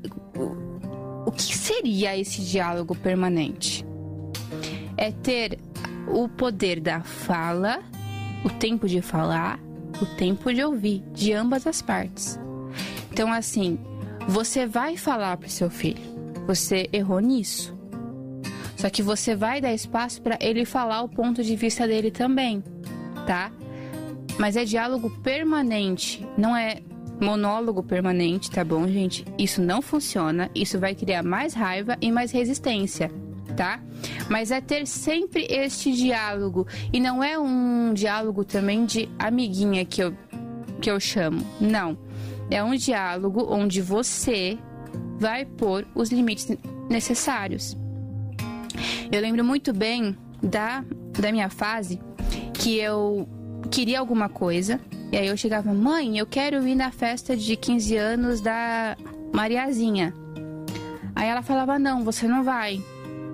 o 1.27 1.31
que 1.31 1.57
seria 1.57 2.19
esse 2.19 2.41
diálogo 2.41 2.97
permanente? 2.97 3.85
é 5.01 5.11
ter 5.11 5.59
o 6.07 6.29
poder 6.29 6.79
da 6.79 7.01
fala, 7.01 7.83
o 8.45 8.51
tempo 8.51 8.87
de 8.87 9.01
falar, 9.01 9.59
o 10.01 10.05
tempo 10.05 10.53
de 10.53 10.63
ouvir, 10.63 11.03
de 11.15 11.33
ambas 11.33 11.67
as 11.67 11.81
partes. 11.81 12.39
Então, 13.11 13.33
assim, 13.33 13.79
você 14.29 14.67
vai 14.67 14.99
falar 14.99 15.39
pro 15.39 15.49
seu 15.49 15.71
filho, 15.71 16.03
você 16.47 16.87
errou 16.93 17.19
nisso. 17.19 17.75
Só 18.77 18.91
que 18.91 19.03
você 19.03 19.35
vai 19.35 19.61
dar 19.61 19.73
espaço 19.73 20.21
para 20.21 20.37
ele 20.39 20.67
falar 20.67 21.03
o 21.03 21.09
ponto 21.09 21.43
de 21.43 21.57
vista 21.57 21.89
dele 21.89 22.11
também, 22.11 22.63
tá? 23.27 23.51
Mas 24.41 24.57
é 24.57 24.65
diálogo 24.65 25.11
permanente, 25.23 26.27
não 26.39 26.57
é 26.57 26.81
monólogo 27.21 27.83
permanente, 27.83 28.51
tá 28.51 28.65
bom, 28.65 28.89
gente? 28.89 29.23
Isso 29.39 29.61
não 29.61 29.83
funciona, 29.83 30.51
isso 30.55 30.81
vai 30.81 30.95
criar 30.95 31.23
mais 31.23 31.53
raiva 31.53 31.99
e 32.01 32.11
mais 32.11 32.33
resistência, 32.33 33.13
tá? 33.55 33.83
Mas 34.31 34.51
é 34.51 34.59
ter 34.63 34.87
sempre 34.87 35.47
este 35.51 35.93
diálogo 35.93 36.67
e 36.91 36.99
não 36.99 37.23
é 37.23 37.39
um 37.39 37.93
diálogo 37.93 38.43
também 38.43 38.87
de 38.87 39.11
amiguinha 39.19 39.85
que 39.85 40.03
eu 40.03 40.17
que 40.81 40.91
eu 40.91 40.99
chamo. 40.99 41.45
Não. 41.61 41.99
É 42.51 42.65
um 42.65 42.75
diálogo 42.75 43.47
onde 43.51 43.83
você 43.83 44.59
vai 45.19 45.45
pôr 45.45 45.87
os 45.95 46.11
limites 46.11 46.49
necessários. 46.89 47.77
Eu 49.13 49.21
lembro 49.21 49.45
muito 49.45 49.75
bem 49.75 50.17
da, 50.43 50.83
da 51.21 51.31
minha 51.31 51.51
fase 51.51 52.01
que 52.55 52.79
eu 52.79 53.29
queria 53.71 53.99
alguma 54.01 54.29
coisa. 54.29 54.81
E 55.13 55.17
aí 55.17 55.27
eu 55.27 55.37
chegava, 55.37 55.73
mãe, 55.73 56.19
eu 56.19 56.27
quero 56.27 56.67
ir 56.67 56.75
na 56.75 56.91
festa 56.91 57.37
de 57.37 57.57
15 57.57 57.97
anos 57.97 58.41
da 58.41 58.97
Mariazinha. 59.33 60.15
Aí 61.15 61.29
ela 61.29 61.43
falava: 61.43 61.79
Não, 61.79 62.05
você 62.05 62.27
não 62.27 62.43
vai, 62.43 62.83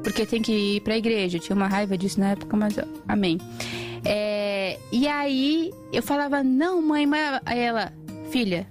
porque 0.03 0.25
tem 0.27 0.43
que 0.43 0.53
ir 0.53 0.81
pra 0.81 0.97
igreja. 0.97 1.37
Eu 1.37 1.41
tinha 1.41 1.55
uma 1.55 1.69
raiva 1.69 1.97
disso 1.97 2.19
na 2.19 2.31
época, 2.31 2.57
mas 2.57 2.75
amém. 3.07 3.39
É, 4.05 4.79
e 4.91 5.07
aí 5.07 5.73
eu 5.93 6.03
falava: 6.03 6.43
Não, 6.43 6.81
mãe, 6.81 7.07
mas 7.07 7.41
ela, 7.47 7.93
filha, 8.31 8.67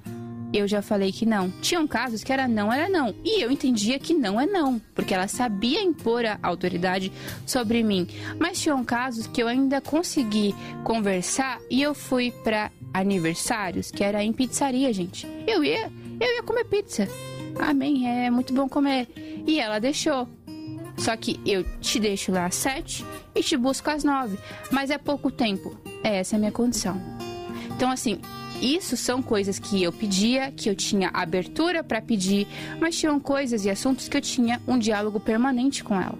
eu 0.57 0.67
já 0.67 0.81
falei 0.81 1.11
que 1.11 1.25
não. 1.25 1.49
Tinham 1.61 1.87
casos 1.87 2.23
que 2.23 2.31
era 2.31 2.47
não, 2.47 2.71
era 2.71 2.89
não. 2.89 3.13
E 3.23 3.41
eu 3.41 3.51
entendia 3.51 3.99
que 3.99 4.13
não 4.13 4.39
é 4.39 4.45
não, 4.45 4.79
porque 4.93 5.13
ela 5.13 5.27
sabia 5.27 5.81
impor 5.81 6.25
a 6.25 6.39
autoridade 6.41 7.11
sobre 7.45 7.83
mim. 7.83 8.07
Mas 8.39 8.61
tinham 8.61 8.83
casos 8.83 9.27
que 9.27 9.41
eu 9.41 9.47
ainda 9.47 9.81
consegui 9.81 10.55
conversar 10.83 11.59
e 11.69 11.81
eu 11.81 11.93
fui 11.93 12.31
para 12.31 12.71
aniversários, 12.93 13.91
que 13.91 14.03
era 14.03 14.23
em 14.23 14.31
pizzaria, 14.31 14.91
gente. 14.93 15.27
Eu 15.45 15.63
ia, 15.63 15.91
eu 16.19 16.35
ia 16.35 16.43
comer 16.43 16.65
pizza. 16.65 17.07
Amém, 17.59 18.07
é 18.07 18.29
muito 18.29 18.53
bom 18.53 18.69
comer. 18.69 19.07
E 19.47 19.59
ela 19.59 19.79
deixou. 19.79 20.27
Só 20.97 21.15
que 21.17 21.39
eu 21.45 21.63
te 21.79 21.99
deixo 21.99 22.31
lá 22.31 22.45
às 22.45 22.55
sete 22.55 23.05
e 23.33 23.43
te 23.43 23.57
busco 23.57 23.89
às 23.89 24.03
nove. 24.03 24.37
Mas 24.71 24.89
é 24.89 24.97
pouco 24.97 25.29
tempo. 25.29 25.77
Essa 26.03 26.35
é 26.35 26.37
a 26.37 26.39
minha 26.39 26.51
condição. 26.51 27.01
Então, 27.75 27.91
assim, 27.91 28.21
isso 28.65 28.97
são 28.97 29.21
coisas 29.21 29.59
que 29.59 29.83
eu 29.83 29.91
pedia, 29.91 30.51
que 30.51 30.69
eu 30.69 30.75
tinha 30.75 31.09
abertura 31.13 31.83
para 31.83 32.01
pedir, 32.01 32.47
mas 32.79 32.97
tinham 32.97 33.19
coisas 33.19 33.63
e 33.65 33.69
assuntos 33.69 34.09
que 34.09 34.17
eu 34.17 34.21
tinha 34.21 34.61
um 34.67 34.77
diálogo 34.77 35.19
permanente 35.19 35.83
com 35.83 35.95
ela. 35.95 36.17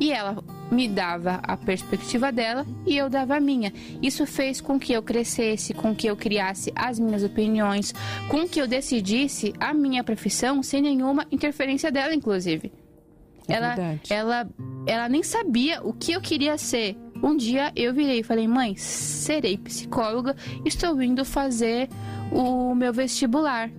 E 0.00 0.10
ela 0.10 0.42
me 0.70 0.88
dava 0.88 1.40
a 1.42 1.56
perspectiva 1.56 2.32
dela 2.32 2.66
e 2.84 2.96
eu 2.96 3.08
dava 3.08 3.36
a 3.36 3.40
minha. 3.40 3.72
Isso 4.02 4.26
fez 4.26 4.60
com 4.60 4.78
que 4.78 4.92
eu 4.92 5.02
crescesse, 5.02 5.72
com 5.72 5.94
que 5.94 6.08
eu 6.08 6.16
criasse 6.16 6.72
as 6.74 6.98
minhas 6.98 7.22
opiniões, 7.22 7.94
com 8.28 8.48
que 8.48 8.60
eu 8.60 8.66
decidisse 8.66 9.54
a 9.60 9.72
minha 9.72 10.02
profissão 10.02 10.62
sem 10.62 10.82
nenhuma 10.82 11.26
interferência 11.30 11.92
dela, 11.92 12.14
inclusive. 12.14 12.72
É 13.46 13.54
ela, 13.54 13.74
verdade. 13.74 14.12
ela, 14.12 14.48
ela 14.86 15.08
nem 15.08 15.22
sabia 15.22 15.80
o 15.82 15.92
que 15.92 16.12
eu 16.12 16.20
queria 16.20 16.58
ser. 16.58 16.96
Um 17.22 17.36
dia 17.36 17.72
eu 17.74 17.94
virei 17.94 18.20
e 18.20 18.24
falei, 18.24 18.46
mãe, 18.46 18.76
serei 18.76 19.56
psicóloga, 19.56 20.36
estou 20.64 21.00
indo 21.02 21.24
fazer 21.24 21.88
o 22.30 22.74
meu 22.74 22.92
vestibular. 22.92 23.70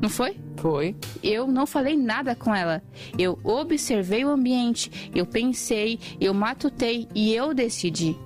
Não 0.00 0.08
foi? 0.08 0.36
Foi. 0.56 0.96
Eu 1.22 1.46
não 1.46 1.66
falei 1.66 1.96
nada 1.96 2.34
com 2.34 2.54
ela. 2.54 2.82
Eu 3.18 3.38
observei 3.42 4.24
o 4.24 4.30
ambiente, 4.30 5.10
eu 5.14 5.26
pensei, 5.26 5.98
eu 6.20 6.34
matutei 6.34 7.08
e 7.14 7.34
eu 7.34 7.54
decidi. 7.54 8.16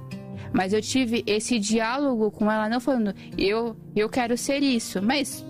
Mas 0.53 0.73
eu 0.73 0.83
tive 0.83 1.23
esse 1.27 1.59
diálogo 1.59 2.31
com 2.31 2.51
ela, 2.51 2.69
não 2.69 2.81
falando, 2.81 3.15
eu, 3.39 3.77
eu 3.95 4.09
quero 4.09 4.37
ser 4.37 4.63
isso. 4.63 5.01
Mas 5.01 5.45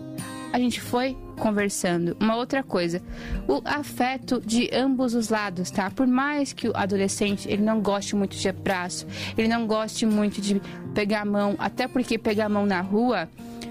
a 0.53 0.59
gente 0.59 0.80
foi 0.80 1.16
conversando. 1.41 2.16
Uma 2.20 2.36
outra 2.36 2.62
coisa, 2.62 3.03
o 3.49 3.61
afeto 3.64 4.41
de 4.45 4.70
ambos 4.72 5.14
os 5.14 5.28
lados, 5.28 5.70
tá? 5.70 5.91
Por 5.91 6.07
mais 6.07 6.53
que 6.53 6.68
o 6.68 6.76
adolescente 6.76 7.51
ele 7.51 7.62
não 7.62 7.80
goste 7.80 8.14
muito 8.14 8.36
de 8.36 8.49
abraço, 8.49 9.07
ele 9.36 9.49
não 9.49 9.66
goste 9.66 10.07
muito 10.07 10.41
de 10.41 10.61
pegar 10.95 11.22
a 11.22 11.24
mão, 11.24 11.57
até 11.59 11.88
porque 11.88 12.18
pegar 12.18 12.47
a 12.47 12.49
mão 12.49 12.66
na 12.66 12.80
rua 12.80 13.28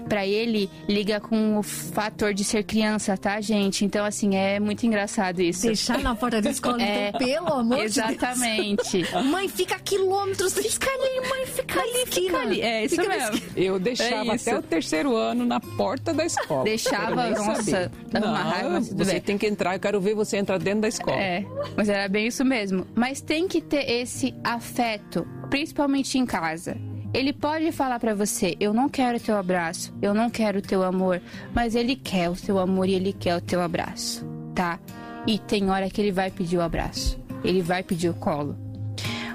para 0.08 0.26
ele 0.26 0.70
liga 0.88 1.20
com 1.20 1.58
o 1.58 1.62
fator 1.62 2.32
de 2.34 2.44
ser 2.44 2.64
criança, 2.64 3.16
tá, 3.16 3.40
gente? 3.40 3.84
Então 3.84 4.04
assim, 4.04 4.34
é 4.36 4.58
muito 4.60 4.84
engraçado 4.86 5.40
isso. 5.40 5.62
Deixar 5.66 5.98
na 5.98 6.14
porta 6.14 6.40
da 6.40 6.50
escola, 6.50 6.82
É, 6.82 7.08
então, 7.08 7.18
pelo 7.18 7.52
amor 7.54 7.78
Exatamente. 7.78 9.02
de 9.02 9.10
Deus. 9.10 9.24
Mãe, 9.26 9.48
fica 9.48 9.76
a 9.76 9.78
quilômetros 9.78 10.52
da 10.52 10.62
Fica 10.62 10.88
ali, 10.90 11.28
mãe, 11.28 11.46
fica 11.46 11.80
ali, 11.80 12.06
fica 12.06 12.38
ali. 12.38 12.60
É 12.62 12.84
isso 12.84 12.96
Fica 12.96 13.08
mesmo. 13.08 13.42
Eu 13.56 13.78
deixava 13.78 14.32
É 14.32 14.34
até 14.36 14.56
o 14.58 14.62
terceiro 14.62 15.14
ano 15.16 15.44
na 15.44 15.58
porta 15.60 16.12
da 16.14 16.24
escola. 16.24 16.64
Deixava, 16.64 17.30
nossa, 17.30 17.90
dava 18.10 18.26
uma 18.26 18.38
Não, 18.44 18.50
raiva, 18.50 18.70
mas 18.70 18.88
tudo 18.88 19.04
você 19.04 19.12
bem. 19.12 19.20
tem 19.20 19.38
que 19.38 19.46
entrar, 19.46 19.74
eu 19.74 19.80
quero 19.80 20.00
ver 20.00 20.14
você 20.14 20.36
entrar 20.36 20.58
dentro 20.58 20.82
da 20.82 20.88
escola. 20.88 21.16
É, 21.20 21.44
mas 21.76 21.88
era 21.88 22.08
bem 22.08 22.26
isso 22.26 22.44
mesmo. 22.44 22.86
Mas 22.94 23.20
tem 23.20 23.46
que 23.48 23.60
ter 23.60 23.90
esse 23.90 24.34
afeto, 24.44 25.26
principalmente 25.50 26.16
em 26.18 26.24
casa. 26.24 26.76
Ele 27.12 27.32
pode 27.32 27.72
falar 27.72 27.98
pra 27.98 28.14
você: 28.14 28.56
"Eu 28.60 28.72
não 28.72 28.88
quero 28.88 29.18
teu 29.18 29.36
abraço, 29.36 29.92
eu 30.00 30.14
não 30.14 30.30
quero 30.30 30.62
teu 30.62 30.82
amor", 30.82 31.20
mas 31.52 31.74
ele 31.74 31.96
quer 31.96 32.30
o 32.30 32.36
teu 32.36 32.58
amor 32.58 32.88
e 32.88 32.94
ele 32.94 33.12
quer 33.12 33.36
o 33.36 33.40
teu 33.40 33.60
abraço, 33.60 34.24
tá? 34.54 34.78
E 35.26 35.38
tem 35.38 35.70
hora 35.70 35.90
que 35.90 36.00
ele 36.00 36.12
vai 36.12 36.30
pedir 36.30 36.56
o 36.56 36.62
abraço, 36.62 37.18
ele 37.44 37.62
vai 37.62 37.82
pedir 37.82 38.08
o 38.08 38.14
colo. 38.14 38.56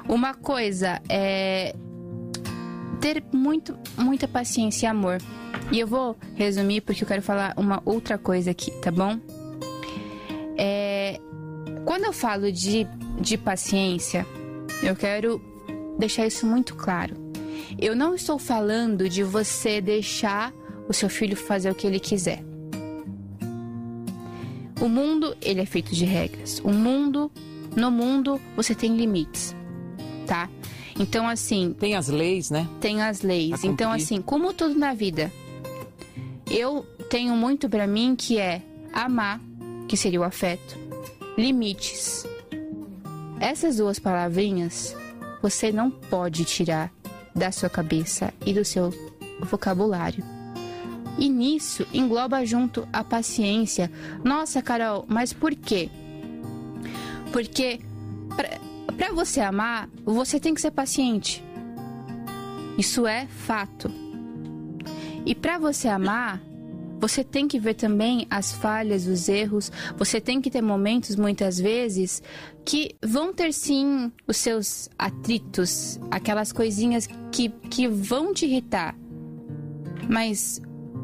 Uma 0.08 0.34
coisa 0.34 1.02
é 1.10 1.76
ter 3.02 3.24
muito, 3.32 3.78
muita 3.98 4.28
paciência 4.28 4.88
e 4.88 4.90
amor. 4.90 5.18
E 5.72 5.80
eu 5.80 5.88
vou 5.88 6.16
resumir 6.36 6.82
porque 6.82 7.04
eu 7.04 7.08
quero 7.08 7.22
falar 7.22 7.54
uma 7.58 7.82
outra 7.86 8.18
coisa 8.18 8.52
aqui, 8.52 8.72
tá 8.82 8.92
bom? 8.92 9.20
É, 10.58 11.20
quando 11.84 12.06
eu 12.06 12.14
falo 12.14 12.52
de, 12.52 12.88
de 13.20 13.38
paciência, 13.38 14.26
eu 14.82 14.96
quero 14.96 15.42
deixar 15.98 16.26
isso 16.26 16.46
muito 16.46 16.76
claro. 16.76 17.25
Eu 17.80 17.96
não 17.96 18.16
estou 18.16 18.38
falando 18.38 19.08
de 19.10 19.24
você 19.24 19.82
deixar 19.82 20.54
o 20.88 20.94
seu 20.94 21.10
filho 21.10 21.36
fazer 21.36 21.70
o 21.70 21.76
que 21.76 21.88
ele 21.88 22.00
quiser. 22.00 22.44
O 24.82 24.88
mundo, 24.90 25.36
ele 25.42 25.62
é 25.62 25.66
feito 25.66 25.96
de 25.96 26.06
regras. 26.06 26.60
O 26.64 26.72
mundo, 26.72 27.32
no 27.76 27.90
mundo, 27.90 28.40
você 28.56 28.76
tem 28.76 28.96
limites, 28.96 29.56
tá? 30.28 30.50
Então, 31.00 31.28
assim, 31.28 31.76
Tem 31.80 31.96
as 31.96 32.08
leis, 32.08 32.50
né? 32.50 32.68
tem 32.80 33.02
as 33.02 33.22
leis. 33.22 33.64
Então, 33.64 33.92
assim, 33.92 34.22
como 34.22 34.54
tudo 34.54 34.76
na 34.78 34.94
vida, 34.94 35.32
eu 36.50 36.86
tenho 37.10 37.36
muito 37.36 37.68
pra 37.70 37.88
mim 37.88 38.16
que 38.16 38.38
é 38.38 38.62
amar, 38.94 39.42
que 39.88 39.98
seria 39.98 40.22
o 40.22 40.24
afeto, 40.24 40.78
limites. 41.38 42.26
Essas 43.40 43.78
duas 43.78 44.00
palavrinhas 44.00 44.96
você 45.42 45.72
não 45.72 45.92
pode 45.92 46.46
tirar 46.46 46.92
da 47.36 47.52
sua 47.52 47.70
cabeça 47.70 48.34
e 48.46 48.54
do 48.54 48.64
seu 48.64 48.94
vocabulário. 49.42 50.24
E 51.18 51.30
nisso 51.30 51.86
engloba 51.94 52.46
junto 52.46 52.88
a 52.92 53.04
paciência. 53.04 53.92
Nossa, 54.24 54.62
Carol, 54.62 55.06
mas 55.08 55.34
por 55.34 55.54
quê? 55.56 55.90
Porque 57.32 57.80
pra 58.98 59.12
você 59.12 59.42
amar, 59.42 59.90
você 60.04 60.40
tem 60.40 60.54
que 60.54 60.62
ser 60.62 60.72
paciente. 60.72 61.44
Isso 62.78 63.06
é 63.06 63.28
fato. 63.28 63.90
E 65.26 65.34
para 65.34 65.58
você 65.58 65.88
amar, 65.88 66.42
você 67.00 67.24
tem 67.24 67.48
que 67.48 67.60
ver 67.60 67.74
também 67.74 68.26
as 68.30 68.52
falhas, 68.54 69.06
os 69.06 69.28
erros. 69.28 69.72
Você 69.98 70.20
tem 70.22 70.42
que 70.42 70.50
ter 70.50 70.62
momentos, 70.62 71.16
muitas 71.16 71.60
vezes, 71.60 72.24
que 72.64 72.96
vão 73.04 73.34
ter 73.34 73.54
sim 73.54 74.12
os 74.28 74.38
seus 74.38 74.90
atritos, 74.98 76.00
aquelas 76.10 76.52
coisinhas 76.52 77.08
que, 77.32 77.50
que 77.70 77.88
vão 77.88 78.34
te 78.34 78.46
irritar. 78.46 78.96
Mas 80.10 80.62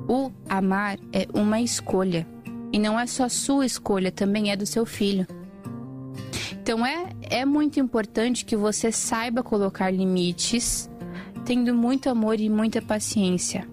o 0.08 0.32
amar 0.48 0.98
é 1.12 1.28
uma 1.34 1.62
escolha. 1.62 2.28
E 2.74 2.80
não 2.80 3.00
é 3.00 3.06
só 3.06 3.28
sua 3.28 3.66
escolha, 3.66 4.12
também 4.12 4.52
é 4.52 4.56
do 4.56 4.66
seu 4.66 4.86
filho. 4.86 5.28
Então 6.54 6.86
é, 6.86 7.10
é 7.22 7.46
muito 7.46 7.80
importante 7.80 8.46
que 8.46 8.56
você 8.56 8.92
saiba 8.92 9.44
colocar 9.44 9.92
limites, 9.92 10.90
tendo 11.44 11.74
muito 11.74 12.10
amor 12.10 12.40
e 12.40 12.50
muita 12.50 12.82
paciência. 12.82 13.68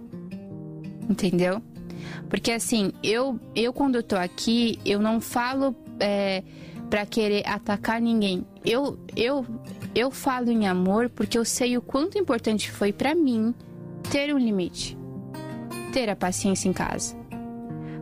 Entendeu? 1.09 1.62
Porque 2.29 2.53
assim, 2.53 2.93
eu, 3.03 3.39
eu 3.55 3.73
quando 3.73 3.97
eu 3.97 4.03
tô 4.03 4.17
aqui, 4.17 4.79
eu 4.85 5.01
não 5.01 5.21
falo 5.21 5.75
é, 6.01 6.43
para 6.89 7.07
querer 7.07 7.47
atacar 7.47 8.01
ninguém. 8.01 8.45
Eu, 8.65 8.99
eu, 9.17 9.45
eu 9.95 10.11
falo 10.11 10.51
em 10.51 10.67
amor 10.67 11.09
porque 11.11 11.39
eu 11.39 11.45
sei 11.45 11.77
o 11.77 11.83
quanto 11.83 12.19
importante 12.19 12.71
foi 12.71 12.93
para 12.93 13.15
mim 13.15 13.55
ter 14.11 14.35
um 14.35 14.39
limite, 14.39 14.97
ter 15.93 16.09
a 16.09 16.17
paciência 16.17 16.69
em 16.69 16.73
casa. 16.73 17.17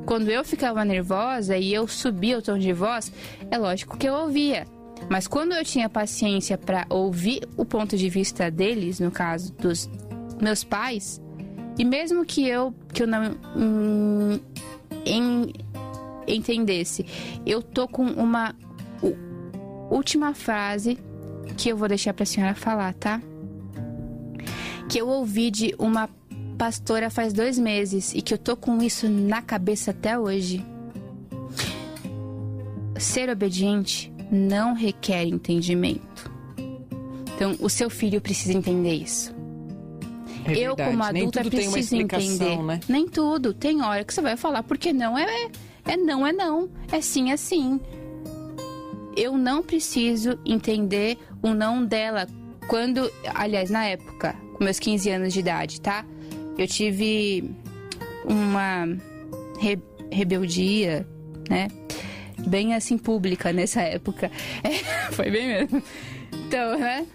Quando 0.04 0.28
eu 0.28 0.44
ficava 0.44 0.84
nervosa 0.84 1.56
e 1.56 1.74
eu 1.74 1.88
subia 1.88 2.38
o 2.38 2.42
tom 2.42 2.58
de 2.58 2.72
voz, 2.72 3.12
é 3.50 3.58
lógico 3.58 3.96
que 3.96 4.08
eu 4.08 4.14
ouvia. 4.14 4.64
Mas 5.10 5.26
quando 5.26 5.52
eu 5.52 5.64
tinha 5.64 5.88
paciência 5.88 6.56
para 6.56 6.86
ouvir 6.88 7.46
o 7.56 7.64
ponto 7.64 7.96
de 7.96 8.08
vista 8.08 8.50
deles, 8.50 9.00
no 9.00 9.10
caso 9.10 9.52
dos 9.54 9.90
meus 10.40 10.62
pais, 10.62 11.20
e 11.78 11.84
mesmo 11.84 12.24
que 12.24 12.46
eu 12.46 12.74
que 12.92 13.02
eu 13.02 13.06
não 13.06 13.34
hum, 13.56 14.38
em- 15.04 15.52
entendesse, 16.26 17.04
eu 17.44 17.62
tô 17.62 17.86
com 17.86 18.04
uma 18.04 18.54
u- 19.02 19.14
última 19.94 20.34
frase 20.34 20.98
que 21.56 21.68
eu 21.68 21.76
vou 21.76 21.88
deixar 21.88 22.12
para 22.14 22.24
a 22.24 22.26
senhora 22.26 22.54
falar, 22.54 22.92
tá? 22.94 23.20
Que 24.88 24.98
eu 25.00 25.08
ouvi 25.08 25.50
de 25.50 25.74
uma 25.78 26.08
pastora 26.58 27.10
faz 27.10 27.32
dois 27.32 27.58
meses 27.58 28.14
e 28.14 28.22
que 28.22 28.32
eu 28.32 28.38
tô 28.38 28.56
com 28.56 28.80
isso 28.82 29.08
na 29.08 29.42
cabeça 29.42 29.90
até 29.90 30.18
hoje. 30.18 30.64
Ser 32.98 33.28
obediente 33.28 34.10
não 34.30 34.74
requer 34.74 35.24
entendimento. 35.24 36.30
Então, 37.34 37.54
o 37.60 37.68
seu 37.68 37.90
filho 37.90 38.20
precisa 38.20 38.56
entender 38.56 38.94
isso. 38.94 39.35
É 40.52 40.58
eu, 40.58 40.76
verdade. 40.76 40.90
como 40.90 41.02
adulta, 41.02 41.40
uma 41.42 41.50
preciso 41.50 41.96
entender. 41.96 42.62
né? 42.62 42.80
Nem 42.88 43.06
tudo. 43.08 43.52
Tem 43.54 43.82
hora 43.82 44.04
que 44.04 44.12
você 44.12 44.20
vai 44.20 44.36
falar, 44.36 44.62
porque 44.62 44.92
não 44.92 45.16
é, 45.16 45.50
É 45.84 45.96
não, 45.96 46.26
é 46.26 46.32
não. 46.32 46.68
É 46.90 47.00
sim, 47.00 47.30
é 47.30 47.36
sim. 47.36 47.80
Eu 49.16 49.36
não 49.38 49.62
preciso 49.62 50.38
entender 50.44 51.16
o 51.42 51.54
não 51.54 51.84
dela 51.84 52.26
quando, 52.68 53.10
aliás, 53.34 53.70
na 53.70 53.84
época, 53.86 54.34
com 54.54 54.64
meus 54.64 54.78
15 54.78 55.08
anos 55.10 55.32
de 55.32 55.40
idade, 55.40 55.80
tá? 55.80 56.04
Eu 56.58 56.66
tive 56.66 57.50
uma 58.24 58.86
re 59.58 59.78
rebeldia, 60.10 61.06
né? 61.48 61.68
Bem 62.46 62.74
assim, 62.74 62.98
pública 62.98 63.52
nessa 63.52 63.80
época. 63.82 64.30
É, 64.62 65.12
foi 65.12 65.30
bem 65.30 65.46
mesmo. 65.46 65.82
Então, 66.46 66.78
né? 66.78 67.06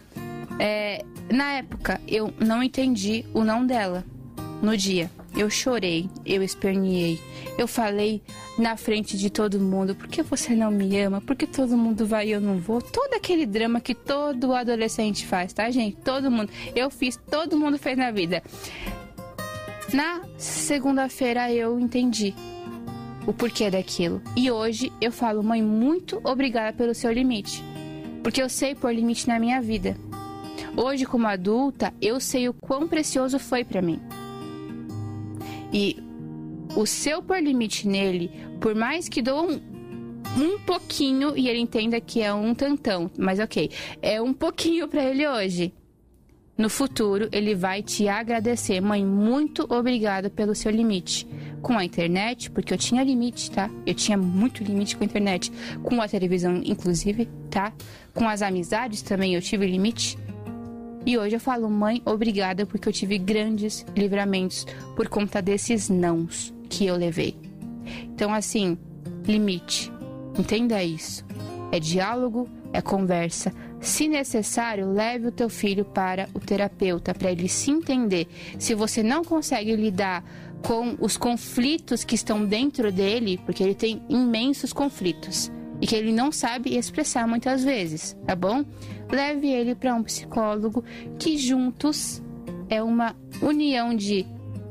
É, 0.59 1.03
na 1.29 1.53
época, 1.53 1.99
eu 2.07 2.33
não 2.39 2.61
entendi 2.63 3.25
o 3.33 3.43
não 3.43 3.65
dela 3.65 4.05
no 4.61 4.75
dia. 4.77 5.09
Eu 5.35 5.49
chorei, 5.49 6.09
eu 6.25 6.43
esperneei, 6.43 7.17
eu 7.57 7.65
falei 7.65 8.21
na 8.57 8.75
frente 8.75 9.17
de 9.17 9.29
todo 9.29 9.59
mundo: 9.59 9.95
por 9.95 10.07
que 10.07 10.21
você 10.21 10.53
não 10.53 10.69
me 10.69 10.99
ama? 10.99 11.21
Por 11.21 11.35
que 11.35 11.47
todo 11.47 11.77
mundo 11.77 12.05
vai 12.05 12.27
e 12.27 12.31
eu 12.31 12.41
não 12.41 12.57
vou? 12.57 12.81
Todo 12.81 13.13
aquele 13.13 13.45
drama 13.45 13.79
que 13.79 13.95
todo 13.95 14.53
adolescente 14.53 15.25
faz, 15.25 15.53
tá, 15.53 15.69
gente? 15.71 15.95
Todo 15.97 16.29
mundo. 16.29 16.51
Eu 16.75 16.89
fiz, 16.89 17.17
todo 17.29 17.57
mundo 17.57 17.77
fez 17.77 17.97
na 17.97 18.11
vida. 18.11 18.43
Na 19.93 20.21
segunda-feira 20.37 21.51
eu 21.51 21.79
entendi 21.79 22.33
o 23.25 23.33
porquê 23.33 23.69
daquilo. 23.69 24.21
E 24.35 24.51
hoje 24.51 24.91
eu 24.99 25.11
falo, 25.11 25.43
mãe, 25.43 25.61
muito 25.61 26.19
obrigada 26.23 26.75
pelo 26.75 26.93
seu 26.93 27.11
limite. 27.11 27.63
Porque 28.23 28.41
eu 28.41 28.49
sei 28.49 28.75
pôr 28.75 28.93
limite 28.93 29.27
na 29.27 29.39
minha 29.39 29.61
vida. 29.61 29.95
Hoje, 30.75 31.05
como 31.05 31.27
adulta, 31.27 31.93
eu 32.01 32.19
sei 32.19 32.47
o 32.47 32.53
quão 32.53 32.87
precioso 32.87 33.37
foi 33.37 33.63
para 33.63 33.81
mim. 33.81 33.99
E 35.73 35.97
o 36.75 36.85
seu 36.85 37.21
pôr 37.21 37.41
limite 37.41 37.87
nele, 37.87 38.31
por 38.59 38.73
mais 38.73 39.09
que 39.09 39.21
dou 39.21 39.49
um, 39.49 39.61
um 40.37 40.59
pouquinho 40.59 41.37
e 41.37 41.49
ele 41.49 41.59
entenda 41.59 41.99
que 41.99 42.21
é 42.21 42.33
um 42.33 42.53
tantão, 42.55 43.11
mas 43.17 43.39
ok, 43.39 43.69
é 44.01 44.21
um 44.21 44.33
pouquinho 44.33 44.87
para 44.87 45.03
ele 45.03 45.27
hoje. 45.27 45.73
No 46.57 46.69
futuro, 46.69 47.27
ele 47.31 47.55
vai 47.55 47.81
te 47.81 48.07
agradecer. 48.07 48.79
Mãe, 48.81 49.03
muito 49.03 49.65
obrigada 49.67 50.29
pelo 50.29 50.53
seu 50.53 50.71
limite. 50.71 51.27
Com 51.59 51.75
a 51.75 51.83
internet, 51.83 52.51
porque 52.51 52.71
eu 52.71 52.77
tinha 52.77 53.03
limite, 53.03 53.49
tá? 53.49 53.67
Eu 53.83 53.95
tinha 53.95 54.15
muito 54.15 54.63
limite 54.63 54.95
com 54.95 55.03
a 55.03 55.05
internet. 55.05 55.51
Com 55.81 55.99
a 55.99 56.07
televisão, 56.07 56.61
inclusive, 56.63 57.27
tá? 57.49 57.73
Com 58.13 58.29
as 58.29 58.43
amizades 58.43 59.01
também 59.01 59.33
eu 59.33 59.41
tive 59.41 59.65
limite. 59.65 60.19
E 61.05 61.17
hoje 61.17 61.35
eu 61.35 61.39
falo, 61.39 61.69
mãe, 61.69 62.01
obrigada, 62.05 62.65
porque 62.65 62.87
eu 62.87 62.93
tive 62.93 63.17
grandes 63.17 63.85
livramentos 63.95 64.65
por 64.95 65.07
conta 65.07 65.41
desses 65.41 65.89
nãos 65.89 66.53
que 66.69 66.85
eu 66.85 66.95
levei. 66.95 67.35
Então, 68.03 68.33
assim, 68.33 68.77
limite. 69.25 69.91
Entenda 70.37 70.83
isso. 70.83 71.25
É 71.71 71.79
diálogo, 71.79 72.47
é 72.71 72.81
conversa. 72.81 73.51
Se 73.79 74.07
necessário, 74.07 74.91
leve 74.91 75.27
o 75.27 75.31
teu 75.31 75.49
filho 75.49 75.83
para 75.83 76.29
o 76.35 76.39
terapeuta 76.39 77.15
para 77.15 77.31
ele 77.31 77.49
se 77.49 77.71
entender. 77.71 78.27
Se 78.59 78.75
você 78.75 79.01
não 79.01 79.23
consegue 79.23 79.75
lidar 79.75 80.23
com 80.61 80.95
os 80.99 81.17
conflitos 81.17 82.03
que 82.03 82.13
estão 82.13 82.45
dentro 82.45 82.91
dele, 82.91 83.39
porque 83.43 83.63
ele 83.63 83.73
tem 83.73 84.03
imensos 84.07 84.71
conflitos 84.71 85.51
e 85.81 85.87
que 85.87 85.95
ele 85.95 86.13
não 86.13 86.31
sabe 86.31 86.77
expressar 86.77 87.27
muitas 87.27 87.63
vezes, 87.63 88.15
tá 88.25 88.35
bom? 88.35 88.63
Leve 89.09 89.47
ele 89.47 89.73
para 89.73 89.95
um 89.95 90.03
psicólogo 90.03 90.85
que 91.17 91.37
juntos 91.37 92.21
é 92.69 92.81
uma 92.81 93.15
união 93.41 93.93
de 93.95 94.25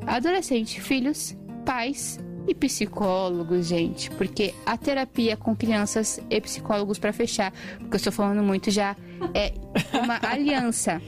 adolescente, 0.06 0.80
filhos, 0.80 1.36
pais 1.66 2.18
e 2.46 2.54
psicólogos, 2.54 3.66
gente, 3.66 4.11
porque 4.12 4.54
a 4.64 4.76
terapia 4.76 5.36
com 5.36 5.54
crianças 5.54 6.20
e 6.30 6.40
psicólogos 6.40 6.98
para 6.98 7.12
fechar, 7.12 7.52
porque 7.78 7.94
eu 7.94 7.98
estou 7.98 8.12
falando 8.12 8.42
muito 8.42 8.70
já 8.70 8.96
é 9.34 9.52
uma 9.92 10.18
aliança. 10.26 11.02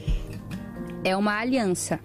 É 1.03 1.17
uma 1.17 1.37
aliança. 1.37 1.99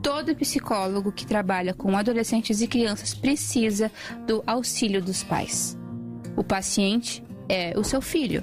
Todo 0.00 0.36
psicólogo 0.36 1.10
que 1.10 1.26
trabalha 1.26 1.74
com 1.74 1.96
adolescentes 1.96 2.60
e 2.60 2.68
crianças 2.68 3.14
precisa 3.14 3.90
do 4.26 4.44
auxílio 4.46 5.02
dos 5.02 5.24
pais. 5.24 5.76
O 6.36 6.44
paciente 6.44 7.23
é 7.48 7.72
o 7.76 7.84
seu 7.84 8.00
filho. 8.00 8.42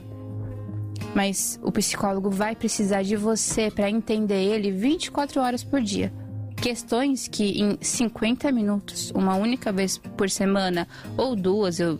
Mas 1.15 1.59
o 1.61 1.71
psicólogo 1.71 2.29
vai 2.29 2.55
precisar 2.55 3.03
de 3.03 3.15
você 3.15 3.69
para 3.69 3.89
entender 3.89 4.43
ele 4.43 4.71
24 4.71 5.41
horas 5.41 5.63
por 5.63 5.81
dia. 5.81 6.11
Questões 6.55 7.27
que 7.27 7.59
em 7.59 7.77
50 7.81 8.51
minutos, 8.51 9.11
uma 9.15 9.35
única 9.35 9.71
vez 9.71 9.97
por 9.97 10.29
semana 10.29 10.87
ou 11.17 11.35
duas, 11.35 11.79
eu, 11.79 11.99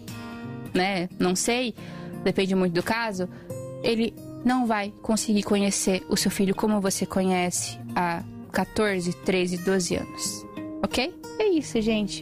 né, 0.74 1.10
não 1.20 1.36
sei, 1.36 1.74
depende 2.24 2.54
muito 2.56 2.74
do 2.74 2.84
caso, 2.84 3.28
ele 3.84 4.14
não 4.46 4.66
vai 4.66 4.94
conseguir 5.02 5.44
conhecer 5.44 6.06
o 6.10 6.16
seu 6.16 6.32
filho 6.32 6.56
como 6.56 6.80
você 6.80 7.06
conhece 7.06 7.80
há 7.96 8.24
14, 8.52 9.14
13, 9.14 9.58
12 9.58 9.96
anos. 9.96 10.46
OK? 10.84 11.14
É 11.40 11.48
isso, 11.48 11.80
gente. 11.82 12.22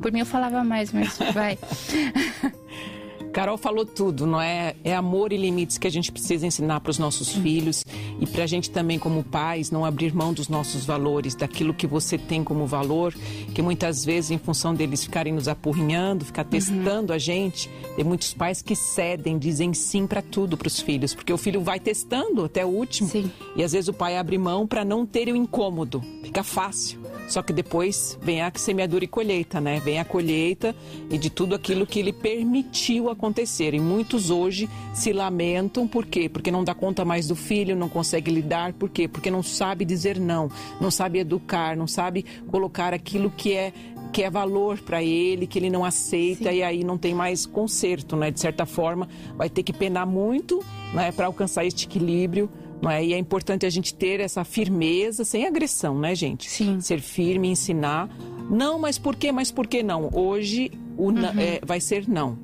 Por 0.00 0.12
mim 0.12 0.20
eu 0.20 0.26
falava 0.26 0.62
mais, 0.64 0.92
mas 0.92 1.18
vai. 1.34 1.58
Carol 3.32 3.56
falou 3.56 3.86
tudo, 3.86 4.26
não 4.26 4.40
é? 4.40 4.74
É 4.82 4.94
amor 4.94 5.32
e 5.32 5.36
limites 5.36 5.78
que 5.78 5.86
a 5.86 5.90
gente 5.90 6.10
precisa 6.10 6.46
ensinar 6.46 6.80
para 6.80 6.90
os 6.90 6.98
nossos 6.98 7.30
filhos 7.30 7.84
e 8.20 8.26
para 8.26 8.44
a 8.44 8.46
gente 8.46 8.70
também, 8.70 8.98
como 8.98 9.22
pais, 9.22 9.70
não 9.70 9.84
abrir 9.84 10.14
mão 10.14 10.32
dos 10.32 10.48
nossos 10.48 10.84
valores, 10.84 11.34
daquilo 11.34 11.72
que 11.72 11.86
você 11.86 12.18
tem 12.18 12.42
como 12.42 12.66
valor, 12.66 13.14
que 13.54 13.62
muitas 13.62 14.04
vezes, 14.04 14.30
em 14.30 14.38
função 14.38 14.74
deles 14.74 15.04
ficarem 15.04 15.32
nos 15.32 15.48
apurrinhando, 15.48 16.24
ficar 16.24 16.44
uhum. 16.44 16.50
testando 16.50 17.12
uhum. 17.12 17.16
a 17.16 17.18
gente, 17.18 17.70
tem 17.94 18.04
muitos 18.04 18.34
pais 18.34 18.62
que 18.62 18.74
cedem, 18.74 19.38
dizem 19.38 19.72
sim 19.72 20.06
para 20.06 20.22
tudo 20.22 20.56
para 20.56 20.68
os 20.68 20.80
filhos, 20.80 21.14
porque 21.14 21.32
o 21.32 21.38
filho 21.38 21.60
vai 21.60 21.78
testando 21.78 22.44
até 22.44 22.64
o 22.64 22.68
último 22.68 23.08
sim. 23.08 23.30
e 23.56 23.62
às 23.62 23.72
vezes 23.72 23.88
o 23.88 23.92
pai 23.92 24.16
abre 24.16 24.38
mão 24.38 24.66
para 24.66 24.84
não 24.84 25.06
ter 25.06 25.28
o 25.28 25.36
incômodo, 25.36 26.02
fica 26.22 26.42
fácil. 26.42 27.00
Só 27.30 27.42
que 27.42 27.52
depois 27.52 28.18
vem 28.20 28.42
a 28.42 28.50
semeadura 28.52 29.04
e 29.04 29.08
colheita, 29.08 29.60
né? 29.60 29.78
Vem 29.78 30.00
a 30.00 30.04
colheita 30.04 30.74
e 31.08 31.16
de 31.16 31.30
tudo 31.30 31.54
aquilo 31.54 31.86
que 31.86 32.00
ele 32.00 32.12
permitiu 32.12 33.08
acontecer. 33.08 33.72
E 33.72 33.78
muitos 33.78 34.30
hoje 34.30 34.68
se 34.92 35.12
lamentam, 35.12 35.86
por 35.86 36.04
quê? 36.06 36.28
Porque 36.28 36.50
não 36.50 36.64
dá 36.64 36.74
conta 36.74 37.04
mais 37.04 37.28
do 37.28 37.36
filho, 37.36 37.76
não 37.76 37.88
consegue 37.88 38.32
lidar, 38.32 38.72
por 38.72 38.90
quê? 38.90 39.06
Porque 39.06 39.30
não 39.30 39.44
sabe 39.44 39.84
dizer 39.84 40.18
não, 40.18 40.50
não 40.80 40.90
sabe 40.90 41.20
educar, 41.20 41.76
não 41.76 41.86
sabe 41.86 42.24
colocar 42.48 42.92
aquilo 42.92 43.30
que 43.30 43.52
é 43.54 43.72
que 44.12 44.24
é 44.24 44.30
valor 44.30 44.80
para 44.80 45.00
ele, 45.00 45.46
que 45.46 45.56
ele 45.56 45.70
não 45.70 45.84
aceita 45.84 46.50
Sim. 46.50 46.56
e 46.56 46.62
aí 46.64 46.82
não 46.82 46.98
tem 46.98 47.14
mais 47.14 47.46
conserto, 47.46 48.16
né? 48.16 48.32
De 48.32 48.40
certa 48.40 48.66
forma, 48.66 49.08
vai 49.36 49.48
ter 49.48 49.62
que 49.62 49.72
penar 49.72 50.04
muito, 50.04 50.64
né, 50.92 51.12
para 51.12 51.26
alcançar 51.26 51.64
este 51.64 51.86
equilíbrio 51.86 52.50
é? 52.88 53.04
E 53.04 53.12
é 53.12 53.18
importante 53.18 53.66
a 53.66 53.70
gente 53.70 53.92
ter 53.92 54.20
essa 54.20 54.44
firmeza, 54.44 55.24
sem 55.24 55.46
agressão, 55.46 55.98
né, 55.98 56.14
gente? 56.14 56.48
Sim. 56.48 56.80
Ser 56.80 57.00
firme, 57.00 57.48
ensinar. 57.48 58.08
Não, 58.48 58.78
mas 58.78 58.98
por 58.98 59.16
quê? 59.16 59.30
Mas 59.32 59.50
por 59.50 59.66
que 59.66 59.82
não? 59.82 60.08
Hoje 60.12 60.70
uhum. 60.96 61.18
é, 61.38 61.60
vai 61.64 61.80
ser 61.80 62.08
não. 62.08 62.38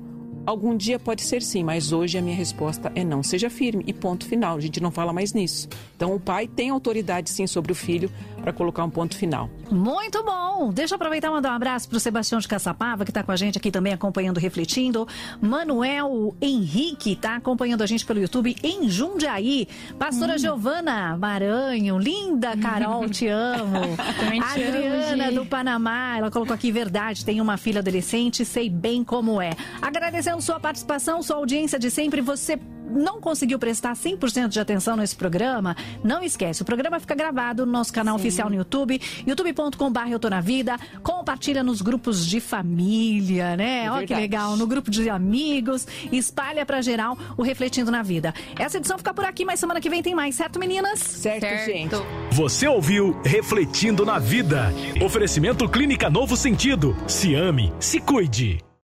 Algum 0.45 0.77
dia 0.77 0.97
pode 0.97 1.23
ser 1.23 1.41
sim, 1.41 1.61
mas 1.61 1.91
hoje 1.91 2.17
a 2.17 2.21
minha 2.21 2.35
resposta 2.35 2.89
é 2.95 3.03
não. 3.03 3.21
Seja 3.21 3.49
firme 3.49 3.83
e 3.85 3.91
ponto 3.91 4.25
final. 4.25 4.55
A 4.55 4.61
gente 4.61 4.81
não 4.81 4.91
fala 4.91 5.11
mais 5.11 5.33
nisso. 5.33 5.67
Então 5.97 6.13
o 6.13 6.19
pai 6.19 6.47
tem 6.47 6.69
autoridade 6.69 7.29
sim 7.29 7.45
sobre 7.47 7.71
o 7.71 7.75
filho 7.75 8.09
para 8.41 8.53
colocar 8.53 8.83
um 8.83 8.89
ponto 8.89 9.17
final. 9.17 9.49
Muito 9.69 10.23
bom! 10.23 10.71
Deixa 10.71 10.93
eu 10.93 10.95
aproveitar 10.95 11.27
e 11.27 11.31
mandar 11.31 11.51
um 11.51 11.55
abraço 11.55 11.89
para 11.89 11.97
o 11.97 11.99
Sebastião 11.99 12.39
de 12.39 12.47
Caçapava, 12.47 13.03
que 13.03 13.11
está 13.11 13.23
com 13.23 13.31
a 13.31 13.35
gente 13.35 13.57
aqui 13.57 13.71
também 13.71 13.91
acompanhando, 13.91 14.39
refletindo. 14.39 15.07
Manuel 15.41 16.35
Henrique 16.39 17.13
está 17.13 17.35
acompanhando 17.35 17.81
a 17.81 17.85
gente 17.85 18.05
pelo 18.05 18.19
YouTube 18.19 18.55
em 18.63 18.87
Jundiaí. 18.89 19.67
Pastora 19.97 20.35
hum. 20.35 20.37
Giovana 20.37 21.17
Maranhão, 21.17 21.99
linda 21.99 22.55
Carol, 22.55 23.09
te 23.09 23.27
amo. 23.27 23.81
Também 24.17 24.39
te 24.39 24.63
Adriana 24.63 25.27
amo, 25.27 25.35
do 25.35 25.45
Panamá, 25.45 26.17
ela 26.17 26.31
colocou 26.31 26.53
aqui 26.53 26.71
verdade, 26.71 27.25
tem 27.25 27.41
uma 27.41 27.57
filha 27.57 27.79
adolescente, 27.79 28.45
sei 28.45 28.69
bem 28.69 29.03
como 29.03 29.41
é. 29.41 29.51
Agradecendo 29.81 30.27
agradecendo 30.27 30.41
sua 30.41 30.59
participação, 30.59 31.21
sua 31.21 31.37
audiência 31.37 31.79
de 31.79 31.89
sempre. 31.89 32.21
Você 32.21 32.59
não 32.89 33.19
conseguiu 33.19 33.59
prestar 33.59 33.93
100% 33.93 34.49
de 34.49 34.59
atenção 34.59 34.95
nesse 34.95 35.15
programa, 35.15 35.75
não 36.03 36.23
esquece, 36.23 36.61
o 36.61 36.65
programa 36.65 36.99
fica 36.99 37.15
gravado 37.15 37.65
no 37.65 37.71
nosso 37.71 37.93
canal 37.93 38.17
Sim. 38.17 38.21
oficial 38.21 38.49
no 38.49 38.55
YouTube, 38.55 39.01
youtube.com.br 39.25 40.09
Eu 40.09 40.19
Tô 40.19 40.29
Na 40.29 40.41
Vida, 40.41 40.77
compartilha 41.03 41.63
nos 41.63 41.81
grupos 41.81 42.25
de 42.25 42.39
família, 42.39 43.55
né? 43.55 43.85
É 43.85 43.91
Olha 43.91 44.07
que 44.07 44.15
legal, 44.15 44.55
no 44.55 44.67
grupo 44.67 44.89
de 44.89 45.09
amigos, 45.09 45.87
espalha 46.11 46.65
pra 46.65 46.81
geral 46.81 47.17
o 47.37 47.41
Refletindo 47.41 47.91
na 47.91 48.03
Vida. 48.03 48.33
Essa 48.57 48.77
edição 48.77 48.97
fica 48.97 49.13
por 49.13 49.25
aqui, 49.25 49.45
mas 49.45 49.59
semana 49.59 49.81
que 49.81 49.89
vem 49.89 50.01
tem 50.01 50.15
mais, 50.15 50.35
certo 50.35 50.59
meninas? 50.59 50.99
Certo, 50.99 51.41
certo. 51.41 51.65
gente. 51.65 51.95
Você 52.31 52.67
ouviu 52.67 53.19
Refletindo 53.23 54.05
na 54.05 54.19
Vida. 54.19 54.73
Oferecimento 55.03 55.67
Clínica 55.67 56.09
Novo 56.09 56.35
Sentido. 56.35 56.95
Se 57.07 57.33
ame, 57.35 57.73
se 57.79 57.99
cuide. 57.99 58.66